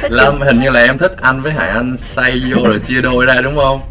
Lâm 0.01 0.41
hình 0.41 0.61
như 0.61 0.69
là 0.69 0.79
em 0.79 0.97
thích 0.97 1.15
anh 1.21 1.41
với 1.41 1.51
hải 1.51 1.69
anh 1.69 1.97
xay 1.97 2.41
vô 2.51 2.63
rồi 2.65 2.79
chia 2.79 3.01
đôi 3.01 3.25
ra 3.25 3.41
đúng 3.41 3.55
không 3.55 3.81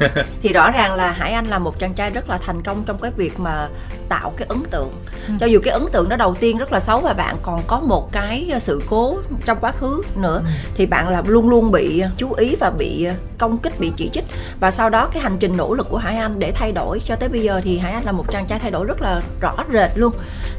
thì 0.42 0.52
rõ 0.52 0.70
ràng 0.70 0.94
là 0.94 1.12
Hải 1.12 1.32
Anh 1.32 1.46
là 1.46 1.58
một 1.58 1.78
chàng 1.78 1.94
trai 1.94 2.10
rất 2.10 2.30
là 2.30 2.38
thành 2.38 2.62
công 2.62 2.82
trong 2.86 2.98
cái 2.98 3.10
việc 3.16 3.40
mà 3.40 3.68
tạo 4.08 4.32
cái 4.36 4.46
ấn 4.48 4.62
tượng 4.70 4.92
ừ. 5.28 5.34
cho 5.40 5.46
dù 5.46 5.60
cái 5.64 5.72
ấn 5.72 5.82
tượng 5.92 6.08
đó 6.08 6.16
đầu 6.16 6.34
tiên 6.34 6.58
rất 6.58 6.72
là 6.72 6.80
xấu 6.80 7.00
và 7.00 7.12
bạn 7.12 7.36
còn 7.42 7.60
có 7.66 7.80
một 7.80 8.12
cái 8.12 8.52
sự 8.58 8.82
cố 8.90 9.18
trong 9.44 9.58
quá 9.60 9.72
khứ 9.72 10.02
nữa 10.16 10.42
ừ. 10.44 10.50
thì 10.74 10.86
bạn 10.86 11.08
là 11.08 11.22
luôn 11.26 11.48
luôn 11.48 11.70
bị 11.70 12.02
chú 12.16 12.32
ý 12.32 12.56
và 12.60 12.70
bị 12.70 13.08
công 13.38 13.58
kích 13.58 13.80
bị 13.80 13.92
chỉ 13.96 14.10
trích 14.12 14.24
và 14.60 14.70
sau 14.70 14.90
đó 14.90 15.08
cái 15.12 15.22
hành 15.22 15.36
trình 15.40 15.56
nỗ 15.56 15.74
lực 15.74 15.86
của 15.90 15.98
Hải 15.98 16.16
Anh 16.16 16.38
để 16.38 16.52
thay 16.52 16.72
đổi 16.72 17.00
cho 17.04 17.16
tới 17.16 17.28
bây 17.28 17.42
giờ 17.42 17.60
thì 17.64 17.78
Hải 17.78 17.92
Anh 17.92 18.04
là 18.04 18.12
một 18.12 18.32
chàng 18.32 18.46
trai 18.46 18.58
thay 18.58 18.70
đổi 18.70 18.86
rất 18.86 19.02
là 19.02 19.20
rõ 19.40 19.54
rệt 19.72 19.90
luôn 19.94 20.12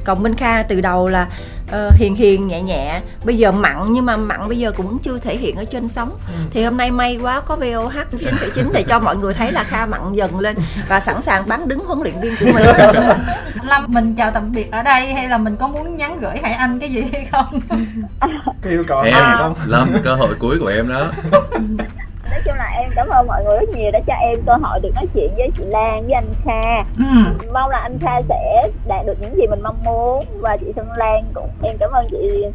còn 0.06 0.24
Minh 0.24 0.36
Kha 0.36 0.64
từ 0.64 0.82
đầu 0.82 1.08
là 1.08 1.28
uh, 1.70 1.94
hiền 1.94 2.16
hiền 2.16 2.48
nhẹ 2.48 2.62
nhẹ. 2.62 3.02
Bây 3.24 3.38
giờ 3.38 3.52
mặn 3.52 3.94
nhưng 3.94 4.06
mà 4.06 4.18
mặn 4.18 4.48
bây 4.48 4.60
giờ 4.60 4.72
cũng 4.78 5.00
chưa 5.00 5.18
thể 5.18 5.38
hiện 5.38 5.56
ở 5.56 5.66
trên 5.66 5.88
sóng. 5.88 6.10
Ừ. 6.28 6.34
thì 6.52 6.64
hôm 6.64 6.78
nay 6.78 6.92
may 6.92 7.20
quá 7.22 7.42
có 7.42 7.56
VOH 7.56 7.94
9,9 8.12 8.72
để 8.74 8.84
cho 8.84 9.00
mọi 9.00 9.18
người 9.18 9.34
thấy 9.34 9.52
là 9.52 9.64
Kha 9.64 9.86
mặn 9.86 10.14
dần 10.14 10.40
lên 10.40 10.56
và 10.88 11.00
sẵn 11.00 11.22
sàng 11.22 11.44
bán 11.48 11.68
đứng 11.68 11.80
huấn 11.80 12.00
luyện 12.02 12.14
viên 12.22 12.36
của 12.40 12.46
mình. 12.54 12.66
Lâm 13.64 13.86
mình 13.88 14.16
chào 14.16 14.32
tạm 14.32 14.52
biệt 14.52 14.72
ở 14.72 14.84
đây 14.84 15.14
hay 15.14 15.30
là 15.30 15.38
mình 15.38 15.56
có 15.56 15.68
muốn 15.68 15.98
nhắn 15.98 16.20
gửi 16.20 16.38
Hải 16.44 16.54
Anh 16.54 16.80
cái 16.80 16.90
gì 16.90 17.04
hay 17.12 17.28
không? 17.32 17.46
Cái 18.62 18.74
yêu 18.74 18.84
cầu 18.88 19.02
em 19.02 19.16
không 19.38 19.56
Lâm 19.66 19.90
cơ 20.04 20.16
hội 20.16 20.36
cuối 20.40 20.58
của 20.60 20.68
em 20.68 20.90
đó 20.90 21.12
em 22.90 22.96
cảm 22.96 23.08
ơn 23.08 23.28
mọi 23.28 23.44
người 23.44 23.58
rất 23.60 23.70
nhiều 23.70 23.92
đã 23.92 24.00
cho 24.08 24.14
em 24.14 24.40
cơ 24.46 24.54
hội 24.62 24.80
được 24.80 24.90
nói 24.96 25.06
chuyện 25.14 25.34
với 25.38 25.50
chị 25.58 25.64
Lan 25.66 26.04
với 26.04 26.14
anh 26.14 26.34
Kha. 26.46 26.78
Ừ. 26.98 27.06
mong 27.54 27.70
là 27.70 27.80
anh 27.80 27.98
Kha 28.02 28.22
sẽ 28.30 28.70
đạt 28.88 29.06
được 29.06 29.18
những 29.22 29.36
gì 29.38 29.48
mình 29.48 29.62
mong 29.64 29.78
muốn 29.86 30.26
và 30.40 30.58
chị 30.58 30.66
Xuân 30.76 30.88
Lan 30.98 31.24
cũng 31.34 31.50
em 31.64 31.78
cảm 31.80 31.92
ơn 31.92 32.06
chị 32.12 32.46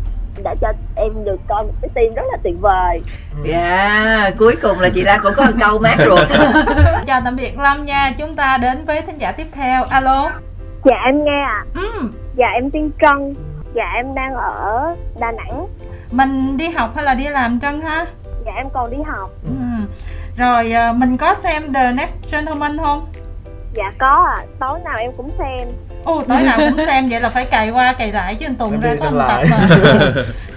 đã 0.42 0.55
cho 0.61 0.73
em 0.97 1.25
được 1.25 1.40
coi 1.49 1.64
một 1.64 1.73
cái 1.83 1.88
team 1.94 2.14
rất 2.14 2.23
là 2.31 2.38
tuyệt 2.42 2.55
vời. 2.61 3.01
Dạ 3.44 4.20
yeah, 4.20 4.35
cuối 4.38 4.57
cùng 4.62 4.81
là 4.81 4.88
chị 4.88 5.03
Lan 5.03 5.20
cũng 5.23 5.33
có 5.37 5.44
một 5.44 5.53
câu 5.61 5.79
mát 5.79 5.97
ruột. 5.99 6.29
Chào 7.07 7.20
tạm 7.25 7.37
biệt 7.37 7.59
Lâm 7.59 7.85
nha 7.85 8.12
chúng 8.18 8.35
ta 8.35 8.59
đến 8.59 8.85
với 8.85 9.03
thính 9.03 9.18
giả 9.18 9.33
tiếp 9.33 9.47
theo. 9.53 9.85
Alo. 9.85 10.31
Dạ 10.85 10.97
em 11.05 11.25
nghe 11.25 11.40
ạ. 11.51 11.64
À. 11.75 11.83
ừ. 11.83 12.09
dạ 12.35 12.47
em 12.55 12.70
tên 12.70 12.90
Trân. 13.01 13.33
Dạ 13.75 13.92
em 13.97 14.14
đang 14.14 14.35
ở 14.35 14.94
Đà 15.20 15.33
Nẵng. 15.33 15.66
Mình 16.11 16.57
đi 16.57 16.68
học 16.68 16.92
hay 16.94 17.05
là 17.05 17.14
đi 17.14 17.25
làm 17.25 17.61
Trân 17.61 17.81
ha? 17.81 18.07
Dạ 18.47 18.53
em 18.57 18.66
còn 18.73 18.90
đi 18.90 18.97
học. 19.07 19.31
Ừ. 19.47 19.53
rồi 20.37 20.73
ờ, 20.73 20.92
mình 20.92 21.16
có 21.16 21.35
xem 21.42 21.73
The 21.73 21.92
Next 21.92 22.14
Gentleman 22.33 22.79
không? 22.79 23.07
Dạ 23.75 23.90
có 23.99 24.35
à 24.37 24.42
tối 24.61 24.81
nào 24.85 24.94
em 24.99 25.11
cũng 25.16 25.31
xem. 25.38 25.68
Ồ 26.05 26.23
tối 26.29 26.42
nào 26.42 26.59
cũng 26.59 26.87
xem. 26.87 27.09
Vậy 27.09 27.20
là 27.20 27.31
phải 27.31 27.44
cày 27.44 27.70
qua 27.70 27.92
cày 27.92 28.12
lại 28.12 28.35
chứ 28.35 28.47
Tùng 28.59 28.81
ra 28.81 28.94
có 29.01 29.11
một 29.11 29.25
tập 29.29 29.42
mà. 29.51 29.59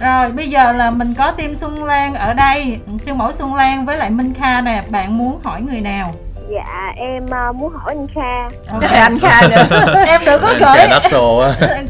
Rồi 0.00 0.30
bây 0.30 0.48
giờ 0.48 0.72
là 0.72 0.90
mình 0.90 1.14
có 1.14 1.30
team 1.30 1.56
Xuân 1.56 1.84
Lan 1.84 2.14
ở 2.14 2.34
đây. 2.34 2.78
Siêu 3.04 3.14
mẫu 3.14 3.32
Xuân 3.32 3.54
Lan 3.54 3.86
với 3.86 3.96
lại 3.96 4.10
Minh 4.10 4.34
Kha 4.34 4.60
nè. 4.60 4.82
Bạn 4.88 5.18
muốn 5.18 5.40
hỏi 5.44 5.62
người 5.62 5.80
nào? 5.80 6.14
Dạ 6.50 6.92
em 6.96 7.24
uh, 7.24 7.56
muốn 7.56 7.72
hỏi 7.72 7.94
anh 7.96 8.06
Kha. 8.14 8.56
Okay. 8.72 8.98
anh 8.98 9.18
Kha 9.18 9.48
nữa. 9.48 10.04
Em 10.06 10.20
đừng 10.26 10.42
có 10.42 10.54
gửi. 10.60 10.88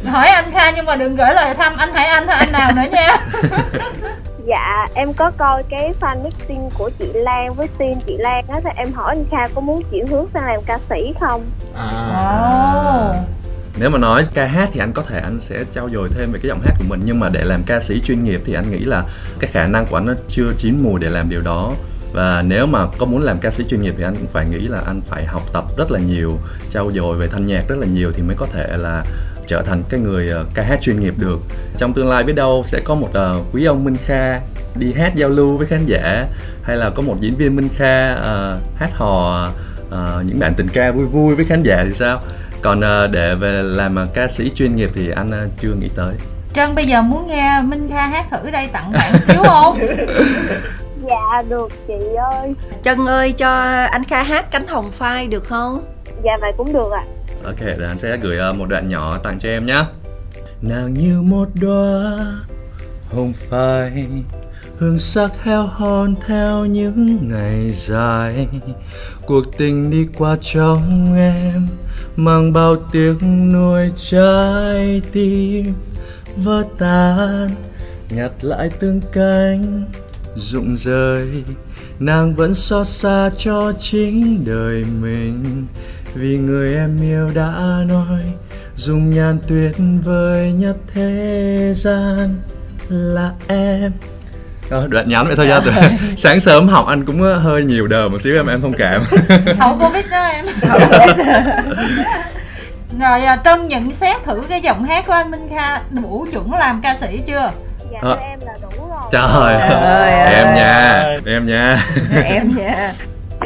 Hỏi 0.13 0.29
anh 0.29 0.51
Kha 0.53 0.71
nhưng 0.71 0.87
mà 0.87 0.97
đừng 0.97 1.17
gửi 1.17 1.35
lời 1.35 1.55
thăm. 1.55 1.73
Anh 1.77 1.93
Hải 1.93 2.07
Anh 2.07 2.27
hay 2.27 2.39
anh 2.39 2.53
nào 2.53 2.71
nữa 2.77 2.91
nha 2.93 3.17
Dạ 4.49 4.87
em 4.95 5.13
có 5.13 5.31
coi 5.31 5.63
cái 5.63 5.93
fan 6.01 6.23
meeting 6.23 6.71
của 6.79 6.91
chị 6.99 7.07
Lan 7.15 7.55
với 7.55 7.69
team 7.79 7.95
chị 8.07 8.17
Lan 8.19 8.45
á 8.49 8.61
thì 8.65 8.71
em 8.77 8.93
hỏi 8.93 9.15
anh 9.17 9.25
Kha 9.31 9.49
có 9.55 9.61
muốn 9.61 9.83
chuyển 9.91 10.07
hướng 10.07 10.27
sang 10.35 10.47
làm 10.47 10.61
ca 10.67 10.79
sĩ 10.91 11.15
không? 11.21 11.45
À. 11.77 13.11
Oh. 13.11 13.17
Nếu 13.81 13.91
mà 13.91 13.99
nói 13.99 14.27
ca 14.35 14.47
hát 14.47 14.69
thì 14.73 14.81
anh 14.81 14.93
có 14.93 15.03
thể 15.03 15.21
anh 15.21 15.41
sẽ 15.41 15.65
trau 15.73 15.89
dồi 15.89 16.09
thêm 16.09 16.33
về 16.33 16.39
cái 16.43 16.49
giọng 16.49 16.61
hát 16.61 16.75
của 16.79 16.85
mình 16.89 17.01
nhưng 17.05 17.21
mà 17.21 17.29
để 17.29 17.45
làm 17.45 17.63
ca 17.67 17.81
sĩ 17.81 18.01
chuyên 18.01 18.25
nghiệp 18.25 18.41
thì 18.45 18.55
anh 18.55 18.71
nghĩ 18.71 18.79
là 18.79 19.05
cái 19.41 19.51
khả 19.53 19.67
năng 19.67 19.87
của 19.87 19.97
anh 19.97 20.07
nó 20.07 20.15
chưa 20.29 20.47
chín 20.59 20.83
mùi 20.83 21.01
để 21.01 21.09
làm 21.09 21.29
điều 21.29 21.41
đó 21.41 21.73
và 22.13 22.43
nếu 22.43 22.67
mà 22.67 22.87
có 22.99 23.07
muốn 23.07 23.23
làm 23.23 23.39
ca 23.39 23.51
sĩ 23.51 23.65
chuyên 23.65 23.83
nghiệp 23.83 23.95
thì 23.99 24.05
anh 24.05 24.15
cũng 24.15 24.27
phải 24.33 24.47
nghĩ 24.47 24.69
là 24.69 24.81
anh 24.87 25.01
phải 25.01 25.27
học 25.27 25.43
tập 25.53 25.65
rất 25.77 25.91
là 25.91 25.99
nhiều 25.99 26.39
trau 26.71 26.91
dồi 26.93 27.17
về 27.17 27.27
thanh 27.29 27.47
nhạc 27.47 27.65
rất 27.69 27.79
là 27.79 27.87
nhiều 27.87 28.13
thì 28.13 28.23
mới 28.23 28.37
có 28.37 28.47
thể 28.53 28.77
là 28.77 29.05
trở 29.49 29.63
thành 29.63 29.83
cái 29.89 30.01
người 30.01 30.31
uh, 30.41 30.55
ca 30.55 30.63
hát 30.63 30.79
chuyên 30.83 31.01
nghiệp 31.01 31.15
được 31.19 31.41
trong 31.79 31.93
tương 31.93 32.09
lai 32.09 32.25
biết 32.25 32.33
đâu 32.33 32.63
sẽ 32.65 32.81
có 32.85 32.95
một 32.95 33.09
uh, 33.11 33.55
quý 33.55 33.65
ông 33.65 33.85
Minh 33.85 33.97
Kha 34.07 34.41
đi 34.75 34.93
hát 34.93 35.15
giao 35.15 35.29
lưu 35.29 35.57
với 35.57 35.67
khán 35.67 35.87
giả 35.87 36.27
hay 36.63 36.77
là 36.77 36.91
có 36.91 37.03
một 37.03 37.17
diễn 37.21 37.35
viên 37.35 37.57
Minh 37.57 37.69
Kha 37.77 38.13
uh, 38.13 38.79
hát 38.79 38.91
hò 38.95 39.49
uh, 39.89 40.27
những 40.27 40.39
bản 40.39 40.55
tình 40.57 40.69
ca 40.73 40.93
vui 40.93 41.05
vui 41.05 41.35
với 41.35 41.45
khán 41.45 41.63
giả 41.63 41.85
thì 41.85 41.95
sao 41.95 42.21
còn 42.63 42.79
uh, 42.79 43.11
để 43.11 43.35
về 43.35 43.63
làm 43.63 43.97
uh, 44.03 44.15
ca 44.15 44.29
sĩ 44.29 44.51
chuyên 44.51 44.77
nghiệp 44.77 44.91
thì 44.95 45.11
anh 45.11 45.31
uh, 45.45 45.51
chưa 45.61 45.73
nghĩ 45.81 45.89
tới 45.97 46.15
Trân 46.55 46.75
bây 46.75 46.87
giờ 46.87 47.03
muốn 47.03 47.29
nghe 47.29 47.61
Minh 47.63 47.89
Kha 47.91 48.07
hát 48.07 48.27
thử 48.31 48.51
đây 48.51 48.69
tặng 48.73 48.93
bạn 48.93 49.13
xíu 49.27 49.43
không? 49.45 49.79
dạ 51.09 51.43
được 51.49 51.69
chị 51.89 51.95
ơi 52.33 52.55
Trân 52.85 53.07
ơi 53.07 53.33
cho 53.33 53.51
anh 53.91 54.05
Kha 54.05 54.23
hát 54.23 54.51
cánh 54.51 54.67
hồng 54.67 54.91
phai 54.91 55.27
được 55.27 55.45
không? 55.45 55.85
Dạ 56.25 56.33
vậy 56.41 56.53
cũng 56.57 56.73
được 56.73 56.93
ạ 56.93 57.05
à. 57.07 57.18
Ok, 57.45 57.61
rồi 57.61 57.89
anh 57.89 57.99
sẽ 57.99 58.17
gửi 58.17 58.39
ờ, 58.39 58.53
một 58.53 58.69
đoạn 58.69 58.89
nhỏ 58.89 59.19
tặng 59.19 59.39
cho 59.39 59.49
em 59.49 59.67
nhé 59.67 59.85
Nàng 60.63 60.95
như 60.95 61.23
một 61.23 61.49
đóa 61.55 62.17
hồng 63.11 63.33
phai 63.51 64.07
Hương 64.79 64.99
sắc 64.99 65.45
heo 65.45 65.67
hon 65.67 66.15
theo 66.27 66.65
những 66.65 67.19
ngày 67.29 67.71
dài. 67.71 68.49
Cuộc 69.27 69.59
tình 69.59 69.91
đi 69.91 70.07
qua 70.19 70.37
trong 70.41 71.15
em 71.17 71.67
Mang 72.17 72.53
bao 72.53 72.77
tiếng 72.93 73.53
nuôi 73.53 73.83
trái 74.11 75.03
tim. 75.13 75.65
Vỡ 76.37 76.65
tan 76.79 77.49
Nhặt 78.11 78.33
lại 78.41 78.69
từng 78.81 79.01
cánh 79.13 79.85
rụng 80.37 80.77
rời. 80.77 81.45
Nàng 82.01 82.35
vẫn 82.35 82.55
xót 82.55 82.87
xa 82.87 83.31
cho 83.39 83.73
chính 83.81 84.45
đời 84.45 84.85
mình 85.01 85.67
vì 86.15 86.39
người 86.39 86.75
em 86.75 87.03
yêu 87.03 87.29
đã 87.35 87.53
nói 87.89 88.21
dùng 88.77 89.11
nhàn 89.11 89.39
tuyệt 89.49 89.77
vời 90.05 90.53
nhất 90.53 90.77
thế 90.95 91.73
gian 91.75 92.35
là 92.89 93.33
em. 93.49 93.93
Ờ, 94.71 94.89
đoạn 94.89 95.09
ngắn 95.09 95.27
vậy 95.27 95.37
thôi 95.37 95.47
ra 95.47 95.61
dạ. 95.67 95.91
sáng 96.17 96.41
sớm 96.41 96.69
học 96.69 96.87
anh 96.87 97.05
cũng 97.05 97.21
hơi 97.21 97.65
nhiều 97.65 97.87
đờ 97.87 98.09
một 98.09 98.21
xíu 98.21 98.37
em 98.37 98.47
em 98.47 98.61
thông 98.61 98.73
cảm. 98.73 99.03
Hậu 99.59 99.79
covid 99.79 100.05
đó 100.11 100.25
em. 100.25 100.45
Rồi 103.01 103.25
à, 103.25 103.39
trân 103.45 103.69
nhận 103.69 103.93
xét 103.93 104.25
thử 104.25 104.43
cái 104.49 104.61
giọng 104.61 104.85
hát 104.85 105.07
của 105.07 105.13
anh 105.13 105.31
minh 105.31 105.49
kha 105.55 105.81
đủ 105.91 106.27
chuẩn 106.33 106.53
làm 106.53 106.81
ca 106.83 106.97
sĩ 107.01 107.21
chưa? 107.27 107.51
Dạ 107.93 107.99
à. 108.03 108.17
em 108.21 108.39
là 108.47 108.55
đủ 108.63 108.89
rồi. 108.89 109.09
Trời 109.13 109.23
ơi. 109.23 110.11
Em 110.33 110.55
nha. 110.55 111.05
Em 111.27 111.47
nha. 111.47 111.85
Em 112.25 112.53
nha. 112.57 112.93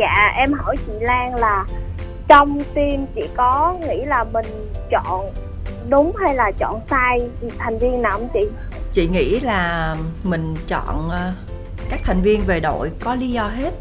Dạ 0.01 0.33
em 0.37 0.53
hỏi 0.53 0.77
chị 0.87 0.93
lan 1.01 1.35
là 1.35 1.65
trong 2.29 2.59
team 2.75 3.07
chị 3.15 3.23
có 3.37 3.77
nghĩ 3.89 4.05
là 4.05 4.25
mình 4.25 4.47
chọn 4.91 5.33
đúng 5.89 6.13
hay 6.17 6.35
là 6.35 6.53
chọn 6.59 6.81
sai 6.91 7.21
thành 7.59 7.79
viên 7.79 8.03
nào 8.03 8.13
không 8.13 8.29
chị? 8.35 8.49
Chị 8.93 9.09
nghĩ 9.09 9.41
là 9.41 9.97
mình 10.25 10.55
chọn 10.67 11.11
ờ, 11.11 11.33
các 11.91 12.01
thành 12.05 12.23
viên 12.23 12.41
về 12.41 12.61
đội 12.61 12.91
có 13.05 13.15
lý 13.15 13.29
do 13.29 13.49
hết. 13.49 13.75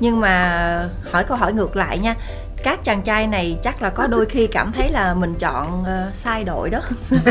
Nhưng 0.00 0.20
mà 0.20 0.88
hỏi 1.12 1.24
câu 1.24 1.36
hỏi 1.36 1.52
ngược 1.52 1.76
lại 1.76 1.98
nha 1.98 2.14
các 2.62 2.84
chàng 2.84 3.02
trai 3.02 3.26
này 3.26 3.58
chắc 3.62 3.82
là 3.82 3.90
có 3.90 4.06
đôi 4.06 4.26
khi 4.26 4.46
cảm 4.46 4.72
thấy 4.72 4.90
là 4.90 5.14
mình 5.14 5.34
chọn 5.38 5.80
uh, 5.80 6.14
sai 6.14 6.44
đội 6.44 6.70
đó. 6.70 6.80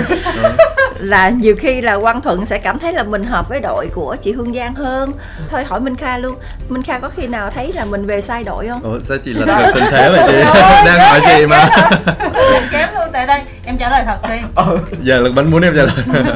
Là 0.99 1.29
nhiều 1.29 1.55
khi 1.59 1.81
là 1.81 1.99
quang 1.99 2.21
thuận 2.21 2.45
sẽ 2.45 2.57
cảm 2.57 2.79
thấy 2.79 2.93
là 2.93 3.03
mình 3.03 3.23
hợp 3.23 3.49
với 3.49 3.59
đội 3.59 3.87
của 3.93 4.15
chị 4.21 4.31
hương 4.31 4.53
giang 4.53 4.75
hơn. 4.75 5.11
Thôi 5.49 5.63
hỏi 5.63 5.79
minh 5.79 5.95
kha 5.95 6.17
luôn. 6.17 6.35
Minh 6.69 6.83
kha 6.83 6.99
có 6.99 7.09
khi 7.09 7.27
nào 7.27 7.49
thấy 7.49 7.73
là 7.73 7.85
mình 7.85 8.05
về 8.05 8.21
sai 8.21 8.43
đội 8.43 8.67
không? 8.67 8.81
Ủa 8.83 8.99
sao 9.07 9.17
chị 9.17 9.33
là 9.33 9.45
được 9.45 9.71
tình 9.75 9.83
thế 9.91 10.09
mà 10.11 10.27
chị? 10.27 10.33
Đang 10.85 10.99
hỏi 10.99 11.21
chị 11.27 11.45
mà. 11.45 11.69
chém 12.71 12.89
luôn 12.93 13.09
tại 13.13 13.27
đây 13.27 13.41
em 13.65 13.77
trả 13.77 13.89
lời 13.89 14.03
thật 14.05 14.29
đi. 14.29 14.35
Ừ. 14.55 14.77
giờ 15.03 15.19
là 15.19 15.29
bánh 15.35 15.51
muốn 15.51 15.61
em 15.61 15.73
trả 15.75 15.83
lời. 15.83 16.25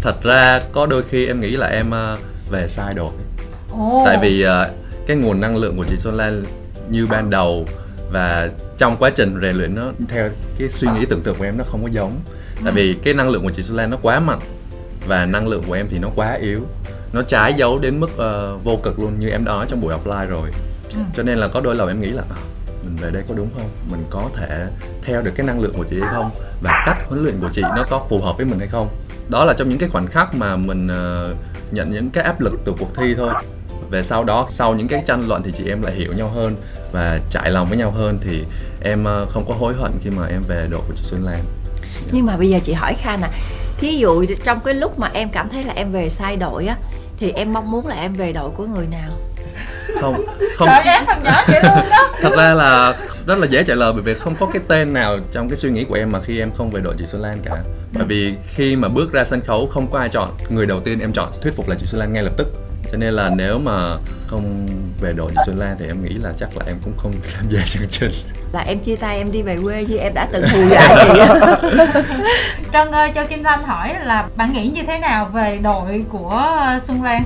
Thật 0.00 0.22
ra 0.22 0.60
có 0.72 0.86
đôi 0.86 1.02
khi 1.10 1.26
em 1.26 1.40
nghĩ 1.40 1.50
là 1.50 1.66
em 1.66 1.90
uh, 1.90 2.18
về 2.50 2.68
sai 2.68 2.94
đội. 2.94 3.12
Oh. 3.72 4.02
tại 4.06 4.18
vì 4.22 4.46
uh, 4.46 5.06
cái 5.06 5.16
nguồn 5.16 5.40
năng 5.40 5.56
lượng 5.56 5.76
của 5.76 5.84
chị 5.84 5.96
Xuân 5.96 6.14
Lan 6.14 6.44
như 6.90 7.06
ban 7.06 7.30
đầu 7.30 7.66
và 8.12 8.50
trong 8.78 8.96
quá 8.98 9.10
trình 9.10 9.38
rèn 9.42 9.56
luyện 9.56 9.74
nó 9.74 9.92
theo 10.08 10.28
cái 10.58 10.68
suy 10.68 10.88
nghĩ 10.88 11.06
tưởng 11.06 11.22
tượng 11.22 11.34
của 11.38 11.44
em 11.44 11.58
nó 11.58 11.64
không 11.64 11.82
có 11.82 11.88
giống. 11.92 12.20
Tại 12.64 12.72
vì 12.72 12.94
cái 13.02 13.14
năng 13.14 13.30
lượng 13.30 13.42
của 13.42 13.50
chị 13.50 13.62
Xuân 13.62 13.76
Lan 13.76 13.90
nó 13.90 13.96
quá 14.02 14.20
mạnh 14.20 14.38
và 15.06 15.26
năng 15.26 15.48
lượng 15.48 15.62
của 15.66 15.72
em 15.72 15.86
thì 15.90 15.98
nó 15.98 16.08
quá 16.16 16.32
yếu. 16.32 16.60
Nó 17.12 17.22
trái 17.22 17.54
dấu 17.54 17.78
đến 17.78 18.00
mức 18.00 18.10
uh, 18.12 18.64
vô 18.64 18.78
cực 18.82 18.98
luôn 18.98 19.20
như 19.20 19.28
em 19.28 19.44
nói 19.44 19.66
trong 19.68 19.80
buổi 19.80 19.94
offline 19.94 20.26
rồi. 20.26 20.50
Ừ. 20.94 20.98
cho 21.14 21.22
nên 21.22 21.38
là 21.38 21.48
có 21.48 21.60
đôi 21.60 21.76
lần 21.76 21.88
em 21.88 22.00
nghĩ 22.00 22.10
là 22.10 22.22
à, 22.30 22.36
mình 22.84 22.96
về 22.96 23.10
đây 23.10 23.22
có 23.28 23.34
đúng 23.34 23.48
không? 23.56 23.68
Mình 23.90 24.04
có 24.10 24.30
thể 24.36 24.66
theo 25.04 25.22
được 25.22 25.30
cái 25.36 25.46
năng 25.46 25.60
lượng 25.60 25.72
của 25.76 25.84
chị 25.90 26.00
hay 26.00 26.14
không? 26.14 26.30
Và 26.62 26.82
cách 26.86 26.98
huấn 27.08 27.22
luyện 27.22 27.34
của 27.40 27.48
chị 27.52 27.62
nó 27.62 27.84
có 27.90 28.06
phù 28.08 28.20
hợp 28.20 28.36
với 28.36 28.46
mình 28.46 28.58
hay 28.58 28.68
không? 28.68 28.88
Đó 29.28 29.44
là 29.44 29.54
trong 29.54 29.68
những 29.68 29.78
cái 29.78 29.88
khoảnh 29.88 30.06
khắc 30.06 30.34
mà 30.34 30.56
mình 30.56 30.86
uh, 30.86 31.36
nhận 31.72 31.92
những 31.92 32.10
cái 32.10 32.24
áp 32.24 32.40
lực 32.40 32.52
từ 32.64 32.72
cuộc 32.78 32.96
thi 32.96 33.14
thôi 33.16 33.32
về 33.92 34.02
sau 34.02 34.24
đó 34.24 34.46
sau 34.50 34.74
những 34.74 34.88
cái 34.88 35.02
tranh 35.06 35.28
luận 35.28 35.42
thì 35.42 35.52
chị 35.56 35.64
em 35.68 35.82
lại 35.82 35.94
hiểu 35.94 36.12
nhau 36.12 36.28
hơn 36.28 36.56
và 36.92 37.20
trải 37.30 37.50
lòng 37.50 37.66
với 37.66 37.78
nhau 37.78 37.90
hơn 37.90 38.18
thì 38.22 38.44
em 38.82 39.04
ờ, 39.04 39.26
không 39.30 39.44
có 39.48 39.54
hối 39.54 39.74
hận 39.80 39.92
khi 40.04 40.10
mà 40.10 40.26
em 40.26 40.42
về 40.48 40.66
đội 40.70 40.80
của 40.88 40.94
chị 40.96 41.02
Xuân 41.04 41.24
Lan. 41.24 41.38
Nhưng 42.12 42.26
mà 42.26 42.36
bây 42.36 42.50
giờ 42.50 42.58
chị 42.64 42.72
hỏi 42.72 42.94
Kha 42.94 43.16
nè 43.16 43.28
thí 43.78 43.96
dụ 43.96 44.24
trong 44.44 44.60
cái 44.64 44.74
lúc 44.74 44.98
mà 44.98 45.08
em 45.12 45.28
cảm 45.28 45.48
thấy 45.48 45.64
là 45.64 45.72
em 45.76 45.92
về 45.92 46.08
sai 46.08 46.36
đội 46.36 46.66
á 46.66 46.76
thì 47.18 47.30
em 47.30 47.52
mong 47.52 47.70
muốn 47.70 47.86
là 47.86 47.96
em 47.96 48.12
về 48.12 48.32
đội 48.32 48.50
của 48.50 48.66
người 48.66 48.86
nào? 48.86 49.10
Không 50.00 50.24
không. 50.56 50.68
Trời 50.68 50.94
ép 50.94 51.06
thằng 51.06 51.22
nhỏ 51.24 51.42
vậy 51.48 51.60
luôn 51.62 51.90
đó. 51.90 52.14
Thật 52.22 52.32
ra 52.36 52.54
là 52.54 52.94
rất 53.26 53.38
là 53.38 53.46
dễ 53.46 53.64
trả 53.64 53.74
lời 53.74 53.92
bởi 53.92 54.02
vì 54.02 54.14
không 54.14 54.34
có 54.40 54.46
cái 54.46 54.62
tên 54.68 54.92
nào 54.92 55.18
trong 55.32 55.48
cái 55.48 55.56
suy 55.56 55.70
nghĩ 55.70 55.84
của 55.84 55.94
em 55.94 56.12
mà 56.12 56.20
khi 56.20 56.38
em 56.38 56.50
không 56.56 56.70
về 56.70 56.80
đội 56.80 56.94
chị 56.98 57.06
Xuân 57.06 57.22
Lan 57.22 57.38
cả. 57.44 57.56
Bởi 57.92 58.04
vì 58.04 58.34
khi 58.54 58.76
mà 58.76 58.88
bước 58.88 59.12
ra 59.12 59.24
sân 59.24 59.40
khấu 59.40 59.66
không 59.66 59.90
có 59.90 59.98
ai 59.98 60.08
chọn. 60.08 60.30
Người 60.48 60.66
đầu 60.66 60.80
tiên 60.80 61.00
em 61.00 61.12
chọn 61.12 61.30
thuyết 61.42 61.56
phục 61.56 61.68
là 61.68 61.76
chị 61.80 61.86
Xuân 61.86 62.00
Lan 62.00 62.12
ngay 62.12 62.22
lập 62.22 62.32
tức 62.36 62.61
cho 62.92 62.98
nên 62.98 63.14
là 63.14 63.30
nếu 63.36 63.58
mà 63.58 63.96
không 64.26 64.66
về 65.00 65.12
đội 65.12 65.30
Xuân 65.46 65.58
Lan 65.58 65.76
thì 65.78 65.86
em 65.86 66.04
nghĩ 66.04 66.14
là 66.14 66.32
chắc 66.38 66.48
là 66.56 66.64
em 66.66 66.76
cũng 66.84 66.92
không 66.96 67.12
tham 67.34 67.44
gia 67.50 67.60
chương 67.66 67.88
trình. 67.88 68.12
Là 68.52 68.60
em 68.60 68.78
chia 68.78 68.96
tay 68.96 69.16
em 69.16 69.32
đi 69.32 69.42
về 69.42 69.56
quê 69.62 69.84
như 69.84 69.96
em 69.96 70.14
đã 70.14 70.28
từng 70.32 70.44
hù 70.48 70.68
dọa 70.70 70.88
chị. 71.02 71.20
Trân 72.72 72.90
ơi 72.90 73.10
cho 73.14 73.24
Kim 73.24 73.42
Thanh 73.44 73.62
hỏi 73.62 73.94
là 74.04 74.28
bạn 74.36 74.52
nghĩ 74.52 74.68
như 74.68 74.82
thế 74.86 74.98
nào 74.98 75.24
về 75.32 75.58
đội 75.62 76.04
của 76.08 76.52
Xuân 76.86 77.02
Lan? 77.02 77.24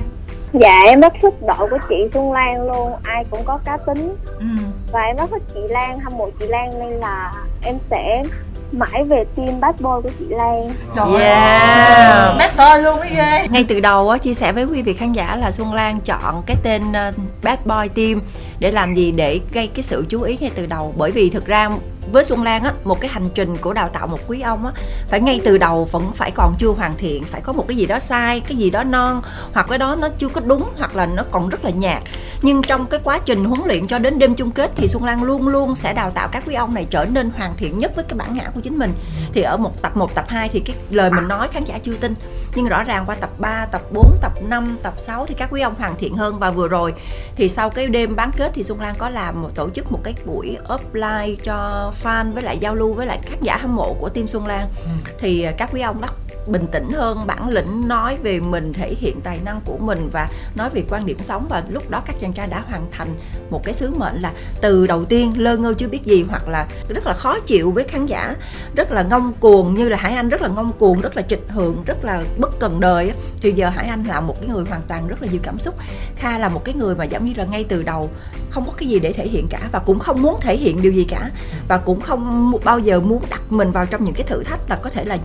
Dạ 0.53 0.81
em 0.85 1.01
rất 1.01 1.13
thích 1.21 1.33
đội 1.47 1.69
của 1.69 1.77
chị 1.89 1.95
Xuân 2.13 2.31
Lan 2.31 2.67
luôn 2.67 2.91
Ai 3.03 3.25
cũng 3.31 3.43
có 3.45 3.59
cá 3.65 3.77
tính. 3.77 4.15
Ừ. 4.39 4.45
Và 4.91 5.01
em 5.01 5.15
rất 5.17 5.29
thích 5.31 5.43
chị 5.53 5.59
Lan, 5.69 5.99
hâm 5.99 6.17
mộ 6.17 6.29
chị 6.39 6.45
Lan 6.47 6.79
Nên 6.79 6.89
là 6.89 7.33
em 7.63 7.75
sẽ 7.89 8.23
mãi 8.71 9.03
về 9.03 9.25
team 9.35 9.59
bad 9.59 9.75
boy 9.75 9.91
của 10.03 10.09
chị 10.19 10.25
Lan 10.29 10.69
Trời 10.95 11.21
yeah. 11.21 12.37
bad 12.37 12.57
boy 12.57 12.83
luôn 12.83 12.99
mới 12.99 13.09
ghê 13.15 13.47
Ngay 13.51 13.65
từ 13.67 13.79
đầu 13.79 14.09
á, 14.09 14.17
chia 14.17 14.33
sẻ 14.33 14.51
với 14.51 14.65
quý 14.65 14.81
vị 14.81 14.93
khán 14.93 15.13
giả 15.13 15.35
là 15.35 15.51
Xuân 15.51 15.73
Lan 15.73 15.99
chọn 16.01 16.43
cái 16.45 16.57
tên 16.63 16.81
uh, 16.81 17.15
bad 17.43 17.59
boy 17.65 17.87
team 17.95 18.21
Để 18.59 18.71
làm 18.71 18.93
gì? 18.93 19.11
Để 19.11 19.39
gây 19.51 19.67
cái 19.67 19.83
sự 19.83 20.05
chú 20.09 20.21
ý 20.21 20.37
ngay 20.39 20.51
từ 20.55 20.65
đầu 20.65 20.93
Bởi 20.97 21.11
vì 21.11 21.29
thực 21.29 21.45
ra 21.45 21.69
với 22.11 22.23
Xuân 22.23 22.43
Lan 22.43 22.63
á 22.63 22.73
một 22.83 23.01
cái 23.01 23.09
hành 23.09 23.29
trình 23.35 23.57
của 23.57 23.73
đào 23.73 23.89
tạo 23.89 24.07
một 24.07 24.19
quý 24.27 24.41
ông 24.41 24.65
á 24.65 24.71
phải 25.09 25.19
ngay 25.19 25.41
từ 25.43 25.57
đầu 25.57 25.85
vẫn 25.91 26.11
phải 26.15 26.31
còn 26.31 26.55
chưa 26.59 26.69
hoàn 26.69 26.93
thiện 26.97 27.23
phải 27.23 27.41
có 27.41 27.53
một 27.53 27.65
cái 27.67 27.77
gì 27.77 27.85
đó 27.85 27.99
sai 27.99 28.39
cái 28.39 28.57
gì 28.57 28.69
đó 28.69 28.83
non 28.83 29.21
hoặc 29.53 29.65
cái 29.69 29.77
đó 29.77 29.95
nó 29.95 30.09
chưa 30.17 30.27
có 30.27 30.41
đúng 30.41 30.69
hoặc 30.77 30.95
là 30.95 31.05
nó 31.05 31.23
còn 31.31 31.49
rất 31.49 31.65
là 31.65 31.69
nhạt. 31.69 32.03
Nhưng 32.41 32.61
trong 32.61 32.85
cái 32.85 32.99
quá 33.03 33.19
trình 33.25 33.45
huấn 33.45 33.59
luyện 33.65 33.87
cho 33.87 33.99
đến 33.99 34.19
đêm 34.19 34.35
chung 34.35 34.51
kết 34.51 34.71
thì 34.75 34.87
Xuân 34.87 35.03
Lan 35.03 35.23
luôn 35.23 35.47
luôn 35.47 35.75
sẽ 35.75 35.93
đào 35.93 36.11
tạo 36.11 36.27
các 36.31 36.43
quý 36.47 36.53
ông 36.53 36.73
này 36.73 36.87
trở 36.89 37.05
nên 37.05 37.31
hoàn 37.37 37.55
thiện 37.57 37.79
nhất 37.79 37.91
với 37.95 38.05
cái 38.05 38.17
bản 38.17 38.35
ngã 38.35 38.49
của 38.55 38.61
chính 38.61 38.79
mình. 38.79 38.91
Thì 39.33 39.41
ở 39.41 39.57
một 39.57 39.81
tập 39.81 39.97
1, 39.97 40.15
tập 40.15 40.25
2 40.27 40.49
thì 40.49 40.59
cái 40.59 40.75
lời 40.89 41.11
mình 41.11 41.27
nói 41.27 41.47
khán 41.51 41.63
giả 41.63 41.79
chưa 41.83 41.95
tin 41.95 42.15
nhưng 42.57 42.67
rõ 42.67 42.83
ràng 42.83 43.03
qua 43.05 43.15
tập 43.15 43.29
3, 43.39 43.65
tập 43.71 43.81
4, 43.91 44.17
tập 44.21 44.31
5, 44.49 44.77
tập 44.83 44.93
6 44.97 45.25
thì 45.25 45.35
các 45.37 45.49
quý 45.51 45.61
ông 45.61 45.75
hoàn 45.75 45.95
thiện 45.95 46.15
hơn 46.15 46.39
và 46.39 46.51
vừa 46.51 46.67
rồi 46.67 46.93
thì 47.35 47.49
sau 47.49 47.69
cái 47.69 47.87
đêm 47.87 48.15
bán 48.15 48.31
kết 48.37 48.51
thì 48.53 48.63
Xuân 48.63 48.81
Lan 48.81 48.95
có 48.97 49.09
làm 49.09 49.41
một 49.41 49.49
tổ 49.55 49.69
chức 49.69 49.91
một 49.91 49.99
cái 50.03 50.13
buổi 50.25 50.57
offline 50.67 51.35
cho 51.43 51.91
fan 52.03 52.33
với 52.33 52.43
lại 52.43 52.57
giao 52.57 52.75
lưu 52.75 52.93
với 52.93 53.05
lại 53.05 53.19
khán 53.23 53.41
giả 53.41 53.57
hâm 53.57 53.75
mộ 53.75 53.95
của 53.99 54.09
team 54.09 54.27
Xuân 54.27 54.47
Lan 54.47 54.69
ừ. 54.83 54.89
thì 55.19 55.47
các 55.57 55.69
quý 55.73 55.81
ông 55.81 56.01
đó 56.01 56.07
bình 56.47 56.67
tĩnh 56.71 56.89
hơn, 56.91 57.27
bản 57.27 57.49
lĩnh 57.49 57.87
nói 57.87 58.17
về 58.23 58.39
mình 58.39 58.73
thể 58.73 58.95
hiện 58.97 59.21
tài 59.21 59.39
năng 59.45 59.61
của 59.65 59.77
mình 59.77 60.09
và 60.11 60.29
nói 60.55 60.69
về 60.69 60.83
quan 60.89 61.05
điểm 61.05 61.17
sống. 61.19 61.45
Và 61.49 61.63
lúc 61.69 61.89
đó 61.89 62.01
các 62.05 62.15
chàng 62.19 62.33
trai 62.33 62.47
đã 62.47 62.63
hoàn 62.69 62.85
thành 62.91 63.07
một 63.49 63.63
cái 63.63 63.73
sứ 63.73 63.93
mệnh 63.97 64.21
là 64.21 64.31
từ 64.61 64.87
đầu 64.87 65.05
tiên 65.05 65.33
lơ 65.37 65.57
ngơ 65.57 65.73
chưa 65.77 65.87
biết 65.87 66.05
gì 66.05 66.25
hoặc 66.29 66.47
là 66.47 66.67
rất 66.89 67.07
là 67.07 67.13
khó 67.13 67.39
chịu 67.39 67.71
với 67.71 67.83
khán 67.83 68.05
giả, 68.05 68.35
rất 68.75 68.91
là 68.91 69.03
ngông 69.03 69.33
cuồng, 69.39 69.75
như 69.75 69.89
là 69.89 69.97
Hải 69.97 70.13
Anh 70.13 70.29
rất 70.29 70.41
là 70.41 70.47
ngông 70.47 70.71
cuồng, 70.79 71.01
rất 71.01 71.15
là 71.15 71.21
trịch 71.21 71.43
hưởng 71.47 71.83
rất 71.85 72.05
là 72.05 72.23
bất 72.37 72.59
cần 72.59 72.79
đời 72.79 73.11
thì 73.41 73.51
giờ 73.51 73.69
Hải 73.69 73.87
Anh 73.87 74.03
là 74.03 74.21
một 74.21 74.35
cái 74.41 74.49
người 74.49 74.65
hoàn 74.69 74.81
toàn 74.87 75.07
rất 75.07 75.21
là 75.21 75.27
nhiều 75.31 75.41
cảm 75.43 75.59
xúc. 75.59 75.75
Kha 76.15 76.37
là 76.37 76.49
một 76.49 76.65
cái 76.65 76.75
người 76.75 76.95
mà 76.95 77.05
giống 77.05 77.25
như 77.25 77.33
là 77.35 77.45
ngay 77.45 77.63
từ 77.63 77.83
đầu 77.83 78.09
không 78.49 78.65
có 78.65 78.71
cái 78.77 78.89
gì 78.89 78.99
để 78.99 79.13
thể 79.13 79.27
hiện 79.27 79.47
cả 79.47 79.59
và 79.71 79.79
cũng 79.79 79.99
không 79.99 80.21
muốn 80.21 80.39
thể 80.41 80.57
hiện 80.57 80.81
điều 80.81 80.91
gì 80.91 81.03
cả 81.03 81.31
và 81.67 81.77
cũng 81.77 82.01
không 82.01 82.53
bao 82.63 82.79
giờ 82.79 82.99
muốn 82.99 83.23
đặt 83.29 83.41
mình 83.49 83.71
vào 83.71 83.85
trong 83.85 84.05
những 84.05 84.13
cái 84.13 84.23
thử 84.27 84.43
thách 84.43 84.69
là 84.69 84.75
có 84.75 84.89
thể 84.89 85.05
là 85.05 85.17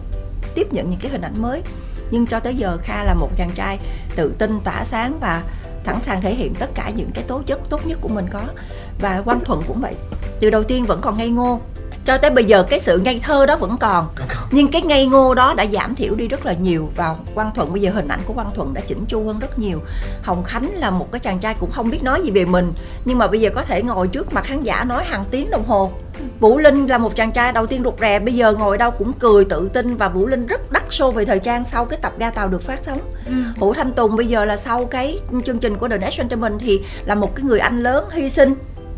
tiếp 0.54 0.72
nhận 0.72 0.90
những 0.90 1.00
cái 1.00 1.10
hình 1.10 1.22
ảnh 1.22 1.42
mới. 1.42 1.62
Nhưng 2.10 2.26
cho 2.26 2.40
tới 2.40 2.54
giờ 2.54 2.78
kha 2.82 3.04
là 3.04 3.14
một 3.14 3.28
chàng 3.36 3.50
trai 3.54 3.78
tự 4.16 4.34
tin, 4.38 4.60
tỏa 4.64 4.84
sáng 4.84 5.18
và 5.20 5.42
sẵn 5.84 6.00
sàng 6.00 6.20
thể 6.20 6.34
hiện 6.34 6.54
tất 6.54 6.70
cả 6.74 6.90
những 6.96 7.10
cái 7.14 7.24
tố 7.24 7.42
chất 7.46 7.60
tốt 7.70 7.86
nhất 7.86 7.98
của 8.00 8.08
mình 8.08 8.26
có. 8.30 8.40
Và 9.00 9.22
quang 9.24 9.44
thuận 9.44 9.62
cũng 9.66 9.80
vậy. 9.80 9.94
Từ 10.40 10.50
đầu 10.50 10.62
tiên 10.62 10.84
vẫn 10.84 11.00
còn 11.02 11.18
ngây 11.18 11.28
ngô 11.28 11.60
cho 12.04 12.18
tới 12.18 12.30
bây 12.30 12.44
giờ 12.44 12.62
cái 12.62 12.80
sự 12.80 12.98
ngây 12.98 13.20
thơ 13.22 13.46
đó 13.46 13.56
vẫn 13.56 13.76
còn. 13.80 14.08
Nhưng 14.50 14.70
cái 14.70 14.82
ngây 14.82 15.06
ngô 15.06 15.34
đó 15.34 15.54
đã 15.54 15.66
giảm 15.72 15.94
thiểu 15.94 16.14
đi 16.14 16.28
rất 16.28 16.46
là 16.46 16.52
nhiều 16.52 16.88
và 16.96 17.16
quang 17.34 17.50
thuận 17.54 17.72
bây 17.72 17.82
giờ 17.82 17.90
hình 17.90 18.08
ảnh 18.08 18.20
của 18.26 18.34
quang 18.34 18.50
thuận 18.54 18.74
đã 18.74 18.80
chỉnh 18.86 19.04
chu 19.08 19.26
hơn 19.26 19.38
rất 19.38 19.58
nhiều. 19.58 19.78
Hồng 20.22 20.44
khánh 20.44 20.70
là 20.74 20.90
một 20.90 21.12
cái 21.12 21.20
chàng 21.20 21.38
trai 21.38 21.54
cũng 21.60 21.70
không 21.70 21.90
biết 21.90 22.02
nói 22.02 22.22
gì 22.24 22.30
về 22.30 22.44
mình 22.44 22.72
nhưng 23.04 23.18
mà 23.18 23.26
bây 23.26 23.40
giờ 23.40 23.50
có 23.54 23.64
thể 23.64 23.82
ngồi 23.82 24.08
trước 24.08 24.32
mặt 24.32 24.44
khán 24.44 24.62
giả 24.62 24.84
nói 24.84 25.04
hàng 25.04 25.24
tiếng 25.30 25.50
đồng 25.50 25.64
hồ. 25.64 25.92
Vũ 26.40 26.58
Linh 26.58 26.86
là 26.86 26.98
một 26.98 27.16
chàng 27.16 27.32
trai 27.32 27.52
đầu 27.52 27.66
tiên 27.66 27.82
rụt 27.84 28.00
rè 28.00 28.18
Bây 28.18 28.34
giờ 28.34 28.52
ngồi 28.52 28.78
đâu 28.78 28.90
cũng 28.90 29.12
cười 29.12 29.44
tự 29.44 29.68
tin 29.68 29.96
Và 29.96 30.08
Vũ 30.08 30.26
Linh 30.26 30.46
rất 30.46 30.72
đắt 30.72 30.82
show 30.88 31.10
về 31.10 31.24
thời 31.24 31.38
trang 31.38 31.66
Sau 31.66 31.84
cái 31.84 31.98
tập 32.02 32.12
ga 32.18 32.30
tàu 32.30 32.48
được 32.48 32.62
phát 32.62 32.78
sóng. 32.82 32.98
Ừ. 33.26 33.32
Vũ 33.56 33.74
Thanh 33.74 33.92
Tùng 33.92 34.16
bây 34.16 34.26
giờ 34.26 34.44
là 34.44 34.56
sau 34.56 34.84
cái 34.84 35.18
chương 35.44 35.58
trình 35.58 35.78
của 35.78 35.88
The 35.88 35.98
Next 35.98 36.18
Gentleman 36.18 36.58
Thì 36.58 36.80
là 37.04 37.14
một 37.14 37.36
cái 37.36 37.44
người 37.44 37.58
anh 37.58 37.82
lớn 37.82 38.04
hy 38.12 38.28
sinh 38.28 38.54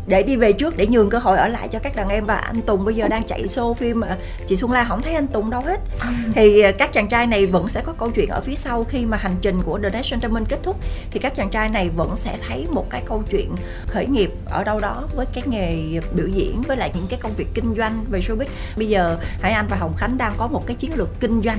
để 0.07 0.23
đi 0.23 0.35
về 0.35 0.51
trước 0.51 0.77
để 0.77 0.87
nhường 0.87 1.09
cơ 1.09 1.17
hội 1.17 1.37
ở 1.37 1.47
lại 1.47 1.67
cho 1.67 1.79
các 1.79 1.95
đàn 1.95 2.07
em. 2.07 2.25
Và 2.25 2.35
anh 2.35 2.61
Tùng 2.61 2.85
bây 2.85 2.95
giờ 2.95 3.07
đang 3.07 3.23
chạy 3.23 3.43
show 3.43 3.73
phim 3.73 3.99
mà 3.99 4.17
chị 4.47 4.55
Xuân 4.55 4.71
Lan 4.71 4.85
không 4.89 5.01
thấy 5.01 5.13
anh 5.13 5.27
Tùng 5.27 5.49
đâu 5.49 5.61
hết. 5.61 5.79
Ừ. 6.01 6.07
thì 6.33 6.61
à, 6.61 6.71
các 6.71 6.93
chàng 6.93 7.07
trai 7.07 7.27
này 7.27 7.45
vẫn 7.45 7.67
sẽ 7.67 7.81
có 7.85 7.93
câu 7.93 8.09
chuyện 8.15 8.29
ở 8.29 8.41
phía 8.41 8.55
sau 8.55 8.83
khi 8.83 9.05
mà 9.05 9.17
hành 9.17 9.35
trình 9.41 9.61
của 9.65 9.79
The 9.83 9.89
Next 9.89 10.11
Gentleman 10.11 10.45
kết 10.45 10.59
thúc. 10.63 10.75
Thì 11.11 11.19
các 11.19 11.35
chàng 11.35 11.49
trai 11.49 11.69
này 11.69 11.89
vẫn 11.89 12.15
sẽ 12.15 12.37
thấy 12.47 12.67
một 12.71 12.89
cái 12.89 13.01
câu 13.05 13.23
chuyện 13.31 13.55
khởi 13.87 14.05
nghiệp 14.05 14.31
ở 14.45 14.63
đâu 14.63 14.79
đó 14.79 15.03
với 15.15 15.25
cái 15.25 15.43
nghề 15.47 15.99
biểu 16.15 16.27
diễn 16.27 16.61
với 16.61 16.77
lại 16.77 16.91
những 16.95 17.05
cái 17.09 17.19
công 17.21 17.33
việc 17.37 17.47
kinh 17.53 17.75
doanh 17.77 18.05
về 18.09 18.19
showbiz. 18.19 18.47
Bây 18.77 18.87
giờ 18.87 19.17
Hải 19.41 19.51
Anh 19.51 19.67
và 19.69 19.77
Hồng 19.77 19.93
Khánh 19.97 20.17
đang 20.17 20.33
có 20.37 20.47
một 20.47 20.67
cái 20.67 20.75
chiến 20.75 20.91
lược 20.95 21.09
kinh 21.19 21.41
doanh 21.41 21.57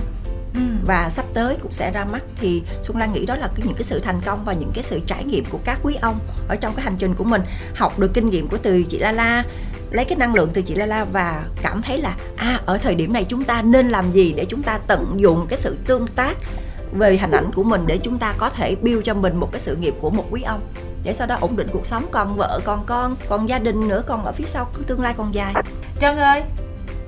Ừ. 0.56 0.62
và 0.86 1.10
sắp 1.10 1.24
tới 1.34 1.56
cũng 1.62 1.72
sẽ 1.72 1.90
ra 1.90 2.04
mắt 2.04 2.22
thì 2.36 2.62
Xuân 2.82 2.96
Lan 2.96 3.12
nghĩ 3.12 3.26
đó 3.26 3.36
là 3.36 3.50
những 3.56 3.74
cái 3.74 3.82
sự 3.82 4.00
thành 4.00 4.20
công 4.24 4.44
và 4.44 4.52
những 4.52 4.70
cái 4.74 4.82
sự 4.82 5.00
trải 5.06 5.24
nghiệm 5.24 5.44
của 5.50 5.58
các 5.64 5.78
quý 5.82 5.96
ông 6.00 6.18
ở 6.48 6.56
trong 6.56 6.74
cái 6.74 6.84
hành 6.84 6.96
trình 6.98 7.14
của 7.14 7.24
mình 7.24 7.42
học 7.74 7.98
được 7.98 8.10
kinh 8.14 8.30
nghiệm 8.30 8.48
của 8.48 8.58
từ 8.62 8.82
chị 8.82 8.98
La 8.98 9.12
La 9.12 9.44
lấy 9.90 10.04
cái 10.04 10.18
năng 10.18 10.34
lượng 10.34 10.50
từ 10.54 10.62
chị 10.62 10.74
La 10.74 10.86
La 10.86 11.04
và 11.04 11.44
cảm 11.62 11.82
thấy 11.82 11.98
là 11.98 12.16
à 12.36 12.60
ở 12.66 12.78
thời 12.78 12.94
điểm 12.94 13.12
này 13.12 13.24
chúng 13.24 13.44
ta 13.44 13.62
nên 13.62 13.88
làm 13.88 14.12
gì 14.12 14.34
để 14.36 14.44
chúng 14.44 14.62
ta 14.62 14.78
tận 14.86 15.14
dụng 15.16 15.46
cái 15.48 15.58
sự 15.58 15.76
tương 15.86 16.06
tác 16.06 16.36
về 16.92 17.16
hình 17.16 17.30
ảnh 17.30 17.50
của 17.54 17.64
mình 17.64 17.82
để 17.86 17.98
chúng 17.98 18.18
ta 18.18 18.34
có 18.38 18.50
thể 18.50 18.76
build 18.76 19.04
cho 19.04 19.14
mình 19.14 19.36
một 19.36 19.52
cái 19.52 19.60
sự 19.60 19.76
nghiệp 19.76 19.94
của 20.00 20.10
một 20.10 20.24
quý 20.30 20.42
ông 20.42 20.60
để 21.04 21.12
sau 21.12 21.26
đó 21.26 21.36
ổn 21.40 21.56
định 21.56 21.68
cuộc 21.72 21.86
sống 21.86 22.06
còn 22.10 22.36
vợ 22.36 22.60
còn 22.64 22.84
con 22.86 23.16
còn 23.28 23.48
gia 23.48 23.58
đình 23.58 23.88
nữa 23.88 24.02
còn 24.06 24.24
ở 24.24 24.32
phía 24.32 24.44
sau, 24.44 24.70
tương 24.86 25.00
lai 25.00 25.14
còn 25.16 25.34
dài 25.34 25.54
Trân 26.00 26.16
ơi 26.16 26.42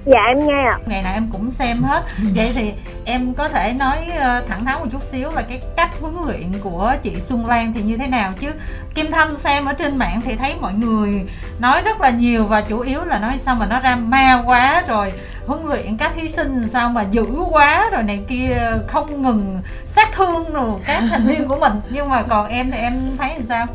dạ 0.08 0.24
em 0.28 0.46
nghe 0.46 0.64
ạ. 0.64 0.78
Ngày 0.86 1.02
nào 1.02 1.14
em 1.14 1.28
cũng 1.32 1.50
xem 1.50 1.82
hết. 1.82 2.02
Vậy 2.34 2.52
thì 2.54 2.74
em 3.04 3.34
có 3.34 3.48
thể 3.48 3.72
nói 3.72 3.96
ờ, 4.18 4.42
thẳng 4.48 4.64
thắn 4.64 4.78
một 4.80 4.86
chút 4.92 5.02
xíu 5.02 5.30
là 5.30 5.42
cái 5.42 5.62
cách 5.76 5.90
huấn 6.00 6.14
luyện 6.26 6.52
của 6.62 6.94
chị 7.02 7.20
Xuân 7.20 7.46
Lan 7.46 7.72
thì 7.72 7.82
như 7.82 7.96
thế 7.96 8.06
nào 8.06 8.32
chứ? 8.40 8.48
Kim 8.94 9.10
Thanh 9.10 9.36
xem 9.36 9.64
ở 9.64 9.72
trên 9.72 9.96
mạng 9.96 10.20
thì 10.24 10.36
thấy 10.36 10.54
mọi 10.60 10.72
người 10.72 11.22
nói 11.58 11.82
rất 11.82 12.00
là 12.00 12.10
nhiều 12.10 12.44
và 12.44 12.60
chủ 12.60 12.80
yếu 12.80 13.04
là 13.04 13.18
nói 13.18 13.38
sao 13.38 13.54
mà 13.54 13.66
nó 13.66 13.80
ra 13.80 13.96
ma 13.96 14.42
quá 14.46 14.82
rồi 14.88 15.12
huấn 15.46 15.66
luyện 15.66 15.96
các 15.96 16.12
thí 16.16 16.28
sinh 16.28 16.68
sao 16.68 16.88
mà 16.88 17.02
dữ 17.02 17.24
quá 17.50 17.88
rồi 17.92 18.02
này 18.02 18.24
kia 18.28 18.56
không 18.86 19.22
ngừng 19.22 19.62
sát 19.84 20.08
thương 20.12 20.52
rồi 20.52 20.80
các 20.86 21.02
thành 21.10 21.26
viên 21.26 21.48
của 21.48 21.56
mình. 21.60 21.72
Nhưng 21.90 22.08
mà 22.08 22.22
còn 22.22 22.48
em 22.48 22.70
thì 22.70 22.78
em 22.78 23.16
thấy 23.18 23.30
làm 23.34 23.42
sao? 23.42 23.66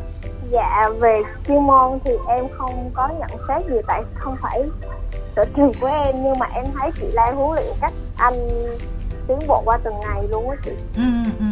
Dạ 0.51 0.83
về 1.01 1.21
chuyên 1.47 1.67
môn 1.67 1.99
thì 2.05 2.11
em 2.27 2.45
không 2.57 2.91
có 2.93 3.09
nhận 3.19 3.29
xét 3.47 3.65
gì 3.71 3.77
tại 3.87 4.01
không 4.15 4.37
phải 4.41 4.61
sở 5.35 5.45
trường 5.55 5.71
của 5.81 5.87
em 5.87 6.23
nhưng 6.23 6.33
mà 6.39 6.45
em 6.55 6.65
thấy 6.79 6.91
chị 6.95 7.05
Lan 7.13 7.35
huấn 7.35 7.55
luyện 7.55 7.75
cách 7.81 7.93
anh 8.17 8.33
tiến 9.27 9.37
bộ 9.47 9.61
qua 9.65 9.77
từng 9.83 9.93
ngày 9.99 10.23
luôn 10.29 10.49
á 10.49 10.55
chị. 10.63 10.71
Ừ, 10.95 11.03
ừ. 11.39 11.45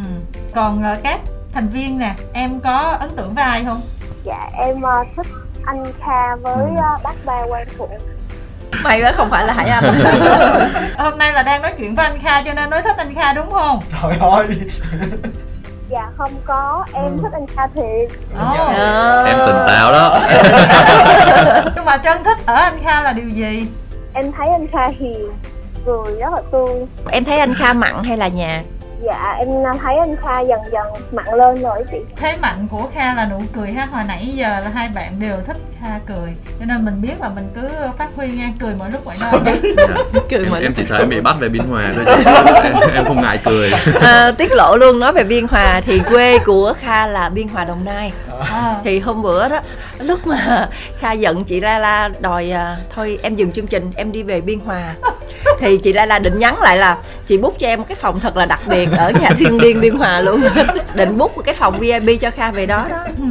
còn 0.56 0.84
uh, 0.92 0.98
các 1.04 1.20
thành 1.54 1.68
viên 1.68 2.00
nè 2.00 2.16
em 2.34 2.60
có 2.60 2.78
ấn 3.00 3.10
tượng 3.16 3.36
với 3.36 3.44
ai 3.44 3.66
không? 3.66 3.82
Dạ 4.24 4.50
em 4.54 4.78
uh, 4.78 5.08
thích 5.18 5.28
anh 5.66 5.84
Kha 6.00 6.36
với 6.36 6.68
uh, 6.74 7.04
bác 7.04 7.26
ba 7.26 7.46
Quang 7.48 7.68
Phụng. 7.78 7.98
May 8.84 9.02
quá 9.02 9.12
không 9.12 9.30
phải 9.30 9.48
là 9.48 9.54
hải 9.54 9.70
anh. 9.70 9.84
Hôm 10.98 11.18
nay 11.18 11.34
là 11.34 11.44
đang 11.44 11.62
nói 11.62 11.74
chuyện 11.78 11.96
với 11.96 12.06
anh 12.06 12.20
kha 12.20 12.44
cho 12.44 12.54
nên 12.54 12.70
nói 12.70 12.82
thích 12.82 12.98
anh 12.98 13.16
kha 13.16 13.34
đúng 13.34 13.52
không? 13.52 13.80
Trời 14.02 14.18
ơi 14.20 14.48
dạ 15.92 16.10
không 16.18 16.32
có. 16.46 16.86
Em 16.94 17.06
ừ. 17.06 17.18
thích 17.22 17.32
anh 17.34 17.48
kha 17.48 17.68
thiệt. 17.68 18.12
Oh. 18.34 18.76
em 19.26 19.38
tình 19.46 19.56
táo 19.68 19.92
đó. 19.92 20.20
Nhưng 21.76 21.86
mà 21.86 21.98
chân 21.98 22.24
thích 22.24 22.38
ở 22.46 22.56
anh 22.56 22.80
kha 22.84 23.02
là 23.02 23.14
điều 23.14 23.30
gì? 23.30 23.68
Em 24.14 24.32
thấy 24.32 24.48
anh 24.48 24.68
kha 24.72 24.88
hiền 25.00 25.32
cười 25.86 26.16
rất 26.20 26.34
là 26.34 26.42
tươi. 26.52 26.86
Em 27.12 27.24
thấy 27.24 27.40
anh 27.40 27.54
kha 27.54 27.74
mặn 27.74 28.04
hay 28.04 28.18
là 28.18 28.28
nhạt 28.28 28.66
dạ 29.04 29.36
em 29.40 29.48
thấy 29.84 29.96
anh 29.98 30.16
kha 30.24 30.40
dần 30.40 30.60
dần 30.72 30.88
mặn 31.12 31.26
lên 31.38 31.56
rồi 31.56 31.84
chị. 31.92 31.98
Thế 32.16 32.38
mạnh 32.42 32.68
của 32.72 32.90
kha 32.94 33.14
là 33.14 33.26
nụ 33.26 33.40
cười 33.54 33.72
ha. 33.72 33.86
Hồi 33.86 34.04
nãy 34.08 34.32
giờ 34.36 34.60
là 34.60 34.70
hai 34.74 34.90
bạn 34.96 35.20
đều 35.20 35.38
thích 35.48 35.58
kha 35.82 36.00
cười 36.06 36.36
cho 36.60 36.66
nên 36.66 36.86
mình 36.86 37.02
biết 37.02 37.14
là 37.22 37.30
mình 37.30 37.48
cứ 37.56 37.68
phát 37.98 38.08
huy 38.16 38.28
nha. 38.28 38.50
Cười 38.60 38.76
mọi 38.76 38.92
lúc 38.92 39.06
mọi 39.06 39.16
nơi 39.20 39.62
cười 40.30 40.46
mọi 40.46 40.60
em, 40.60 40.64
em 40.64 40.74
chỉ 40.74 40.84
sợ 40.84 40.98
em 40.98 41.10
bị 41.10 41.22
bắt 41.22 41.36
về 41.40 41.50
biên 41.50 41.68
hòa 41.68 41.94
thôi 41.96 42.16
em, 42.64 42.74
em 42.94 43.06
không 43.06 43.22
ngại 43.22 43.40
cười. 43.46 43.72
À, 44.02 44.32
tiết 44.38 44.52
lộ 44.52 44.78
luôn 44.78 45.00
nói 45.00 45.14
về 45.14 45.24
biên 45.24 45.48
hòa 45.48 45.82
thì 45.86 46.02
quê 46.10 46.40
của 46.46 46.74
kha 46.80 47.08
là 47.08 47.30
biên 47.30 47.48
hòa 47.48 47.66
đồng 47.66 47.86
nai 47.86 48.12
à. 48.52 48.76
thì 48.84 49.00
hôm 49.00 49.22
bữa 49.22 49.50
đó 49.50 49.60
lúc 50.00 50.28
mà 50.28 50.70
kha 50.98 51.12
giận 51.12 51.44
chị 51.44 51.60
la 51.60 51.80
la 51.80 52.10
đòi 52.20 52.52
à, 52.52 52.78
thôi 52.90 53.20
em 53.24 53.36
dừng 53.36 53.52
chương 53.52 53.68
trình 53.68 53.92
em 53.96 54.12
đi 54.12 54.24
về 54.24 54.42
biên 54.42 54.60
hòa 54.60 54.94
thì 55.60 55.78
chị 55.78 55.94
la 55.94 56.06
la 56.06 56.20
định 56.20 56.40
nhắn 56.40 56.56
lại 56.62 56.78
là 56.78 56.98
chị 57.26 57.38
bút 57.38 57.60
cho 57.60 57.68
em 57.68 57.80
một 57.80 57.86
cái 57.88 57.96
phòng 57.96 58.20
thật 58.20 58.38
là 58.38 58.46
đặc 58.46 58.60
biệt 58.68 58.90
ở 58.98 59.12
nhà 59.22 59.30
thiên 59.38 59.62
liên 59.62 59.82
biên 59.82 59.96
hòa 59.96 60.22
luôn 60.22 60.42
định 60.96 61.18
bút 61.18 61.36
một 61.36 61.42
cái 61.46 61.56
phòng 61.56 61.80
vip 61.80 62.22
cho 62.22 62.32
kha 62.32 62.52
về 62.52 62.66
đó 62.66 62.86
đó 62.90 63.04
ừ. 63.18 63.24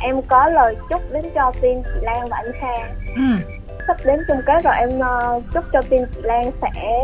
em 0.00 0.22
có 0.22 0.48
lời 0.48 0.76
chúc 0.90 1.02
đến 1.12 1.24
cho 1.34 1.52
team 1.60 1.74
chị 1.84 2.00
Lan 2.02 2.28
và 2.30 2.36
anh 2.36 2.52
Kha 2.60 2.84
ừ. 3.16 3.44
sắp 3.86 3.96
đến 4.04 4.20
chung 4.28 4.40
kết 4.46 4.64
rồi 4.64 4.74
em 4.78 4.88
uh, 4.98 5.42
chúc 5.54 5.64
cho 5.72 5.82
team 5.82 6.04
chị 6.14 6.20
Lan 6.22 6.42
sẽ 6.62 7.02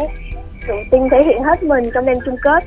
tự 0.68 0.74
tin 0.90 1.08
thể 1.10 1.22
hiện 1.26 1.42
hết 1.42 1.62
mình 1.62 1.84
trong 1.94 2.06
đêm 2.06 2.16
chung 2.24 2.36
kết 2.42 2.64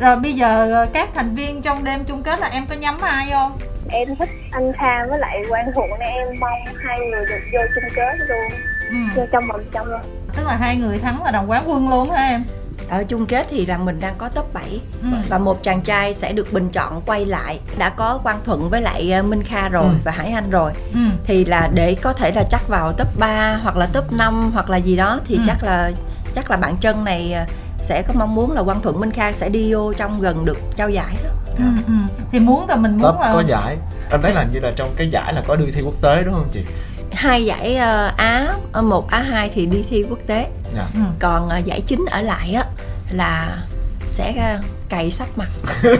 rồi 0.00 0.16
bây 0.16 0.34
giờ 0.34 0.68
ờ, 0.70 0.86
các 0.92 1.08
thành 1.14 1.34
viên 1.34 1.62
trong 1.62 1.84
đêm 1.84 2.04
chung 2.04 2.22
kết 2.22 2.40
là 2.40 2.46
em 2.46 2.66
có 2.66 2.74
nhắm 2.74 2.96
ai 3.00 3.30
không 3.30 3.58
em 3.90 4.08
thích 4.18 4.28
anh 4.50 4.72
Kha 4.72 5.06
với 5.06 5.18
lại 5.18 5.42
Quang 5.48 5.72
Thuận 5.74 5.90
nên 5.90 6.08
em 6.08 6.28
mong 6.40 6.76
hai 6.84 6.98
người 7.00 7.26
được 7.26 7.40
vô 7.52 7.58
chung 7.74 7.90
kết 7.96 8.16
luôn 8.28 8.60
ừ. 8.88 8.96
vô 9.16 9.22
trong 9.32 9.48
vòng 9.48 9.60
trong 9.72 9.86
luôn 9.86 10.00
tức 10.36 10.46
là 10.46 10.56
hai 10.56 10.76
người 10.76 10.98
thắng 10.98 11.24
là 11.24 11.30
đồng 11.30 11.50
quán 11.50 11.62
quân 11.66 11.88
luôn 11.88 12.10
hả 12.10 12.28
em 12.28 12.44
ở 12.88 13.04
chung 13.04 13.26
kết 13.26 13.46
thì 13.50 13.66
là 13.66 13.78
mình 13.78 14.00
đang 14.00 14.14
có 14.18 14.28
top 14.28 14.54
7 14.54 14.80
ừ. 15.02 15.08
và 15.28 15.38
một 15.38 15.62
chàng 15.62 15.82
trai 15.82 16.14
sẽ 16.14 16.32
được 16.32 16.52
bình 16.52 16.68
chọn 16.72 17.02
quay 17.06 17.26
lại 17.26 17.60
đã 17.78 17.90
có 17.90 18.20
Quang 18.22 18.40
Thuận 18.44 18.70
với 18.70 18.80
lại 18.80 19.12
ờ, 19.12 19.22
Minh 19.22 19.42
Kha 19.42 19.68
rồi 19.68 19.84
ừ. 19.84 19.94
và 20.04 20.12
Hải 20.12 20.32
Anh 20.32 20.50
rồi 20.50 20.72
ừ. 20.94 21.00
thì 21.24 21.44
là 21.44 21.68
để 21.74 21.96
có 22.02 22.12
thể 22.12 22.32
là 22.32 22.42
chắc 22.50 22.68
vào 22.68 22.92
top 22.92 23.08
3 23.18 23.60
hoặc 23.62 23.76
là 23.76 23.86
top 23.86 24.12
5 24.12 24.50
hoặc 24.54 24.70
là 24.70 24.76
gì 24.76 24.96
đó 24.96 25.20
thì 25.24 25.36
ừ. 25.36 25.42
chắc 25.46 25.62
là 25.62 25.90
chắc 26.34 26.50
là 26.50 26.56
bạn 26.56 26.76
chân 26.80 27.04
này 27.04 27.32
ờ, 27.32 27.44
sẽ 27.88 28.02
có 28.02 28.14
mong 28.16 28.34
muốn 28.34 28.52
là 28.52 28.62
Quang 28.62 28.82
Thuận 28.82 29.00
Minh 29.00 29.10
Kha 29.10 29.32
sẽ 29.32 29.48
đi 29.48 29.72
vô 29.72 29.92
trong 29.92 30.20
gần 30.20 30.44
được 30.44 30.58
trao 30.76 30.90
giải 30.90 31.16
đó 31.24 31.30
ừ, 31.58 31.64
ừ. 31.86 31.92
thì 32.32 32.38
muốn 32.38 32.68
là 32.68 32.76
mình 32.76 32.96
muốn 32.96 33.02
top 33.02 33.20
là 33.20 33.32
có 33.32 33.42
giải 33.46 33.76
anh 34.10 34.22
thấy 34.22 34.32
là 34.32 34.46
như 34.52 34.60
là 34.60 34.72
trong 34.76 34.90
cái 34.96 35.10
giải 35.10 35.32
là 35.32 35.42
có 35.46 35.56
đi 35.56 35.64
thi 35.74 35.80
quốc 35.84 35.94
tế 36.02 36.22
đúng 36.24 36.34
không 36.34 36.48
chị 36.52 36.60
hai 37.12 37.44
giải 37.44 37.72
uh, 37.74 38.16
Á 38.16 38.54
một 38.82 39.10
Á 39.10 39.22
hai 39.22 39.50
thì 39.54 39.66
đi 39.66 39.84
thi 39.90 40.04
quốc 40.08 40.18
tế 40.26 40.36
yeah. 40.36 40.52
Dạ. 40.74 40.86
ừ. 40.94 41.00
còn 41.18 41.48
uh, 41.58 41.64
giải 41.64 41.80
chính 41.80 42.04
ở 42.10 42.20
lại 42.20 42.52
á 42.52 42.64
là 43.10 43.58
sẽ 44.06 44.56
uh, 44.58 44.64
cày 44.88 45.10
sắp 45.10 45.28
mặt 45.36 45.48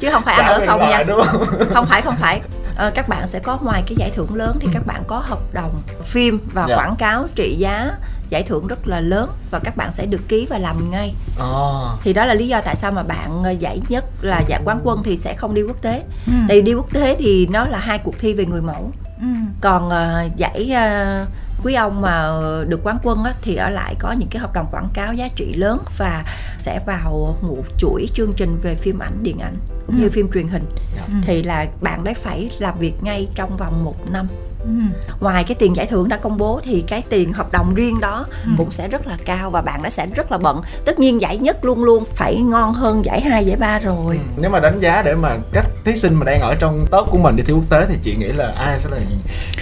chứ 0.00 0.10
không 0.10 0.22
phải 0.22 0.34
ăn 0.34 0.46
ở 0.46 0.66
không 0.66 0.80
nha 0.80 1.04
không? 1.06 1.46
không 1.74 1.86
phải 1.86 2.02
không 2.02 2.16
phải 2.16 2.40
uh, 2.86 2.94
các 2.94 3.08
bạn 3.08 3.26
sẽ 3.26 3.38
có 3.38 3.58
ngoài 3.62 3.82
cái 3.86 3.96
giải 3.96 4.10
thưởng 4.10 4.34
lớn 4.34 4.58
thì 4.60 4.68
các 4.72 4.86
bạn 4.86 5.02
có 5.06 5.18
hợp 5.18 5.54
đồng 5.54 5.82
phim 6.02 6.38
và 6.52 6.62
yeah. 6.62 6.70
Dạ. 6.70 6.76
quảng 6.76 6.96
cáo 6.96 7.26
trị 7.34 7.56
giá 7.58 7.96
giải 8.30 8.42
thưởng 8.42 8.66
rất 8.66 8.88
là 8.88 9.00
lớn 9.00 9.30
và 9.50 9.58
các 9.58 9.76
bạn 9.76 9.92
sẽ 9.92 10.06
được 10.06 10.28
ký 10.28 10.46
và 10.50 10.58
làm 10.58 10.90
ngay 10.90 11.14
oh. 11.42 12.00
thì 12.02 12.12
đó 12.12 12.24
là 12.24 12.34
lý 12.34 12.48
do 12.48 12.60
tại 12.60 12.76
sao 12.76 12.92
mà 12.92 13.02
bạn 13.02 13.56
giải 13.60 13.80
nhất 13.88 14.04
là 14.20 14.42
giải 14.48 14.60
quán 14.64 14.80
quân 14.84 15.02
thì 15.04 15.16
sẽ 15.16 15.34
không 15.34 15.54
đi 15.54 15.62
quốc 15.62 15.82
tế 15.82 16.02
ừ. 16.26 16.32
tại 16.48 16.62
đi 16.62 16.74
quốc 16.74 16.92
tế 16.92 17.16
thì 17.18 17.46
nó 17.46 17.66
là 17.66 17.78
hai 17.78 17.98
cuộc 17.98 18.14
thi 18.18 18.34
về 18.34 18.46
người 18.46 18.62
mẫu 18.62 18.90
ừ. 19.20 19.26
còn 19.60 19.88
uh, 19.88 20.36
giải 20.36 20.72
uh, 20.72 21.28
quý 21.64 21.74
ông 21.74 22.00
mà 22.00 22.28
được 22.68 22.80
quán 22.82 22.98
quân 23.02 23.24
á, 23.24 23.34
thì 23.42 23.56
ở 23.56 23.70
lại 23.70 23.94
có 23.98 24.12
những 24.12 24.28
cái 24.28 24.40
hợp 24.40 24.52
đồng 24.52 24.66
quảng 24.70 24.88
cáo 24.94 25.14
giá 25.14 25.28
trị 25.36 25.52
lớn 25.54 25.78
và 25.98 26.24
sẽ 26.58 26.80
vào 26.86 27.36
một 27.42 27.64
chuỗi 27.78 28.08
chương 28.14 28.32
trình 28.36 28.58
về 28.62 28.74
phim 28.74 28.98
ảnh 28.98 29.22
điện 29.22 29.38
ảnh 29.38 29.56
ừ. 29.86 29.94
như 29.98 30.10
phim 30.10 30.28
truyền 30.34 30.48
hình 30.48 30.62
ừ. 30.96 31.12
thì 31.22 31.42
là 31.42 31.66
bạn 31.80 32.04
đấy 32.04 32.14
phải 32.14 32.50
làm 32.58 32.78
việc 32.78 32.94
ngay 33.02 33.28
trong 33.34 33.56
vòng 33.56 33.84
một 33.84 34.10
năm 34.10 34.26
Ừ. 34.66 34.72
ngoài 35.20 35.44
cái 35.44 35.54
tiền 35.54 35.76
giải 35.76 35.86
thưởng 35.86 36.08
đã 36.08 36.16
công 36.16 36.36
bố 36.36 36.60
thì 36.62 36.84
cái 36.88 37.02
tiền 37.08 37.32
hợp 37.32 37.52
đồng 37.52 37.74
riêng 37.74 38.00
đó 38.00 38.26
ừ. 38.44 38.50
cũng 38.56 38.72
sẽ 38.72 38.88
rất 38.88 39.06
là 39.06 39.16
cao 39.24 39.50
và 39.50 39.60
bạn 39.62 39.80
nó 39.82 39.88
sẽ 39.88 40.06
rất 40.06 40.32
là 40.32 40.38
bận 40.38 40.60
tất 40.84 40.98
nhiên 40.98 41.20
giải 41.20 41.38
nhất 41.38 41.64
luôn 41.64 41.84
luôn 41.84 42.04
phải 42.14 42.36
ngon 42.36 42.72
hơn 42.74 43.04
giải 43.04 43.20
hai 43.20 43.44
giải 43.46 43.56
ba 43.56 43.78
rồi 43.78 44.16
ừ. 44.16 44.22
nếu 44.36 44.50
mà 44.50 44.60
đánh 44.60 44.80
giá 44.80 45.02
để 45.02 45.14
mà 45.14 45.36
các 45.52 45.66
thí 45.84 45.96
sinh 45.96 46.14
mà 46.14 46.24
đang 46.24 46.40
ở 46.40 46.54
trong 46.54 46.86
top 46.90 47.10
của 47.10 47.18
mình 47.18 47.36
đi 47.36 47.42
thi 47.46 47.52
quốc 47.52 47.64
tế 47.70 47.86
thì 47.88 47.94
chị 48.02 48.16
nghĩ 48.16 48.26
là 48.26 48.52
ai 48.56 48.78
sẽ 48.80 48.90
là 48.90 48.98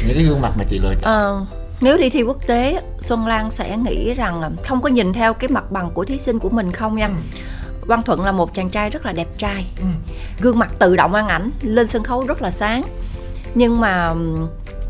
những 0.07 0.15
cái 0.17 0.25
gương 0.25 0.41
mặt 0.41 0.53
mà 0.59 0.65
chị 0.69 0.79
lựa 0.79 0.95
chọn 0.95 1.03
ờ, 1.03 1.47
nếu 1.81 1.99
đi 1.99 2.11
thi 2.11 2.23
quốc 2.23 2.47
tế 2.47 2.81
xuân 3.01 3.27
lan 3.27 3.51
sẽ 3.51 3.77
nghĩ 3.77 4.15
rằng 4.15 4.57
không 4.65 4.81
có 4.83 4.89
nhìn 4.89 5.13
theo 5.13 5.35
cái 5.35 5.49
mặt 5.49 5.71
bằng 5.71 5.91
của 5.91 6.05
thí 6.05 6.19
sinh 6.19 6.39
của 6.39 6.49
mình 6.51 6.73
không 6.73 6.97
nha 6.97 7.07
ừ. 7.07 7.13
Văn 7.87 8.03
Thuận 8.03 8.25
là 8.25 8.33
một 8.33 8.55
chàng 8.55 8.71
trai 8.71 8.91
rất 8.91 9.07
là 9.07 9.13
đẹp 9.13 9.29
trai. 9.39 9.67
Ừ. 9.79 9.85
Gương 10.41 10.59
mặt 10.59 10.71
tự 10.79 10.97
động 10.97 11.15
ăn 11.15 11.29
ảnh 11.29 11.51
Lên 11.63 11.87
sân 11.87 12.05
khấu 12.05 12.27
rất 12.27 12.43
là 12.43 12.51
sáng. 12.51 12.83
Nhưng 13.55 13.81
mà 13.81 14.15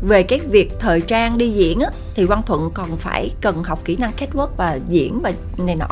về 0.01 0.23
cái 0.23 0.39
việc 0.39 0.71
thời 0.79 1.01
trang 1.01 1.37
đi 1.37 1.49
diễn 1.49 1.79
á, 1.79 1.89
thì 2.15 2.25
Văn 2.25 2.41
Thuận 2.45 2.71
còn 2.73 2.97
phải 2.97 3.31
cần 3.41 3.63
học 3.63 3.79
kỹ 3.85 3.95
năng 3.95 4.11
catwalk 4.11 4.47
và 4.57 4.79
diễn 4.87 5.19
và 5.21 5.31
này 5.57 5.75
nọ. 5.75 5.87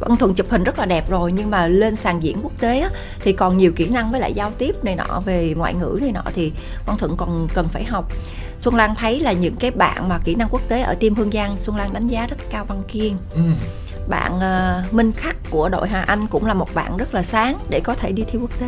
Văn 0.00 0.16
Thuận 0.16 0.34
chụp 0.34 0.46
hình 0.50 0.64
rất 0.64 0.78
là 0.78 0.84
đẹp 0.84 1.10
rồi 1.10 1.32
nhưng 1.32 1.50
mà 1.50 1.66
lên 1.66 1.96
sàn 1.96 2.22
diễn 2.22 2.38
quốc 2.42 2.52
tế 2.60 2.80
á, 2.80 2.90
thì 3.20 3.32
còn 3.32 3.58
nhiều 3.58 3.72
kỹ 3.76 3.88
năng 3.88 4.10
với 4.10 4.20
lại 4.20 4.32
giao 4.34 4.50
tiếp 4.58 4.84
này 4.84 4.96
nọ 4.96 5.22
về 5.24 5.54
ngoại 5.56 5.74
ngữ 5.74 5.98
này 6.00 6.12
nọ 6.12 6.22
thì 6.34 6.52
Văn 6.86 6.98
Thuận 6.98 7.16
còn 7.16 7.48
cần 7.54 7.68
phải 7.68 7.84
học. 7.84 8.12
Xuân 8.60 8.74
Lan 8.74 8.94
thấy 8.94 9.20
là 9.20 9.32
những 9.32 9.56
cái 9.56 9.70
bạn 9.70 10.08
mà 10.08 10.18
kỹ 10.24 10.34
năng 10.34 10.48
quốc 10.50 10.62
tế 10.68 10.80
ở 10.80 10.94
team 10.94 11.14
Hương 11.14 11.32
Giang 11.32 11.56
Xuân 11.56 11.76
Lan 11.76 11.92
đánh 11.92 12.06
giá 12.06 12.26
rất 12.26 12.36
cao 12.50 12.64
Văn 12.64 12.82
Kiên. 12.88 13.16
Ừ. 13.34 13.40
bạn 14.08 14.32
uh, 14.36 14.94
Minh 14.94 15.12
Khắc 15.12 15.36
của 15.50 15.68
đội 15.68 15.88
Hà 15.88 16.02
Anh 16.02 16.26
cũng 16.26 16.46
là 16.46 16.54
một 16.54 16.74
bạn 16.74 16.96
rất 16.96 17.14
là 17.14 17.22
sáng 17.22 17.58
để 17.70 17.80
có 17.84 17.94
thể 17.94 18.12
đi 18.12 18.24
thi 18.32 18.38
quốc 18.38 18.60
tế. 18.60 18.66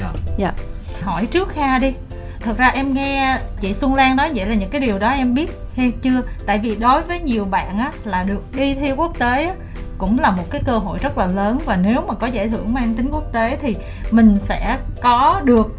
Dạ. 0.00 0.10
Yeah. 0.38 0.38
yeah. 0.38 0.54
hỏi 1.02 1.26
trước 1.26 1.48
Kha 1.48 1.78
đi. 1.78 1.94
Thật 2.40 2.58
ra 2.58 2.68
em 2.68 2.94
nghe 2.94 3.38
chị 3.60 3.74
Xuân 3.74 3.94
Lan 3.94 4.16
nói 4.16 4.30
vậy 4.34 4.46
là 4.46 4.54
những 4.54 4.70
cái 4.70 4.80
điều 4.80 4.98
đó 4.98 5.10
em 5.10 5.34
biết 5.34 5.50
hay 5.76 5.92
chưa? 6.02 6.22
Tại 6.46 6.58
vì 6.58 6.76
đối 6.80 7.00
với 7.02 7.20
nhiều 7.20 7.44
bạn 7.44 7.78
á 7.78 7.92
là 8.04 8.22
được 8.22 8.42
đi 8.56 8.74
thi 8.74 8.92
quốc 8.92 9.18
tế 9.18 9.44
á, 9.44 9.54
cũng 9.98 10.18
là 10.18 10.30
một 10.30 10.50
cái 10.50 10.60
cơ 10.64 10.78
hội 10.78 10.98
rất 10.98 11.18
là 11.18 11.26
lớn 11.26 11.58
và 11.64 11.76
nếu 11.76 12.00
mà 12.08 12.14
có 12.14 12.26
giải 12.26 12.48
thưởng 12.48 12.74
mang 12.74 12.94
tính 12.94 13.08
quốc 13.10 13.32
tế 13.32 13.58
thì 13.62 13.76
mình 14.10 14.38
sẽ 14.38 14.78
có 15.02 15.40
được 15.44 15.76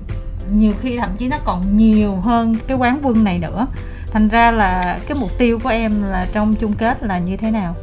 nhiều 0.52 0.74
khi 0.82 0.98
thậm 0.98 1.10
chí 1.18 1.28
nó 1.28 1.38
còn 1.46 1.78
nhiều 1.78 2.16
hơn 2.16 2.56
cái 2.68 2.78
quán 2.78 3.00
quân 3.04 3.24
này 3.24 3.40
nữa. 3.40 3.68
Thành 4.12 4.30
ra 4.30 4.52
là 4.52 5.00
cái 5.08 5.18
mục 5.18 5.38
tiêu 5.38 5.60
của 5.64 5.70
em 5.70 6.04
là 6.04 6.28
trong 6.34 6.56
chung 6.56 6.74
kết 6.74 7.04
là 7.04 7.20
như 7.20 7.38
thế 7.38 7.52
nào 7.52 7.76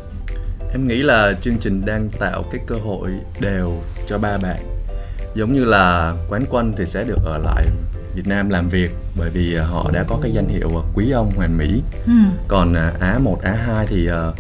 em 0.72 0.88
nghĩ 0.88 1.02
là 1.02 1.32
chương 1.40 1.56
trình 1.60 1.82
đang 1.84 2.08
tạo 2.18 2.44
cái 2.52 2.60
cơ 2.66 2.74
hội 2.74 3.10
đều 3.40 3.76
cho 4.08 4.18
ba 4.18 4.38
bạn 4.42 4.58
giống 5.34 5.54
như 5.54 5.64
là 5.64 6.14
quán 6.28 6.42
quân 6.50 6.72
thì 6.76 6.86
sẽ 6.86 7.04
được 7.04 7.18
ở 7.24 7.38
lại 7.38 7.64
Việt 8.14 8.26
Nam 8.26 8.50
làm 8.50 8.68
việc 8.68 8.90
bởi 9.18 9.30
vì 9.30 9.56
à, 9.56 9.64
họ 9.64 9.90
đã 9.92 10.04
có 10.08 10.18
cái 10.22 10.32
danh 10.32 10.48
hiệu 10.48 10.68
à, 10.68 10.82
quý 10.94 11.10
ông 11.10 11.30
hoàn 11.36 11.58
mỹ 11.58 11.82
ừ. 12.06 12.12
còn 12.48 12.74
Á 13.00 13.18
1, 13.22 13.42
Á 13.42 13.52
2 13.52 13.86
thì 13.86 14.08
uh, 14.10 14.34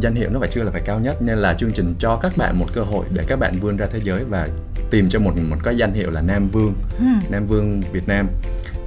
danh 0.00 0.14
hiệu 0.14 0.30
nó 0.30 0.40
phải 0.40 0.48
chưa 0.48 0.62
là 0.62 0.70
phải 0.70 0.82
cao 0.84 1.00
nhất 1.00 1.22
nên 1.22 1.38
là 1.38 1.54
chương 1.54 1.70
trình 1.70 1.94
cho 1.98 2.16
các 2.16 2.32
bạn 2.36 2.58
một 2.58 2.66
cơ 2.74 2.82
hội 2.82 3.06
để 3.14 3.24
các 3.28 3.38
bạn 3.38 3.52
vươn 3.60 3.76
ra 3.76 3.86
thế 3.86 4.00
giới 4.04 4.24
và 4.24 4.48
tìm 4.90 5.08
cho 5.08 5.18
một 5.18 5.32
một 5.50 5.56
cái 5.62 5.76
danh 5.76 5.94
hiệu 5.94 6.10
là 6.10 6.20
Nam 6.20 6.48
Vương 6.52 6.74
ừ. 6.98 7.04
Nam 7.30 7.46
Vương 7.46 7.80
Việt 7.92 8.08
Nam 8.08 8.28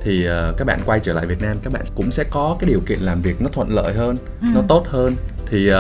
thì 0.04 0.28
uh, 0.28 0.58
các 0.58 0.66
bạn 0.66 0.80
quay 0.86 1.00
trở 1.00 1.14
lại 1.14 1.26
Việt 1.26 1.42
Nam 1.42 1.58
các 1.64 1.74
bạn 1.74 1.84
cũng 1.96 2.12
sẽ 2.12 2.24
có 2.30 2.58
cái 2.60 2.70
điều 2.70 2.80
kiện 2.80 3.00
làm 3.00 3.22
việc 3.22 3.42
nó 3.42 3.50
thuận 3.54 3.70
lợi 3.70 3.94
hơn 3.94 4.18
ừ. 4.42 4.48
nó 4.56 4.62
tốt 4.68 4.86
hơn 4.90 5.16
thì 5.52 5.74
uh, 5.74 5.78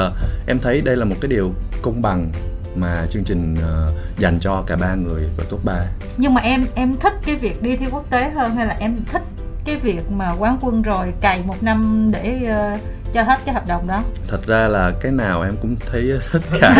em 0.47 0.59
thấy 0.59 0.81
đây 0.81 0.95
là 0.95 1.05
một 1.05 1.15
cái 1.21 1.29
điều 1.29 1.53
công 1.81 2.01
bằng 2.01 2.31
mà 2.75 3.05
chương 3.09 3.23
trình 3.23 3.53
uh, 3.53 4.17
dành 4.17 4.39
cho 4.41 4.63
cả 4.67 4.75
ba 4.75 4.95
người 4.95 5.23
ở 5.37 5.43
top 5.49 5.65
3 5.65 5.73
nhưng 6.17 6.33
mà 6.33 6.41
em 6.41 6.65
em 6.75 6.97
thích 6.97 7.13
cái 7.25 7.35
việc 7.35 7.61
đi 7.61 7.77
thi 7.77 7.85
quốc 7.91 8.09
tế 8.09 8.29
hơn 8.29 8.55
hay 8.55 8.65
là 8.65 8.75
em 8.79 8.97
thích 9.11 9.21
cái 9.65 9.75
việc 9.75 10.11
mà 10.11 10.31
quán 10.39 10.57
quân 10.61 10.81
rồi 10.81 11.13
cày 11.21 11.41
một 11.41 11.63
năm 11.63 12.11
để 12.13 12.39
uh, 12.73 12.79
cho 13.13 13.23
hết 13.23 13.39
cái 13.45 13.53
hợp 13.53 13.67
đồng 13.67 13.87
đó? 13.87 14.03
Thật 14.27 14.47
ra 14.47 14.67
là 14.67 14.91
cái 15.01 15.11
nào 15.11 15.41
em 15.41 15.55
cũng 15.61 15.75
thấy 15.91 16.19
thích 16.31 16.41
cả. 16.61 16.73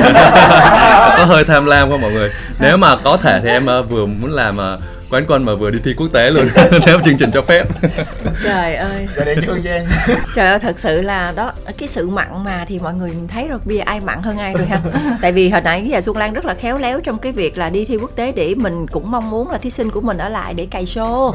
Có 1.17 1.25
hơi 1.25 1.43
tham 1.43 1.65
lam 1.65 1.89
không 1.89 2.01
mọi 2.01 2.11
người? 2.11 2.31
Nếu 2.59 2.77
mà 2.77 2.95
có 3.03 3.17
thể 3.17 3.39
thì 3.43 3.49
em 3.49 3.67
uh, 3.79 3.89
vừa 3.89 4.05
muốn 4.05 4.31
làm 4.31 4.57
uh, 4.57 4.81
quán 5.11 5.25
quân 5.27 5.45
mà 5.45 5.55
vừa 5.55 5.71
đi 5.71 5.79
thi 5.83 5.93
quốc 5.97 6.07
tế 6.13 6.31
luôn 6.31 6.47
nếu 6.85 6.99
chương 7.05 7.17
trình 7.17 7.31
cho 7.31 7.41
phép. 7.41 7.67
Trời 8.43 8.75
ơi. 8.75 9.07
Trời 10.35 10.47
ơi 10.47 10.59
thật 10.59 10.79
sự 10.79 11.01
là 11.01 11.33
đó 11.35 11.51
cái 11.77 11.87
sự 11.87 12.09
mặn 12.09 12.43
mà 12.43 12.65
thì 12.67 12.79
mọi 12.79 12.93
người 12.93 13.11
thấy 13.27 13.47
rồi 13.47 13.59
bây 13.65 13.77
giờ 13.77 13.83
ai 13.85 13.99
mặn 14.01 14.21
hơn 14.21 14.37
ai 14.37 14.53
rồi 14.53 14.65
ha. 14.65 14.81
Tại 15.21 15.31
vì 15.31 15.49
hồi 15.49 15.61
nãy 15.61 15.87
giờ 15.87 16.01
xuân 16.01 16.17
lan 16.17 16.33
rất 16.33 16.45
là 16.45 16.53
khéo 16.53 16.77
léo 16.77 17.01
trong 17.01 17.19
cái 17.19 17.31
việc 17.31 17.57
là 17.57 17.69
đi 17.69 17.85
thi 17.85 17.97
quốc 17.97 18.11
tế 18.15 18.31
để 18.31 18.55
mình 18.55 18.87
cũng 18.87 19.11
mong 19.11 19.29
muốn 19.29 19.51
là 19.51 19.57
thí 19.57 19.69
sinh 19.69 19.89
của 19.89 20.01
mình 20.01 20.17
ở 20.17 20.29
lại 20.29 20.53
để 20.53 20.67
cày 20.71 20.85
show. 20.85 21.33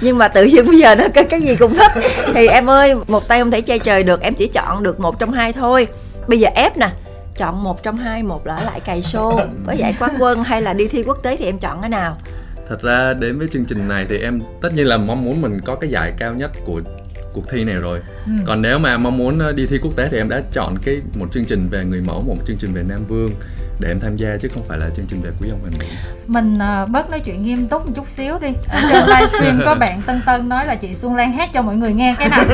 Nhưng 0.00 0.18
mà 0.18 0.28
tự 0.28 0.44
nhiên 0.44 0.66
bây 0.66 0.78
giờ 0.78 0.94
nó 0.94 1.04
cái 1.14 1.24
cái 1.24 1.40
gì 1.40 1.56
cũng 1.56 1.74
thích. 1.74 1.92
Thì 2.34 2.46
em 2.46 2.70
ơi 2.70 2.94
một 3.08 3.28
tay 3.28 3.40
không 3.40 3.50
thể 3.50 3.60
che 3.60 3.78
trời 3.78 4.02
được 4.02 4.20
em 4.20 4.34
chỉ 4.34 4.48
chọn 4.48 4.82
được 4.82 5.00
một 5.00 5.18
trong 5.18 5.32
hai 5.32 5.52
thôi. 5.52 5.86
Bây 6.28 6.40
giờ 6.40 6.48
ép 6.54 6.76
nè 6.76 6.88
chọn 7.36 7.62
một 7.62 7.82
trong 7.82 7.96
hai 7.96 8.22
một 8.22 8.46
là 8.46 8.56
ở 8.56 8.64
lại 8.64 8.80
cày 8.80 9.00
show. 9.00 9.46
Với 9.64 9.76
giải 9.76 9.94
quán 9.98 10.14
quân 10.18 10.42
hay 10.42 10.62
là 10.62 10.72
đi 10.72 10.88
thi 10.88 11.02
quốc 11.02 11.18
tế 11.22 11.36
thì 11.36 11.44
em 11.44 11.58
chọn 11.58 11.80
cái 11.80 11.90
nào 11.90 12.16
thật 12.68 12.82
ra 12.82 13.14
đến 13.14 13.38
với 13.38 13.48
chương 13.48 13.64
trình 13.64 13.88
này 13.88 14.06
thì 14.08 14.18
em 14.18 14.42
tất 14.62 14.68
nhiên 14.74 14.86
là 14.86 14.96
mong 14.96 15.24
muốn 15.24 15.42
mình 15.42 15.60
có 15.64 15.74
cái 15.74 15.90
giải 15.90 16.12
cao 16.18 16.34
nhất 16.34 16.50
của 16.64 16.80
cuộc 17.32 17.50
thi 17.50 17.64
này 17.64 17.76
rồi 17.76 18.00
ừ. 18.26 18.32
còn 18.46 18.62
nếu 18.62 18.78
mà 18.78 18.98
mong 18.98 19.18
muốn 19.18 19.38
ờ, 19.38 19.52
đi 19.52 19.66
thi 19.66 19.78
quốc 19.82 19.96
tế 19.96 20.08
thì 20.10 20.18
em 20.18 20.28
đã 20.28 20.42
chọn 20.52 20.74
cái 20.82 20.98
một 21.14 21.26
chương 21.32 21.44
trình 21.44 21.68
về 21.70 21.84
người 21.84 22.02
mẫu 22.06 22.20
một 22.20 22.36
chương 22.46 22.56
trình 22.56 22.72
về 22.72 22.82
nam 22.88 23.04
vương 23.08 23.30
để 23.80 23.88
em 23.88 24.00
tham 24.00 24.16
gia 24.16 24.36
chứ 24.40 24.48
không 24.54 24.64
phải 24.68 24.78
là 24.78 24.86
chương 24.96 25.06
trình 25.08 25.20
về 25.22 25.30
quý 25.40 25.48
ông 25.50 25.60
hoàn 25.60 25.72
mỹ 25.78 25.86
mình 26.26 26.58
uh, 26.82 26.88
bớt 26.88 27.10
nói 27.10 27.20
chuyện 27.20 27.44
nghiêm 27.44 27.68
túc 27.68 27.86
một 27.86 27.92
chút 27.96 28.06
xíu 28.16 28.32
đi. 28.40 28.48
Ở 28.68 28.80
trên 28.90 29.06
livestream 29.06 29.62
có 29.64 29.74
bạn 29.74 30.02
tân 30.02 30.22
tân 30.26 30.48
nói 30.48 30.66
là 30.66 30.74
chị 30.74 30.94
xuân 30.94 31.16
lan 31.16 31.32
hát 31.32 31.50
cho 31.52 31.62
mọi 31.62 31.76
người 31.76 31.92
nghe 31.92 32.14
cái 32.18 32.28
này 32.28 32.46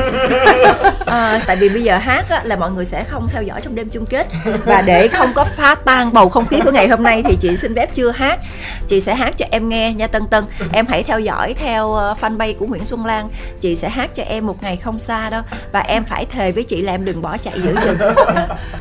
à, 1.05 1.41
tại 1.47 1.55
vì 1.55 1.69
bây 1.69 1.83
giờ 1.83 1.97
hát 1.97 2.25
á, 2.29 2.41
là 2.43 2.55
mọi 2.55 2.71
người 2.71 2.85
sẽ 2.85 3.03
không 3.03 3.27
theo 3.29 3.43
dõi 3.43 3.61
trong 3.61 3.75
đêm 3.75 3.89
chung 3.89 4.05
kết. 4.05 4.27
Và 4.65 4.81
để 4.81 5.07
không 5.07 5.33
có 5.33 5.43
phá 5.43 5.75
tan 5.75 6.13
bầu 6.13 6.29
không 6.29 6.47
khí 6.47 6.59
của 6.65 6.71
ngày 6.71 6.87
hôm 6.87 7.03
nay 7.03 7.23
thì 7.25 7.37
chị 7.41 7.57
xin 7.57 7.75
phép 7.75 7.89
chưa 7.93 8.11
hát. 8.11 8.39
Chị 8.87 8.99
sẽ 8.99 9.15
hát 9.15 9.37
cho 9.37 9.45
em 9.51 9.69
nghe 9.69 9.93
nha 9.93 10.07
tân 10.07 10.27
tân. 10.27 10.43
Em 10.71 10.85
hãy 10.87 11.03
theo 11.03 11.19
dõi 11.19 11.53
theo 11.53 11.87
uh, 11.87 12.17
fanpage 12.21 12.55
của 12.59 12.65
nguyễn 12.65 12.85
xuân 12.85 13.05
lan. 13.05 13.29
Chị 13.61 13.75
sẽ 13.75 13.89
hát 13.89 14.15
cho 14.15 14.23
em 14.23 14.47
một 14.47 14.63
ngày 14.63 14.77
không 14.77 14.99
xa 14.99 15.29
đâu. 15.29 15.41
Và 15.71 15.79
em 15.79 16.03
phải 16.03 16.25
thề 16.25 16.51
với 16.51 16.63
chị 16.63 16.81
là 16.81 16.91
em 16.91 17.05
đừng 17.05 17.21
bỏ 17.21 17.37
chạy 17.37 17.53
giữa 17.63 17.73
chừng. 17.83 17.97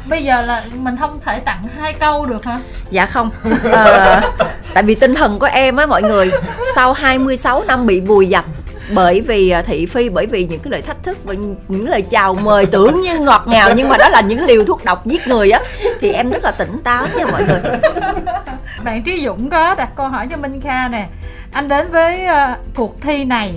Bây 0.08 0.24
giờ 0.24 0.42
là 0.42 0.64
mình 0.78 0.96
không 0.96 1.20
thể 1.24 1.40
tặng 1.40 1.64
hai 1.78 1.94
câu 1.94 2.26
được 2.26 2.31
hả 2.44 2.58
dạ 2.90 3.06
không. 3.06 3.30
À, 3.72 4.22
tại 4.74 4.82
vì 4.82 4.94
tinh 4.94 5.14
thần 5.14 5.38
của 5.38 5.48
em 5.52 5.76
á 5.76 5.86
mọi 5.86 6.02
người 6.02 6.30
sau 6.74 6.92
26 6.92 7.62
năm 7.62 7.86
bị 7.86 8.00
vùi 8.00 8.28
dập 8.28 8.44
bởi 8.94 9.20
vì 9.20 9.50
à, 9.50 9.62
thị 9.62 9.86
phi 9.86 10.08
bởi 10.08 10.26
vì 10.26 10.44
những 10.44 10.60
cái 10.60 10.70
lời 10.70 10.82
thách 10.82 11.02
thức 11.02 11.24
và 11.24 11.34
những 11.68 11.88
lời 11.88 12.02
chào 12.02 12.34
mời 12.34 12.66
tưởng 12.66 13.00
như 13.00 13.18
ngọt 13.18 13.44
ngào 13.46 13.74
nhưng 13.74 13.88
mà 13.88 13.96
đó 13.96 14.08
là 14.08 14.20
những 14.20 14.44
liều 14.44 14.64
thuốc 14.64 14.84
độc 14.84 15.06
giết 15.06 15.26
người 15.26 15.50
á 15.50 15.60
thì 16.00 16.12
em 16.12 16.30
rất 16.30 16.44
là 16.44 16.50
tỉnh 16.50 16.78
táo 16.84 17.06
nha 17.16 17.26
mọi 17.26 17.44
người. 17.44 17.60
Bạn 18.84 19.02
trí 19.02 19.24
dũng 19.24 19.50
có 19.50 19.74
đặt 19.74 19.88
câu 19.96 20.08
hỏi 20.08 20.28
cho 20.30 20.36
minh 20.36 20.60
kha 20.60 20.88
nè. 20.88 21.06
Anh 21.52 21.68
đến 21.68 21.92
với 21.92 22.24
uh, 22.24 22.58
cuộc 22.74 23.02
thi 23.02 23.24
này 23.24 23.54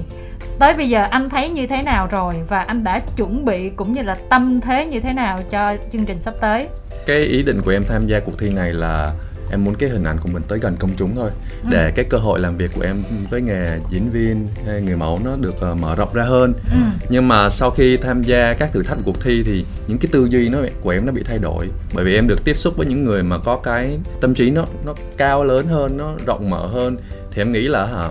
tới 0.59 0.73
bây 0.73 0.89
giờ 0.89 1.07
anh 1.11 1.29
thấy 1.29 1.49
như 1.49 1.67
thế 1.67 1.83
nào 1.83 2.07
rồi 2.11 2.33
và 2.47 2.59
anh 2.59 2.83
đã 2.83 3.01
chuẩn 3.15 3.45
bị 3.45 3.69
cũng 3.69 3.93
như 3.93 4.01
là 4.01 4.15
tâm 4.29 4.61
thế 4.61 4.85
như 4.85 4.99
thế 4.99 5.13
nào 5.13 5.39
cho 5.49 5.77
chương 5.93 6.05
trình 6.05 6.21
sắp 6.21 6.33
tới? 6.41 6.67
Cái 7.05 7.17
ý 7.17 7.43
định 7.43 7.61
của 7.61 7.71
em 7.71 7.83
tham 7.87 8.07
gia 8.07 8.19
cuộc 8.19 8.39
thi 8.39 8.49
này 8.49 8.73
là 8.73 9.13
em 9.51 9.63
muốn 9.63 9.75
cái 9.75 9.89
hình 9.89 10.03
ảnh 10.03 10.17
của 10.17 10.29
mình 10.33 10.43
tới 10.47 10.59
gần 10.59 10.75
công 10.79 10.89
chúng 10.97 11.15
thôi. 11.15 11.31
Ừ. 11.63 11.69
để 11.71 11.91
cái 11.95 12.05
cơ 12.09 12.17
hội 12.17 12.39
làm 12.39 12.57
việc 12.57 12.71
của 12.75 12.81
em 12.81 13.03
với 13.29 13.41
nghề 13.41 13.79
diễn 13.89 14.09
viên 14.09 14.47
hay 14.65 14.81
người 14.81 14.95
mẫu 14.95 15.19
nó 15.23 15.31
được 15.41 15.55
uh, 15.71 15.79
mở 15.81 15.95
rộng 15.95 16.13
ra 16.13 16.23
hơn. 16.23 16.53
Ừ. 16.71 16.77
nhưng 17.09 17.27
mà 17.27 17.49
sau 17.49 17.71
khi 17.71 17.97
tham 17.97 18.21
gia 18.21 18.53
các 18.53 18.73
thử 18.73 18.83
thách 18.83 18.97
cuộc 19.05 19.21
thi 19.21 19.43
thì 19.45 19.65
những 19.87 19.97
cái 19.97 20.09
tư 20.11 20.27
duy 20.29 20.49
nó 20.49 20.59
của 20.81 20.89
em 20.89 21.05
nó 21.05 21.11
bị 21.11 21.23
thay 21.23 21.37
đổi. 21.37 21.67
Bởi 21.93 22.05
vì 22.05 22.15
em 22.15 22.27
được 22.27 22.45
tiếp 22.45 22.57
xúc 22.57 22.77
với 22.77 22.85
những 22.87 23.05
người 23.05 23.23
mà 23.23 23.37
có 23.37 23.59
cái 23.63 23.97
tâm 24.21 24.33
trí 24.33 24.49
nó 24.49 24.65
nó 24.85 24.93
cao 25.17 25.43
lớn 25.43 25.67
hơn 25.67 25.97
nó 25.97 26.13
rộng 26.25 26.49
mở 26.49 26.67
hơn 26.67 26.97
thì 27.36 27.41
em 27.41 27.51
nghĩ 27.51 27.67
là 27.67 27.86
hả 27.86 28.09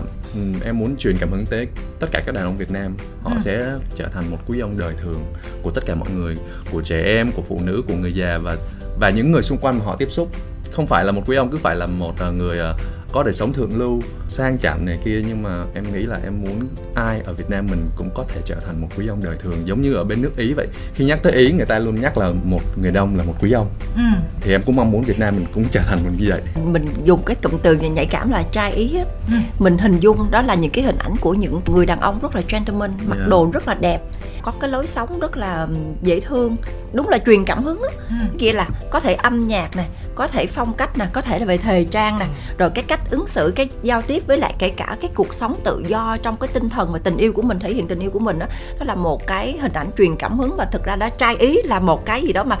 em 0.65 0.79
muốn 0.79 0.97
truyền 0.97 1.15
cảm 1.19 1.31
hứng 1.31 1.45
tới 1.45 1.67
tất 1.99 2.07
cả 2.11 2.23
các 2.25 2.35
đàn 2.35 2.43
ông 2.43 2.57
Việt 2.57 2.71
Nam 2.71 2.95
họ 3.23 3.31
ừ. 3.31 3.37
sẽ 3.39 3.73
trở 3.95 4.07
thành 4.07 4.31
một 4.31 4.37
quý 4.47 4.59
ông 4.59 4.77
đời 4.77 4.93
thường 5.01 5.33
của 5.61 5.71
tất 5.71 5.83
cả 5.85 5.95
mọi 5.95 6.09
người 6.15 6.37
của 6.71 6.81
trẻ 6.81 7.03
em 7.03 7.31
của 7.31 7.41
phụ 7.41 7.61
nữ 7.63 7.83
của 7.87 7.95
người 7.95 8.13
già 8.13 8.37
và 8.37 8.57
và 8.99 9.09
những 9.09 9.31
người 9.31 9.41
xung 9.41 9.57
quanh 9.57 9.79
mà 9.79 9.85
họ 9.85 9.95
tiếp 9.95 10.07
xúc 10.11 10.29
không 10.71 10.87
phải 10.87 11.05
là 11.05 11.11
một 11.11 11.23
quý 11.25 11.35
ông 11.35 11.51
cứ 11.51 11.57
phải 11.57 11.75
là 11.75 11.85
một 11.85 12.13
ờ, 12.19 12.31
người 12.31 12.59
ờ, 12.59 12.77
có 13.15 13.23
đời 13.23 13.33
sống 13.33 13.53
thượng 13.53 13.77
lưu 13.77 14.01
sang 14.27 14.57
chảnh 14.59 14.85
này 14.85 14.99
kia 15.05 15.21
nhưng 15.27 15.43
mà 15.43 15.65
em 15.75 15.83
nghĩ 15.93 15.99
là 15.99 16.19
em 16.23 16.41
muốn 16.41 16.67
ai 16.95 17.21
ở 17.25 17.33
Việt 17.33 17.49
Nam 17.49 17.67
mình 17.69 17.89
cũng 17.95 18.09
có 18.15 18.23
thể 18.27 18.41
trở 18.45 18.55
thành 18.65 18.81
một 18.81 18.87
quý 18.97 19.07
ông 19.07 19.23
đời 19.23 19.37
thường 19.43 19.53
giống 19.65 19.81
như 19.81 19.93
ở 19.93 20.03
bên 20.03 20.21
nước 20.21 20.37
Ý 20.37 20.53
vậy 20.53 20.67
khi 20.93 21.05
nhắc 21.05 21.19
tới 21.23 21.33
Ý 21.33 21.51
người 21.51 21.65
ta 21.65 21.79
luôn 21.79 21.95
nhắc 21.95 22.17
là 22.17 22.31
một 22.43 22.61
người 22.81 22.91
đông 22.91 23.17
là 23.17 23.23
một 23.23 23.33
quý 23.41 23.51
ông 23.51 23.69
ừ. 23.95 24.01
thì 24.41 24.51
em 24.51 24.61
cũng 24.65 24.75
mong 24.75 24.91
muốn 24.91 25.01
Việt 25.01 25.19
Nam 25.19 25.35
mình 25.35 25.45
cũng 25.53 25.63
trở 25.71 25.81
thành 25.81 25.99
một 26.03 26.09
như 26.17 26.25
vậy 26.29 26.41
mình 26.65 26.85
dùng 27.03 27.19
cái 27.25 27.35
cụm 27.35 27.51
từ 27.63 27.75
nhạy 27.75 28.05
cảm 28.05 28.31
là 28.31 28.43
trai 28.51 28.71
Ý 28.71 28.97
á 28.97 29.05
ừ. 29.27 29.33
mình 29.59 29.77
hình 29.77 29.99
dung 29.99 30.31
đó 30.31 30.41
là 30.41 30.55
những 30.55 30.71
cái 30.71 30.83
hình 30.83 30.97
ảnh 30.97 31.13
của 31.21 31.33
những 31.33 31.61
người 31.67 31.85
đàn 31.85 31.99
ông 31.99 32.19
rất 32.21 32.35
là 32.35 32.41
gentleman 32.49 32.91
mặc 33.07 33.17
yeah. 33.17 33.29
đồ 33.29 33.49
rất 33.53 33.67
là 33.67 33.73
đẹp 33.73 34.01
có 34.45 34.51
cái 34.59 34.69
lối 34.69 34.87
sống 34.87 35.19
rất 35.19 35.37
là 35.37 35.67
dễ 36.01 36.19
thương 36.19 36.55
đúng 36.93 37.09
là 37.09 37.17
truyền 37.25 37.45
cảm 37.45 37.63
hứng 37.63 37.81
đó. 37.81 37.87
Ừ. 38.09 38.15
nghĩa 38.37 38.53
là 38.53 38.67
có 38.91 38.99
thể 38.99 39.13
âm 39.13 39.47
nhạc 39.47 39.75
này 39.75 39.87
có 40.15 40.27
thể 40.27 40.47
phong 40.47 40.73
cách 40.73 40.97
nè 40.97 41.05
có 41.13 41.21
thể 41.21 41.39
là 41.39 41.45
về 41.45 41.57
thời 41.57 41.85
trang 41.85 42.19
nè 42.19 42.25
rồi 42.57 42.69
cái 42.69 42.83
cách 42.87 42.99
ứng 43.09 43.27
xử 43.27 43.53
cái 43.55 43.69
giao 43.83 44.01
tiếp 44.01 44.23
với 44.27 44.37
lại 44.37 44.53
kể 44.59 44.69
cả 44.69 44.97
cái 45.01 45.11
cuộc 45.15 45.33
sống 45.33 45.55
tự 45.63 45.83
do 45.87 46.17
trong 46.21 46.37
cái 46.37 46.47
tinh 46.53 46.69
thần 46.69 46.93
và 46.93 46.99
tình 46.99 47.17
yêu 47.17 47.33
của 47.33 47.41
mình 47.41 47.59
thể 47.59 47.73
hiện 47.73 47.87
tình 47.87 47.99
yêu 47.99 48.11
của 48.11 48.19
mình 48.19 48.39
đó 48.39 48.45
đó 48.79 48.85
là 48.85 48.95
một 48.95 49.27
cái 49.27 49.57
hình 49.61 49.73
ảnh 49.73 49.87
truyền 49.97 50.15
cảm 50.15 50.39
hứng 50.39 50.55
và 50.57 50.65
thực 50.65 50.83
ra 50.83 50.95
đó 50.95 51.09
trai 51.09 51.35
ý 51.35 51.61
là 51.63 51.79
một 51.79 52.05
cái 52.05 52.21
gì 52.21 52.33
đó 52.33 52.43
mà 52.43 52.57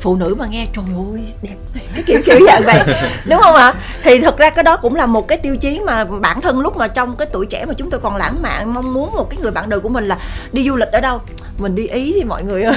phụ 0.00 0.16
nữ 0.16 0.34
mà 0.38 0.46
nghe 0.46 0.66
trời 0.72 0.84
ơi 1.12 1.34
đẹp. 1.42 1.56
Cái 1.94 2.02
kiểu 2.06 2.20
kiểu 2.24 2.38
dạng 2.46 2.62
vậy. 2.64 2.80
Đúng 3.28 3.40
không 3.42 3.54
ạ? 3.54 3.74
Thì 4.02 4.20
thực 4.20 4.38
ra 4.38 4.50
cái 4.50 4.64
đó 4.64 4.76
cũng 4.76 4.94
là 4.94 5.06
một 5.06 5.28
cái 5.28 5.38
tiêu 5.38 5.56
chí 5.56 5.80
mà 5.80 6.04
bản 6.04 6.40
thân 6.40 6.60
lúc 6.60 6.76
mà 6.76 6.88
trong 6.88 7.16
cái 7.16 7.28
tuổi 7.32 7.46
trẻ 7.46 7.64
mà 7.64 7.74
chúng 7.74 7.90
tôi 7.90 8.00
còn 8.00 8.16
lãng 8.16 8.36
mạn 8.42 8.74
mong 8.74 8.92
muốn 8.92 9.12
một 9.12 9.30
cái 9.30 9.38
người 9.42 9.50
bạn 9.50 9.68
đời 9.68 9.80
của 9.80 9.88
mình 9.88 10.04
là 10.04 10.18
đi 10.52 10.68
du 10.68 10.76
lịch 10.76 10.88
ở 10.92 11.00
đâu 11.00 11.20
mình 11.58 11.74
đi 11.74 11.86
ý 11.86 12.12
thì 12.16 12.24
mọi 12.24 12.42
người 12.42 12.62
ơi. 12.62 12.76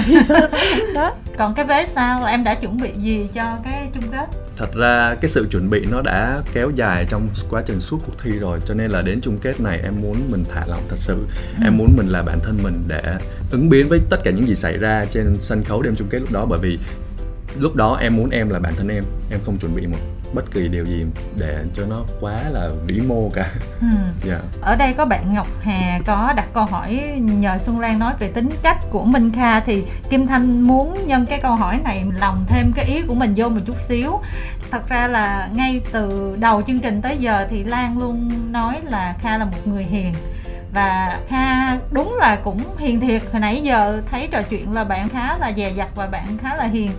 Đó. 0.95 1.11
Còn 1.37 1.53
cái 1.53 1.65
vé 1.65 1.85
sao 1.85 2.19
là 2.23 2.27
em 2.27 2.43
đã 2.43 2.55
chuẩn 2.55 2.77
bị 2.77 2.89
gì 2.95 3.27
cho 3.33 3.43
cái 3.63 3.87
chung 3.93 4.11
kết? 4.11 4.25
Thật 4.57 4.75
ra 4.75 5.15
cái 5.21 5.31
sự 5.31 5.47
chuẩn 5.51 5.69
bị 5.69 5.85
nó 5.91 6.01
đã 6.01 6.41
kéo 6.53 6.69
dài 6.75 7.05
trong 7.09 7.27
quá 7.49 7.61
trình 7.65 7.79
suốt 7.79 7.97
cuộc 8.05 8.19
thi 8.23 8.31
rồi 8.39 8.59
cho 8.65 8.73
nên 8.73 8.91
là 8.91 9.01
đến 9.01 9.21
chung 9.21 9.37
kết 9.37 9.59
này 9.59 9.81
em 9.83 10.01
muốn 10.01 10.15
mình 10.29 10.45
thả 10.53 10.63
lỏng 10.67 10.81
thật 10.89 10.97
sự. 10.99 11.13
Ừ. 11.57 11.63
em 11.63 11.77
muốn 11.77 11.93
mình 11.97 12.07
là 12.07 12.21
bản 12.21 12.39
thân 12.43 12.57
mình 12.63 12.83
để 12.87 13.01
ứng 13.51 13.69
biến 13.69 13.89
với 13.89 13.99
tất 14.09 14.17
cả 14.23 14.31
những 14.31 14.47
gì 14.47 14.55
xảy 14.55 14.77
ra 14.77 15.05
trên 15.11 15.37
sân 15.41 15.63
khấu 15.63 15.81
đêm 15.81 15.95
chung 15.95 16.07
kết 16.07 16.19
lúc 16.19 16.31
đó 16.31 16.45
bởi 16.49 16.59
vì 16.59 16.79
lúc 17.59 17.75
đó 17.75 17.97
em 18.01 18.15
muốn 18.15 18.29
em 18.29 18.49
là 18.49 18.59
bản 18.59 18.73
thân 18.77 18.87
em 18.87 19.03
em 19.31 19.39
không 19.45 19.57
chuẩn 19.57 19.75
bị 19.75 19.87
một 19.87 19.97
bất 20.33 20.51
kỳ 20.51 20.67
điều 20.67 20.85
gì 20.85 21.05
để 21.37 21.63
cho 21.73 21.83
nó 21.89 22.03
quá 22.19 22.39
là 22.51 22.69
vĩ 22.85 22.99
mô 23.07 23.29
cả 23.33 23.49
ừ. 23.81 23.87
yeah. 23.87 24.01
Dạ. 24.25 24.39
ở 24.61 24.75
đây 24.75 24.93
có 24.93 25.05
bạn 25.05 25.33
Ngọc 25.33 25.47
Hà 25.61 25.99
có 26.05 26.33
đặt 26.35 26.47
câu 26.53 26.65
hỏi 26.65 27.19
nhờ 27.19 27.57
Xuân 27.57 27.79
Lan 27.79 27.99
nói 27.99 28.13
về 28.19 28.31
tính 28.31 28.49
cách 28.63 28.77
của 28.89 29.03
Minh 29.03 29.31
Kha 29.31 29.59
thì 29.59 29.83
Kim 30.09 30.27
Thanh 30.27 30.61
muốn 30.61 31.07
nhân 31.07 31.25
cái 31.25 31.39
câu 31.39 31.55
hỏi 31.55 31.79
này 31.83 32.05
lòng 32.19 32.45
thêm 32.47 32.71
cái 32.75 32.85
ý 32.85 33.01
của 33.01 33.15
mình 33.15 33.33
vô 33.35 33.49
một 33.49 33.61
chút 33.67 33.81
xíu 33.87 34.19
thật 34.71 34.89
ra 34.89 35.07
là 35.07 35.49
ngay 35.53 35.81
từ 35.91 36.35
đầu 36.39 36.61
chương 36.61 36.79
trình 36.79 37.01
tới 37.01 37.17
giờ 37.17 37.47
thì 37.49 37.63
Lan 37.63 37.97
luôn 37.97 38.29
nói 38.51 38.81
là 38.83 39.15
Kha 39.21 39.37
là 39.37 39.45
một 39.45 39.67
người 39.67 39.83
hiền 39.83 40.13
và 40.75 41.19
Kha 41.27 41.77
đúng 41.91 42.15
là 42.19 42.35
cũng 42.43 42.59
hiền 42.77 42.99
thiệt. 42.99 43.21
Hồi 43.31 43.41
nãy 43.41 43.61
giờ 43.63 44.01
thấy 44.11 44.27
trò 44.31 44.41
chuyện 44.41 44.73
là 44.73 44.83
bạn 44.83 45.09
khá 45.09 45.37
là 45.37 45.51
dè 45.57 45.71
dặt 45.71 45.89
và 45.95 46.07
bạn 46.07 46.25
khá 46.41 46.55
là 46.55 46.63
hiền. 46.63 46.91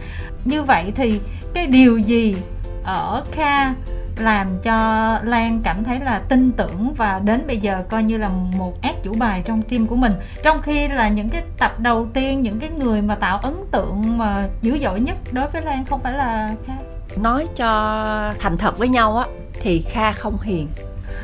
Như 0.44 0.62
vậy 0.62 0.92
thì 0.96 1.20
cái 1.54 1.66
điều 1.66 1.98
gì 1.98 2.36
ở 2.84 3.24
Kha 3.32 3.74
làm 4.18 4.58
cho 4.62 4.74
Lan 5.22 5.60
cảm 5.64 5.84
thấy 5.84 6.00
là 6.00 6.18
tin 6.28 6.52
tưởng 6.52 6.94
và 6.96 7.20
đến 7.24 7.46
bây 7.46 7.56
giờ 7.56 7.82
coi 7.88 8.02
như 8.02 8.18
là 8.18 8.28
một 8.28 8.82
ác 8.82 8.94
chủ 9.04 9.14
bài 9.18 9.42
trong 9.44 9.62
team 9.62 9.86
của 9.86 9.96
mình? 9.96 10.12
Trong 10.42 10.62
khi 10.62 10.88
là 10.88 11.08
những 11.08 11.28
cái 11.28 11.42
tập 11.58 11.80
đầu 11.80 12.06
tiên 12.14 12.42
những 12.42 12.60
cái 12.60 12.70
người 12.70 13.02
mà 13.02 13.14
tạo 13.14 13.38
ấn 13.38 13.54
tượng 13.72 14.18
mà 14.18 14.48
dữ 14.62 14.78
dội 14.82 15.00
nhất 15.00 15.16
đối 15.32 15.48
với 15.48 15.62
Lan 15.62 15.84
không 15.84 16.00
phải 16.02 16.12
là 16.12 16.50
Kha? 16.66 16.74
Nói 17.16 17.46
cho 17.56 18.34
thành 18.38 18.58
thật 18.58 18.78
với 18.78 18.88
nhau 18.88 19.16
á 19.16 19.26
thì 19.60 19.80
Kha 19.80 20.12
không 20.12 20.40
hiền 20.42 20.68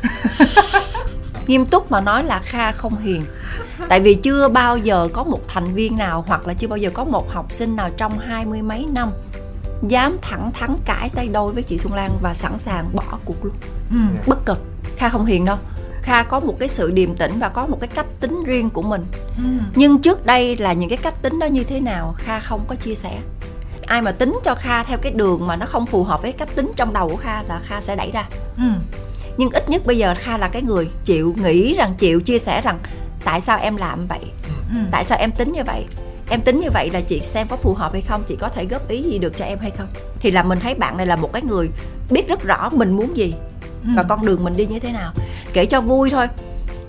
nghiêm 1.47 1.65
túc 1.65 1.91
mà 1.91 2.01
nói 2.01 2.23
là 2.23 2.39
kha 2.39 2.71
không 2.71 2.97
hiền. 2.97 3.21
Tại 3.89 3.99
vì 3.99 4.15
chưa 4.15 4.49
bao 4.49 4.77
giờ 4.77 5.07
có 5.13 5.23
một 5.23 5.39
thành 5.47 5.65
viên 5.65 5.97
nào 5.97 6.23
hoặc 6.27 6.47
là 6.47 6.53
chưa 6.53 6.67
bao 6.67 6.77
giờ 6.77 6.89
có 6.93 7.03
một 7.03 7.31
học 7.31 7.53
sinh 7.53 7.75
nào 7.75 7.89
trong 7.97 8.19
hai 8.19 8.45
mươi 8.45 8.61
mấy 8.61 8.85
năm 8.95 9.11
dám 9.87 10.17
thẳng 10.21 10.51
thắn 10.53 10.75
cãi 10.85 11.09
tay 11.15 11.29
đôi 11.33 11.53
với 11.53 11.63
chị 11.63 11.77
Xuân 11.77 11.93
Lan 11.93 12.11
và 12.21 12.33
sẵn 12.33 12.59
sàng 12.59 12.95
bỏ 12.95 13.17
cuộc 13.25 13.45
luôn. 13.45 13.53
Ừ. 13.91 13.97
bất 14.27 14.45
cực. 14.45 14.61
Kha 14.97 15.09
không 15.09 15.25
hiền 15.25 15.45
đâu. 15.45 15.57
Kha 16.01 16.23
có 16.23 16.39
một 16.39 16.55
cái 16.59 16.69
sự 16.69 16.91
điềm 16.91 17.15
tĩnh 17.15 17.39
và 17.39 17.49
có 17.49 17.67
một 17.67 17.77
cái 17.81 17.87
cách 17.87 18.05
tính 18.19 18.43
riêng 18.45 18.69
của 18.69 18.81
mình. 18.81 19.05
Ừ. 19.37 19.43
nhưng 19.75 20.01
trước 20.01 20.25
đây 20.25 20.57
là 20.57 20.73
những 20.73 20.89
cái 20.89 20.97
cách 20.97 21.21
tính 21.21 21.39
đó 21.39 21.45
như 21.45 21.63
thế 21.63 21.79
nào 21.79 22.13
kha 22.17 22.39
không 22.39 22.65
có 22.67 22.75
chia 22.75 22.95
sẻ. 22.95 23.19
Ai 23.85 24.01
mà 24.01 24.11
tính 24.11 24.39
cho 24.43 24.55
kha 24.55 24.83
theo 24.83 24.97
cái 24.97 25.11
đường 25.11 25.47
mà 25.47 25.55
nó 25.55 25.65
không 25.65 25.85
phù 25.85 26.03
hợp 26.03 26.21
với 26.21 26.31
cách 26.31 26.49
tính 26.55 26.71
trong 26.75 26.93
đầu 26.93 27.09
của 27.09 27.15
kha 27.15 27.43
là 27.43 27.59
kha 27.63 27.81
sẽ 27.81 27.95
đẩy 27.95 28.11
ra. 28.11 28.27
Ừ 28.57 28.63
nhưng 29.37 29.49
ít 29.49 29.69
nhất 29.69 29.85
bây 29.85 29.97
giờ 29.97 30.13
kha 30.17 30.37
là 30.37 30.47
cái 30.47 30.61
người 30.61 30.89
chịu 31.05 31.35
nghĩ 31.43 31.73
rằng 31.73 31.93
chịu 31.97 32.21
chia 32.21 32.39
sẻ 32.39 32.61
rằng 32.61 32.79
tại 33.23 33.41
sao 33.41 33.59
em 33.59 33.75
làm 33.75 34.07
vậy? 34.07 34.19
Ừ. 34.69 34.79
tại 34.91 35.05
sao 35.05 35.17
em 35.17 35.31
tính 35.31 35.51
như 35.51 35.63
vậy? 35.63 35.85
Em 36.29 36.41
tính 36.41 36.59
như 36.59 36.69
vậy 36.73 36.89
là 36.93 37.01
chị 37.01 37.19
xem 37.19 37.47
có 37.49 37.55
phù 37.55 37.73
hợp 37.73 37.93
hay 37.93 38.01
không? 38.01 38.23
Chị 38.27 38.35
có 38.39 38.49
thể 38.49 38.65
góp 38.65 38.87
ý 38.87 39.03
gì 39.03 39.17
được 39.17 39.37
cho 39.37 39.45
em 39.45 39.59
hay 39.59 39.71
không? 39.71 39.87
Thì 40.19 40.31
là 40.31 40.43
mình 40.43 40.59
thấy 40.59 40.73
bạn 40.73 40.97
này 40.97 41.05
là 41.05 41.15
một 41.15 41.33
cái 41.33 41.41
người 41.41 41.69
biết 42.09 42.27
rất 42.27 42.43
rõ 42.43 42.69
mình 42.69 42.91
muốn 42.91 43.17
gì 43.17 43.33
ừ. 43.83 43.89
và 43.95 44.03
con 44.03 44.25
đường 44.25 44.43
mình 44.43 44.57
đi 44.57 44.65
như 44.65 44.79
thế 44.79 44.91
nào. 44.91 45.13
Kể 45.53 45.65
cho 45.65 45.81
vui 45.81 46.09
thôi 46.09 46.27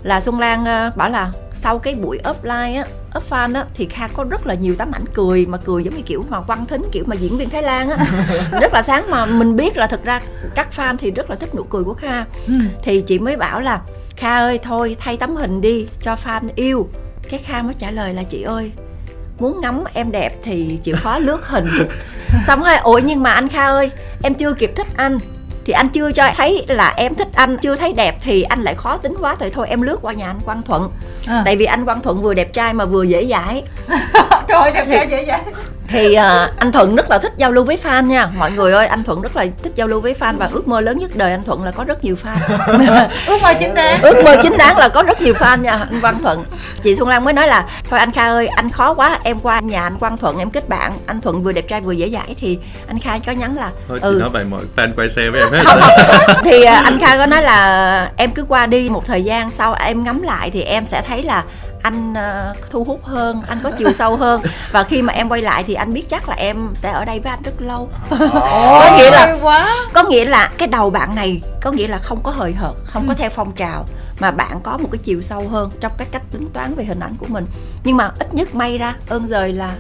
là 0.05 0.21
Xuân 0.21 0.39
Lan 0.39 0.65
ờ, 0.65 0.91
bảo 0.97 1.11
là 1.11 1.33
sau 1.53 1.79
cái 1.79 1.95
buổi 1.95 2.19
offline 2.25 2.77
á 2.77 2.85
fan 3.31 3.55
á 3.55 3.65
thì 3.75 3.87
Kha 3.87 4.09
có 4.09 4.25
rất 4.25 4.47
là 4.47 4.55
nhiều 4.55 4.75
tấm 4.79 4.91
ảnh 4.93 5.05
cười 5.15 5.47
mà 5.47 5.59
cười 5.59 5.85
giống 5.85 5.97
như 5.97 6.03
kiểu 6.03 6.25
mà 6.29 6.41
văn 6.41 6.67
thính 6.67 6.83
kiểu 6.93 7.05
mà 7.07 7.17
diễn 7.17 7.37
viên 7.39 7.51
Thái 7.51 7.63
Lan 7.63 7.91
á. 7.91 8.07
Rất 8.61 8.75
là 8.75 8.83
sáng 8.83 9.11
mà 9.11 9.27
mình 9.27 9.57
biết 9.57 9.77
là 9.77 9.87
thực 9.87 10.05
ra 10.05 10.21
các 10.55 10.69
fan 10.77 10.97
thì 10.97 11.11
rất 11.11 11.31
là 11.31 11.37
thích 11.37 11.55
nụ 11.55 11.63
cười 11.63 11.85
của 11.85 11.95
Kha. 11.95 12.25
Ừ. 12.47 12.55
thì 12.83 13.01
chị 13.01 13.19
mới 13.19 13.37
bảo 13.37 13.61
là 13.61 13.81
Kha 14.17 14.39
ơi 14.39 14.59
thôi 14.63 14.97
thay 15.01 15.17
tấm 15.17 15.37
hình 15.37 15.61
đi 15.61 15.87
cho 16.01 16.15
fan 16.25 16.41
yêu. 16.57 16.89
Cái 17.31 17.41
Kha 17.45 17.63
mới 17.63 17.75
trả 17.79 17.91
lời 17.91 18.15
là 18.15 18.23
chị 18.23 18.43
ơi 18.43 18.73
muốn 19.39 19.61
ngắm 19.61 19.85
em 19.95 20.11
đẹp 20.13 20.33
thì 20.43 20.79
chịu 20.83 20.97
khó 21.03 21.19
lướt 21.19 21.49
hình. 21.49 21.67
Xong 22.47 22.63
rồi 22.63 22.77
ủa 22.77 23.01
nhưng 23.05 23.23
mà 23.23 23.31
anh 23.33 23.49
Kha 23.49 23.67
ơi 23.67 23.91
em 24.23 24.35
chưa 24.35 24.53
kịp 24.55 24.73
thích 24.77 24.87
anh 24.97 25.19
thì 25.65 25.73
anh 25.73 25.89
chưa 25.89 26.13
cho 26.13 26.31
thấy 26.37 26.65
là 26.69 26.95
em 26.97 27.15
thích 27.15 27.29
anh 27.35 27.57
chưa 27.59 27.77
thấy 27.77 27.93
đẹp 27.93 28.17
thì 28.21 28.43
anh 28.43 28.63
lại 28.63 28.75
khó 28.75 28.97
tính 28.97 29.15
quá. 29.21 29.37
Thì 29.41 29.49
thôi 29.49 29.69
em 29.69 29.83
lướt 29.83 29.99
qua 30.03 30.13
nhà 30.13 30.27
anh 30.27 30.41
Quang 30.45 30.63
Thuận. 30.63 30.91
À. 31.27 31.43
tại 31.45 31.57
vì 31.57 31.65
anh 31.65 31.85
Quang 31.85 32.01
Thuận 32.01 32.23
vừa 32.23 32.35
đẹp 32.35 32.53
trai 32.53 32.75
mà 32.75 32.85
vừa 32.85 33.03
dễ 33.03 33.27
dãi. 33.27 33.63
Trời 34.49 34.71
đẹp 34.75 34.87
trai 34.91 35.09
dễ 35.11 35.25
dãi 35.29 35.41
thì 35.89 36.09
uh, 36.09 36.57
anh 36.57 36.73
Thuận 36.73 36.97
rất 36.97 37.11
là 37.11 37.19
thích 37.19 37.33
giao 37.37 37.53
lưu 37.53 37.65
với 37.65 37.79
fan 37.83 38.07
nha. 38.07 38.27
Mọi 38.39 38.51
người 38.51 38.73
ơi 38.73 38.87
anh 38.87 39.05
Thuận 39.05 39.21
rất 39.21 39.37
là 39.37 39.47
thích 39.63 39.73
giao 39.75 39.89
lưu 39.89 40.01
với 40.01 40.15
fan 40.21 40.37
và 40.37 40.49
ước 40.53 40.69
mơ 40.69 40.81
lớn 40.81 40.99
nhất 40.99 41.11
đời 41.15 41.31
anh 41.31 41.43
Thuận 41.43 41.63
là 41.63 41.71
có 41.71 41.85
rất 41.85 42.05
nhiều 42.05 42.17
fan. 42.23 43.09
Ước 43.27 43.43
mơ 43.43 43.55
chính 43.61 43.75
đáng. 43.75 44.03
Ước 44.03 44.25
mơ 44.25 44.37
chính 44.43 44.57
đáng 44.57 44.79
là 44.79 44.89
có 44.89 45.03
rất 45.03 45.23
nhiều 45.23 45.35
fan 45.35 45.61
nha 45.61 45.73
anh 45.73 46.01
Quang 46.01 46.23
Thuận. 46.23 46.45
Chị 46.83 46.95
Xuân 46.95 47.09
Lan 47.09 47.25
mới 47.25 47.35
nói 47.35 47.49
là 47.49 47.67
thôi 47.91 47.99
anh 47.99 48.13
Kha 48.13 48.29
ơi 48.29 48.47
anh 48.47 48.71
khó 48.71 48.95
quá 48.95 49.19
em 49.23 49.41
qua 49.41 49.61
nhà 49.61 49.83
anh 49.83 49.97
Quang 49.99 50.17
Thuận 50.17 50.39
em 50.39 50.51
kết 50.51 50.69
bạn. 50.69 50.93
Anh 51.07 51.21
Thuận 51.21 51.43
vừa 51.43 51.53
đẹp 51.53 51.69
trai 51.69 51.81
vừa 51.81 51.93
dễ 51.93 52.11
dãi 52.11 52.35
thì 52.41 52.59
anh 52.87 52.99
Kha 52.99 53.19
có 53.27 53.33
nhắn 53.33 53.57
là 53.57 53.71
thôi 53.89 53.99
ừ. 54.03 54.17
nói 54.21 54.31
vậy 54.31 54.45
mọi 54.45 54.61
fan 54.77 54.89
quay 54.97 55.11
xe 55.11 55.31
với 55.31 55.41
em 55.41 55.53
hết 55.53 55.65
thì 56.45 56.63
uh, 56.63 56.69
anh 56.69 56.99
Kha 56.99 57.17
có 57.17 57.27
nói 57.27 57.43
là 57.43 58.11
em 58.17 58.31
cứ 58.31 58.45
qua 58.49 58.67
đi 58.67 58.89
một 58.89 59.07
thời 59.07 59.23
gian 59.23 59.51
sau 59.51 59.75
em 59.75 60.05
ngắm 60.05 60.23
lại 60.23 60.51
thì 60.51 60.63
em 60.63 60.87
sẽ 60.87 61.03
thấy 61.03 61.23
là 61.23 61.45
anh 61.85 62.13
uh, 62.13 62.71
thu 62.71 62.85
hút 62.85 63.05
hơn 63.05 63.43
anh 63.49 63.61
có 63.63 63.71
chiều 63.71 63.93
sâu 63.93 64.17
hơn 64.17 64.43
và 64.73 64.85
khi 64.85 65.03
mà 65.03 65.13
em 65.13 65.29
quay 65.29 65.43
lại 65.43 65.65
thì 65.67 65.75
anh 65.75 65.93
biết 65.93 66.09
chắc 66.09 66.29
là 66.29 66.35
em 66.35 66.57
sẽ 66.75 66.91
ở 66.91 67.05
đây 67.05 67.21
với 67.21 67.31
anh 67.31 67.43
rất 67.43 67.53
lâu 67.59 67.89
có 68.11 68.95
nghĩa 68.99 69.11
là 69.11 69.39
quá. 69.43 69.75
có 69.93 70.05
nghĩa 70.05 70.25
là 70.25 70.51
cái 70.59 70.69
đầu 70.69 70.91
bạn 70.91 71.15
này 71.15 71.43
có 71.63 71.71
nghĩa 71.71 71.89
là 71.89 71.99
không 71.99 72.23
có 72.23 72.31
hời 72.31 72.53
hợt 72.53 72.75
không 72.85 73.03
ừ. 73.03 73.09
có 73.09 73.15
theo 73.15 73.31
phong 73.31 73.53
trào 73.53 73.85
mà 74.21 74.31
bạn 74.31 74.61
có 74.63 74.79
một 74.79 74.89
cái 74.93 74.99
chiều 75.05 75.23
sâu 75.23 75.49
hơn 75.49 75.71
trong 75.81 75.93
cái 75.99 76.09
cách 76.11 76.23
tính 76.33 76.49
toán 76.53 76.75
về 76.75 76.85
hình 76.85 77.01
ảnh 77.01 77.15
của 77.19 77.27
mình 77.29 77.47
nhưng 77.85 77.97
mà 77.97 78.11
ít 78.19 78.35
nhất 78.35 78.55
may 78.55 78.79
ra 78.79 78.95
ơn 79.09 79.27
rời 79.27 79.53
là 79.53 79.75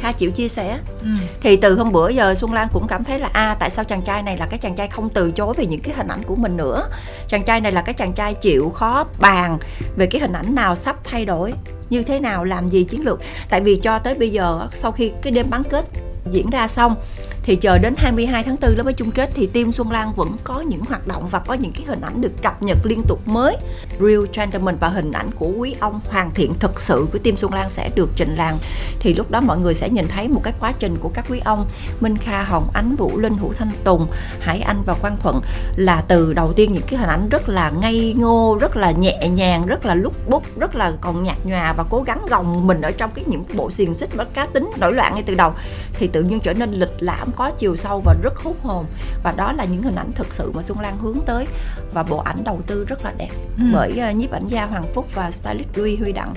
Kha 0.00 0.12
chịu 0.12 0.30
chia 0.30 0.48
sẻ. 0.48 0.78
Ừ. 1.00 1.08
thì 1.40 1.56
từ 1.56 1.74
hôm 1.74 1.92
bữa 1.92 2.08
giờ 2.08 2.34
Xuân 2.34 2.52
Lan 2.52 2.68
cũng 2.72 2.86
cảm 2.88 3.04
thấy 3.04 3.18
là 3.18 3.28
a 3.32 3.46
à, 3.46 3.56
tại 3.60 3.70
sao 3.70 3.84
chàng 3.84 4.02
trai 4.02 4.22
này 4.22 4.36
là 4.36 4.46
cái 4.46 4.58
chàng 4.58 4.76
trai 4.76 4.88
không 4.88 5.08
từ 5.08 5.30
chối 5.30 5.54
về 5.56 5.66
những 5.66 5.80
cái 5.80 5.94
hình 5.96 6.08
ảnh 6.08 6.22
của 6.22 6.36
mình 6.36 6.56
nữa? 6.56 6.88
Chàng 7.28 7.42
trai 7.42 7.60
này 7.60 7.72
là 7.72 7.82
cái 7.82 7.94
chàng 7.94 8.12
trai 8.12 8.34
chịu 8.34 8.70
khó 8.70 9.04
bàn 9.20 9.58
về 9.96 10.06
cái 10.06 10.20
hình 10.20 10.32
ảnh 10.32 10.54
nào 10.54 10.76
sắp 10.76 10.96
thay 11.04 11.24
đổi 11.24 11.52
như 11.90 12.02
thế 12.02 12.20
nào 12.20 12.44
làm 12.44 12.68
gì 12.68 12.84
chiến 12.84 13.04
lược? 13.04 13.20
Tại 13.48 13.60
vì 13.60 13.76
cho 13.76 13.98
tới 13.98 14.14
bây 14.14 14.30
giờ 14.30 14.68
sau 14.72 14.92
khi 14.92 15.12
cái 15.22 15.32
đêm 15.32 15.46
bán 15.50 15.62
kết 15.70 15.84
diễn 16.32 16.50
ra 16.50 16.68
xong 16.68 16.96
thì 17.42 17.56
chờ 17.56 17.78
đến 17.78 17.94
22 17.96 18.42
tháng 18.42 18.56
4 18.62 18.76
lúc 18.76 18.84
mới 18.84 18.94
chung 18.94 19.10
kết 19.10 19.30
thì 19.34 19.46
team 19.46 19.72
Xuân 19.72 19.90
Lan 19.90 20.12
vẫn 20.12 20.36
có 20.44 20.60
những 20.60 20.84
hoạt 20.84 21.06
động 21.06 21.28
và 21.30 21.38
có 21.38 21.54
những 21.54 21.72
cái 21.72 21.84
hình 21.86 22.00
ảnh 22.00 22.20
được 22.20 22.42
cập 22.42 22.62
nhật 22.62 22.78
liên 22.84 23.02
tục 23.08 23.28
mới. 23.28 23.56
Real 24.00 24.24
Gentleman 24.34 24.76
và 24.76 24.88
hình 24.88 25.12
ảnh 25.12 25.26
của 25.38 25.52
quý 25.56 25.74
ông 25.80 26.00
hoàn 26.08 26.34
thiện 26.34 26.52
thực 26.58 26.80
sự 26.80 27.06
của 27.12 27.18
team 27.18 27.36
Xuân 27.36 27.54
Lan 27.54 27.70
sẽ 27.70 27.90
được 27.94 28.10
trình 28.16 28.34
làng. 28.36 28.58
Thì 29.00 29.14
lúc 29.14 29.30
đó 29.30 29.40
mọi 29.40 29.58
người 29.58 29.74
sẽ 29.74 29.88
nhìn 29.88 30.08
thấy 30.08 30.28
một 30.28 30.40
cái 30.44 30.54
quá 30.60 30.72
trình 30.78 30.96
của 30.96 31.08
các 31.08 31.24
quý 31.28 31.40
ông 31.44 31.66
Minh 32.00 32.16
Kha, 32.16 32.42
Hồng 32.42 32.68
Ánh, 32.72 32.96
Vũ 32.96 33.18
Linh, 33.18 33.36
Hữu 33.36 33.52
Thanh 33.52 33.70
Tùng, 33.84 34.06
Hải 34.40 34.60
Anh 34.60 34.82
và 34.86 34.94
Quang 34.94 35.16
Thuận 35.22 35.40
là 35.76 36.04
từ 36.08 36.32
đầu 36.32 36.52
tiên 36.52 36.72
những 36.72 36.82
cái 36.86 36.98
hình 36.98 37.08
ảnh 37.08 37.28
rất 37.28 37.48
là 37.48 37.70
ngây 37.70 38.14
ngô, 38.18 38.58
rất 38.60 38.76
là 38.76 38.90
nhẹ 38.90 39.28
nhàng, 39.28 39.66
rất 39.66 39.86
là 39.86 39.94
lúc 39.94 40.28
bút, 40.28 40.42
rất 40.58 40.74
là 40.74 40.92
còn 41.00 41.22
nhạt 41.22 41.36
nhòa 41.44 41.72
và 41.72 41.84
cố 41.90 42.02
gắng 42.02 42.26
gồng 42.30 42.66
mình 42.66 42.80
ở 42.80 42.90
trong 42.90 43.10
cái 43.14 43.24
những 43.28 43.44
bộ 43.54 43.70
xiềng 43.70 43.94
xích 43.94 44.10
và 44.14 44.24
cá 44.24 44.46
tính 44.46 44.70
nổi 44.80 44.92
loạn 44.92 45.14
ngay 45.14 45.22
từ 45.26 45.34
đầu. 45.34 45.52
Thì 45.92 46.06
tự 46.06 46.22
nhiên 46.22 46.40
trở 46.40 46.54
nên 46.54 46.72
lịch 46.72 47.02
lãm 47.02 47.29
có 47.32 47.50
chiều 47.50 47.76
sâu 47.76 48.02
và 48.04 48.14
rất 48.22 48.36
hút 48.36 48.56
hồn. 48.62 48.86
Và 49.22 49.32
đó 49.36 49.52
là 49.52 49.64
những 49.64 49.82
hình 49.82 49.94
ảnh 49.94 50.12
thực 50.12 50.32
sự 50.32 50.52
mà 50.54 50.62
Xuân 50.62 50.80
Lan 50.80 50.98
hướng 50.98 51.18
tới. 51.26 51.46
Và 51.92 52.02
bộ 52.02 52.16
ảnh 52.16 52.44
đầu 52.44 52.60
tư 52.66 52.84
rất 52.84 53.04
là 53.04 53.12
đẹp. 53.18 53.30
Ừ. 53.58 53.64
bởi 53.72 54.00
uh, 54.10 54.16
nhiếp 54.16 54.30
ảnh 54.30 54.46
gia 54.48 54.66
Hoàng 54.66 54.84
Phúc 54.94 55.06
và 55.14 55.30
stylist 55.30 55.68
Louis 55.74 56.00
Huy 56.00 56.12
Đặng 56.12 56.34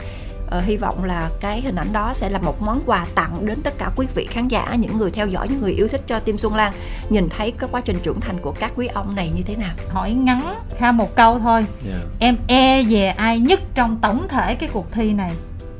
uh, 0.57 0.63
hy 0.63 0.77
vọng 0.77 1.03
là 1.03 1.29
cái 1.39 1.61
hình 1.61 1.75
ảnh 1.75 1.93
đó 1.93 2.11
sẽ 2.13 2.29
là 2.29 2.39
một 2.39 2.61
món 2.61 2.81
quà 2.85 3.05
tặng 3.15 3.45
đến 3.45 3.61
tất 3.61 3.77
cả 3.77 3.91
quý 3.95 4.07
vị 4.15 4.27
khán 4.29 4.47
giả 4.47 4.75
những 4.75 4.97
người 4.97 5.11
theo 5.11 5.27
dõi 5.27 5.47
những 5.49 5.61
người 5.61 5.71
yêu 5.71 5.87
thích 5.87 6.01
cho 6.07 6.19
Tim 6.19 6.37
Xuân 6.37 6.55
Lan. 6.55 6.73
Nhìn 7.09 7.29
thấy 7.29 7.51
cái 7.51 7.69
quá 7.71 7.81
trình 7.85 7.97
trưởng 8.03 8.19
thành 8.19 8.37
của 8.41 8.51
các 8.51 8.71
quý 8.75 8.87
ông 8.87 9.15
này 9.15 9.31
như 9.35 9.41
thế 9.41 9.55
nào? 9.55 9.73
Hỏi 9.89 10.13
ngắn 10.13 10.59
kha 10.77 10.91
một 10.91 11.15
câu 11.15 11.39
thôi. 11.39 11.65
Yeah. 11.89 12.01
em 12.19 12.35
e 12.47 12.83
về 12.83 13.07
ai 13.07 13.39
nhất 13.39 13.59
trong 13.75 13.99
tổng 14.01 14.27
thể 14.27 14.55
cái 14.55 14.69
cuộc 14.73 14.91
thi 14.91 15.13
này? 15.13 15.31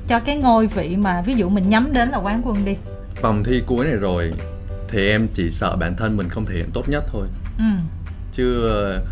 Cho 0.08 0.20
cái 0.20 0.38
ngôi 0.38 0.68
vị 0.68 0.96
mà 0.96 1.22
ví 1.22 1.34
dụ 1.34 1.50
mình 1.50 1.70
nhắm 1.70 1.94
đến 1.94 2.10
là 2.10 2.18
quán 2.18 2.42
quân 2.46 2.66
đi. 2.66 2.76
Vòng 3.22 3.44
thi 3.44 3.64
cuối 3.68 3.86
này 3.86 3.96
rồi 3.96 4.34
thì 4.94 5.08
em 5.08 5.28
chỉ 5.34 5.52
sợ 5.52 5.76
bản 5.76 5.96
thân 5.96 6.18
mình 6.18 6.30
không 6.30 6.46
thể 6.46 6.54
hiện 6.56 6.70
tốt 6.74 6.90
nhất 6.90 7.04
thôi 7.12 7.28
ừ. 7.58 7.64
chứ 8.34 8.70
uh, 8.98 9.04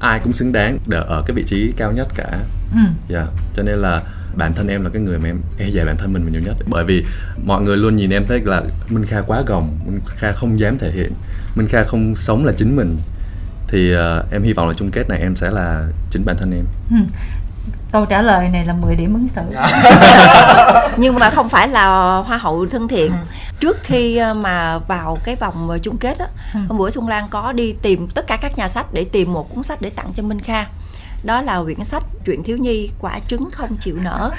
ai 0.00 0.20
cũng 0.24 0.32
xứng 0.32 0.52
đáng 0.52 0.78
để 0.86 0.98
ở 1.06 1.22
cái 1.26 1.34
vị 1.34 1.44
trí 1.46 1.72
cao 1.76 1.92
nhất 1.92 2.08
cả 2.14 2.38
ừ. 2.72 3.14
yeah. 3.14 3.28
cho 3.56 3.62
nên 3.62 3.78
là 3.78 4.02
bản 4.36 4.52
thân 4.54 4.68
em 4.68 4.84
là 4.84 4.90
cái 4.92 5.02
người 5.02 5.18
mà 5.18 5.28
em 5.28 5.40
e 5.58 5.70
dè 5.70 5.84
bản 5.84 5.96
thân 5.96 6.12
mình 6.12 6.32
nhiều 6.32 6.40
nhất 6.44 6.56
bởi 6.66 6.84
vì 6.84 7.04
mọi 7.44 7.62
người 7.62 7.76
luôn 7.76 7.96
nhìn 7.96 8.10
em 8.10 8.26
thấy 8.26 8.40
là 8.44 8.62
minh 8.88 9.06
kha 9.06 9.20
quá 9.20 9.42
gồng 9.46 9.78
minh 9.86 10.00
kha 10.06 10.32
không 10.32 10.58
dám 10.58 10.78
thể 10.78 10.92
hiện 10.92 11.12
minh 11.56 11.68
kha 11.68 11.84
không 11.84 12.16
sống 12.16 12.44
là 12.44 12.52
chính 12.56 12.76
mình 12.76 12.96
thì 13.68 13.94
uh, 13.96 14.32
em 14.32 14.42
hy 14.42 14.52
vọng 14.52 14.68
là 14.68 14.74
chung 14.74 14.90
kết 14.90 15.08
này 15.08 15.18
em 15.18 15.36
sẽ 15.36 15.50
là 15.50 15.88
chính 16.10 16.24
bản 16.24 16.36
thân 16.38 16.52
em 16.52 16.64
ừ 16.90 16.96
câu 17.94 18.06
trả 18.06 18.22
lời 18.22 18.48
này 18.48 18.64
là 18.64 18.72
10 18.72 18.96
điểm 18.96 19.14
ứng 19.14 19.28
xử 19.28 19.42
nhưng 20.96 21.14
mà 21.14 21.30
không 21.30 21.48
phải 21.48 21.68
là 21.68 22.16
hoa 22.26 22.38
hậu 22.38 22.66
thân 22.66 22.88
thiện 22.88 23.12
ừ. 23.12 23.16
trước 23.60 23.78
khi 23.82 24.16
ờ, 24.16 24.34
mà 24.34 24.78
vào 24.78 25.18
cái 25.24 25.36
vòng 25.36 25.70
ờ, 25.70 25.78
chung 25.78 25.98
kết 25.98 26.18
á 26.18 26.26
ừ. 26.54 26.60
hôm 26.68 26.78
bữa 26.78 26.90
xuân 26.90 27.08
lan 27.08 27.26
có 27.30 27.52
đi 27.52 27.74
tìm 27.82 28.08
tất 28.08 28.26
cả 28.26 28.36
các 28.36 28.58
nhà 28.58 28.68
sách 28.68 28.86
để 28.92 29.04
tìm 29.04 29.32
một 29.32 29.54
cuốn 29.54 29.62
sách 29.62 29.80
để 29.80 29.90
tặng 29.90 30.06
cho 30.16 30.22
minh 30.22 30.40
kha 30.40 30.64
đó 31.24 31.42
là 31.42 31.62
quyển 31.62 31.84
sách 31.84 32.02
chuyện 32.26 32.42
thiếu 32.42 32.56
nhi 32.56 32.90
quả 33.00 33.12
trứng 33.28 33.50
không 33.52 33.76
chịu 33.80 33.96
nở. 34.02 34.30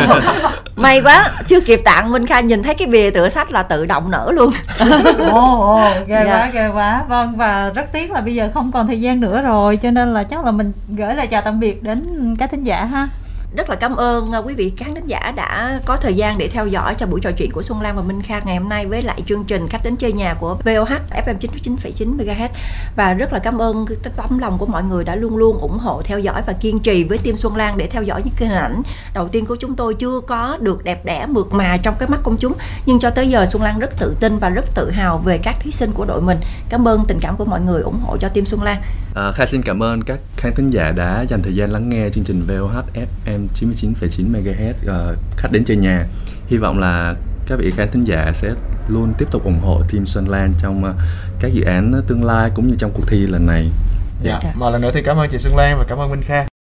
May 0.76 1.00
quá 1.00 1.42
chưa 1.46 1.60
kịp 1.60 1.80
tặng 1.84 2.12
minh 2.12 2.26
kha 2.26 2.40
nhìn 2.40 2.62
thấy 2.62 2.74
cái 2.74 2.88
bìa 2.88 3.10
tựa 3.10 3.28
sách 3.28 3.52
là 3.52 3.62
tự 3.62 3.86
động 3.86 4.10
nở 4.10 4.30
luôn. 4.34 4.50
Ồ 5.18 5.60
ồ 5.60 5.90
ghê 6.06 6.22
dạ. 6.26 6.36
quá 6.36 6.50
ghê 6.52 6.68
quá. 6.68 7.04
Vâng 7.08 7.36
và 7.36 7.70
rất 7.74 7.92
tiếc 7.92 8.10
là 8.10 8.20
bây 8.20 8.34
giờ 8.34 8.50
không 8.54 8.72
còn 8.72 8.86
thời 8.86 9.00
gian 9.00 9.20
nữa 9.20 9.40
rồi 9.40 9.76
cho 9.76 9.90
nên 9.90 10.14
là 10.14 10.22
chắc 10.22 10.44
là 10.44 10.50
mình 10.50 10.72
gửi 10.88 11.14
lời 11.14 11.26
chào 11.26 11.42
tạm 11.42 11.60
biệt 11.60 11.82
đến 11.82 12.36
các 12.38 12.50
thính 12.50 12.64
giả 12.64 12.84
ha 12.84 13.08
rất 13.56 13.70
là 13.70 13.76
cảm 13.76 13.96
ơn 13.96 14.32
à, 14.32 14.38
quý 14.38 14.54
vị 14.54 14.72
khán 14.76 14.94
thính 14.94 15.06
giả 15.06 15.32
đã 15.36 15.80
có 15.84 15.96
thời 15.96 16.14
gian 16.14 16.38
để 16.38 16.48
theo 16.48 16.66
dõi 16.66 16.94
cho 16.98 17.06
buổi 17.06 17.20
trò 17.20 17.30
chuyện 17.30 17.50
của 17.50 17.62
Xuân 17.62 17.80
Lan 17.80 17.96
và 17.96 18.02
Minh 18.02 18.22
Kha 18.22 18.40
ngày 18.44 18.56
hôm 18.56 18.68
nay 18.68 18.86
với 18.86 19.02
lại 19.02 19.22
chương 19.26 19.44
trình 19.44 19.68
khách 19.68 19.84
đến 19.84 19.96
chơi 19.96 20.12
nhà 20.12 20.34
của 20.34 20.54
VOH 20.64 20.88
FM 21.26 21.38
99,9 21.38 22.16
MHz. 22.16 22.48
Và 22.96 23.14
rất 23.14 23.32
là 23.32 23.38
cảm 23.38 23.58
ơn 23.58 23.84
tấm 24.16 24.38
lòng 24.38 24.58
của 24.58 24.66
mọi 24.66 24.82
người 24.82 25.04
đã 25.04 25.14
luôn 25.16 25.36
luôn 25.36 25.58
ủng 25.58 25.78
hộ 25.78 26.02
theo 26.04 26.18
dõi 26.18 26.42
và 26.46 26.52
kiên 26.52 26.78
trì 26.78 27.04
với 27.04 27.18
team 27.18 27.36
Xuân 27.36 27.56
Lan 27.56 27.78
để 27.78 27.86
theo 27.86 28.02
dõi 28.02 28.22
những 28.24 28.34
cái 28.36 28.48
hình 28.48 28.58
ảnh 28.58 28.82
đầu 29.14 29.28
tiên 29.28 29.46
của 29.46 29.56
chúng 29.56 29.76
tôi 29.76 29.94
chưa 29.94 30.20
có 30.20 30.56
được 30.60 30.84
đẹp 30.84 31.04
đẽ 31.04 31.26
mượt 31.26 31.52
mà 31.52 31.76
trong 31.76 31.94
cái 31.98 32.08
mắt 32.08 32.20
công 32.22 32.36
chúng. 32.36 32.52
Nhưng 32.86 32.98
cho 32.98 33.10
tới 33.10 33.28
giờ 33.28 33.46
Xuân 33.46 33.62
Lan 33.62 33.78
rất 33.78 33.90
tự 33.98 34.16
tin 34.20 34.38
và 34.38 34.48
rất 34.48 34.74
tự 34.74 34.90
hào 34.90 35.18
về 35.18 35.38
các 35.38 35.56
thí 35.60 35.70
sinh 35.70 35.92
của 35.92 36.04
đội 36.04 36.20
mình. 36.20 36.38
Cảm 36.68 36.88
ơn 36.88 37.04
tình 37.08 37.18
cảm 37.20 37.36
của 37.36 37.44
mọi 37.44 37.60
người 37.60 37.82
ủng 37.82 38.00
hộ 38.02 38.16
cho 38.16 38.28
team 38.28 38.46
Xuân 38.46 38.62
Lan. 38.62 38.82
À, 39.14 39.32
Kha 39.32 39.46
xin 39.46 39.62
cảm 39.62 39.82
ơn 39.82 40.02
các 40.02 40.20
khán 40.36 40.52
thính 40.56 40.70
giả 40.70 40.92
đã 40.92 41.24
dành 41.28 41.42
thời 41.42 41.54
gian 41.54 41.72
lắng 41.72 41.88
nghe 41.88 42.08
chương 42.12 42.24
trình 42.24 42.46
VOH 42.48 42.84
FM 42.94 43.39
FM 43.40 43.94
99,9 43.94 44.32
MHz 44.32 44.72
uh, 44.72 45.18
khách 45.36 45.52
đến 45.52 45.64
chơi 45.64 45.76
nhà. 45.76 46.06
Hy 46.46 46.56
vọng 46.56 46.78
là 46.78 47.14
các 47.46 47.58
vị 47.58 47.70
khán 47.70 47.88
thính 47.88 48.04
giả 48.04 48.32
sẽ 48.34 48.54
luôn 48.88 49.12
tiếp 49.18 49.28
tục 49.30 49.44
ủng 49.44 49.60
hộ 49.60 49.82
team 49.92 50.06
Xuân 50.06 50.28
Lan 50.28 50.52
trong 50.58 50.84
uh, 50.84 50.94
các 51.40 51.52
dự 51.52 51.62
án 51.62 52.02
tương 52.06 52.24
lai 52.24 52.50
cũng 52.54 52.68
như 52.68 52.74
trong 52.78 52.90
cuộc 52.94 53.04
thi 53.06 53.26
lần 53.26 53.46
này. 53.46 53.70
Dạ, 54.18 54.38
yeah. 54.42 54.56
một 54.56 54.70
lần 54.70 54.82
nữa 54.82 54.90
thì 54.94 55.02
cảm 55.02 55.16
ơn 55.16 55.28
chị 55.30 55.38
Xuân 55.38 55.56
Lan 55.56 55.78
và 55.78 55.84
cảm 55.88 55.98
ơn 55.98 56.10
Minh 56.10 56.22
Kha. 56.26 56.49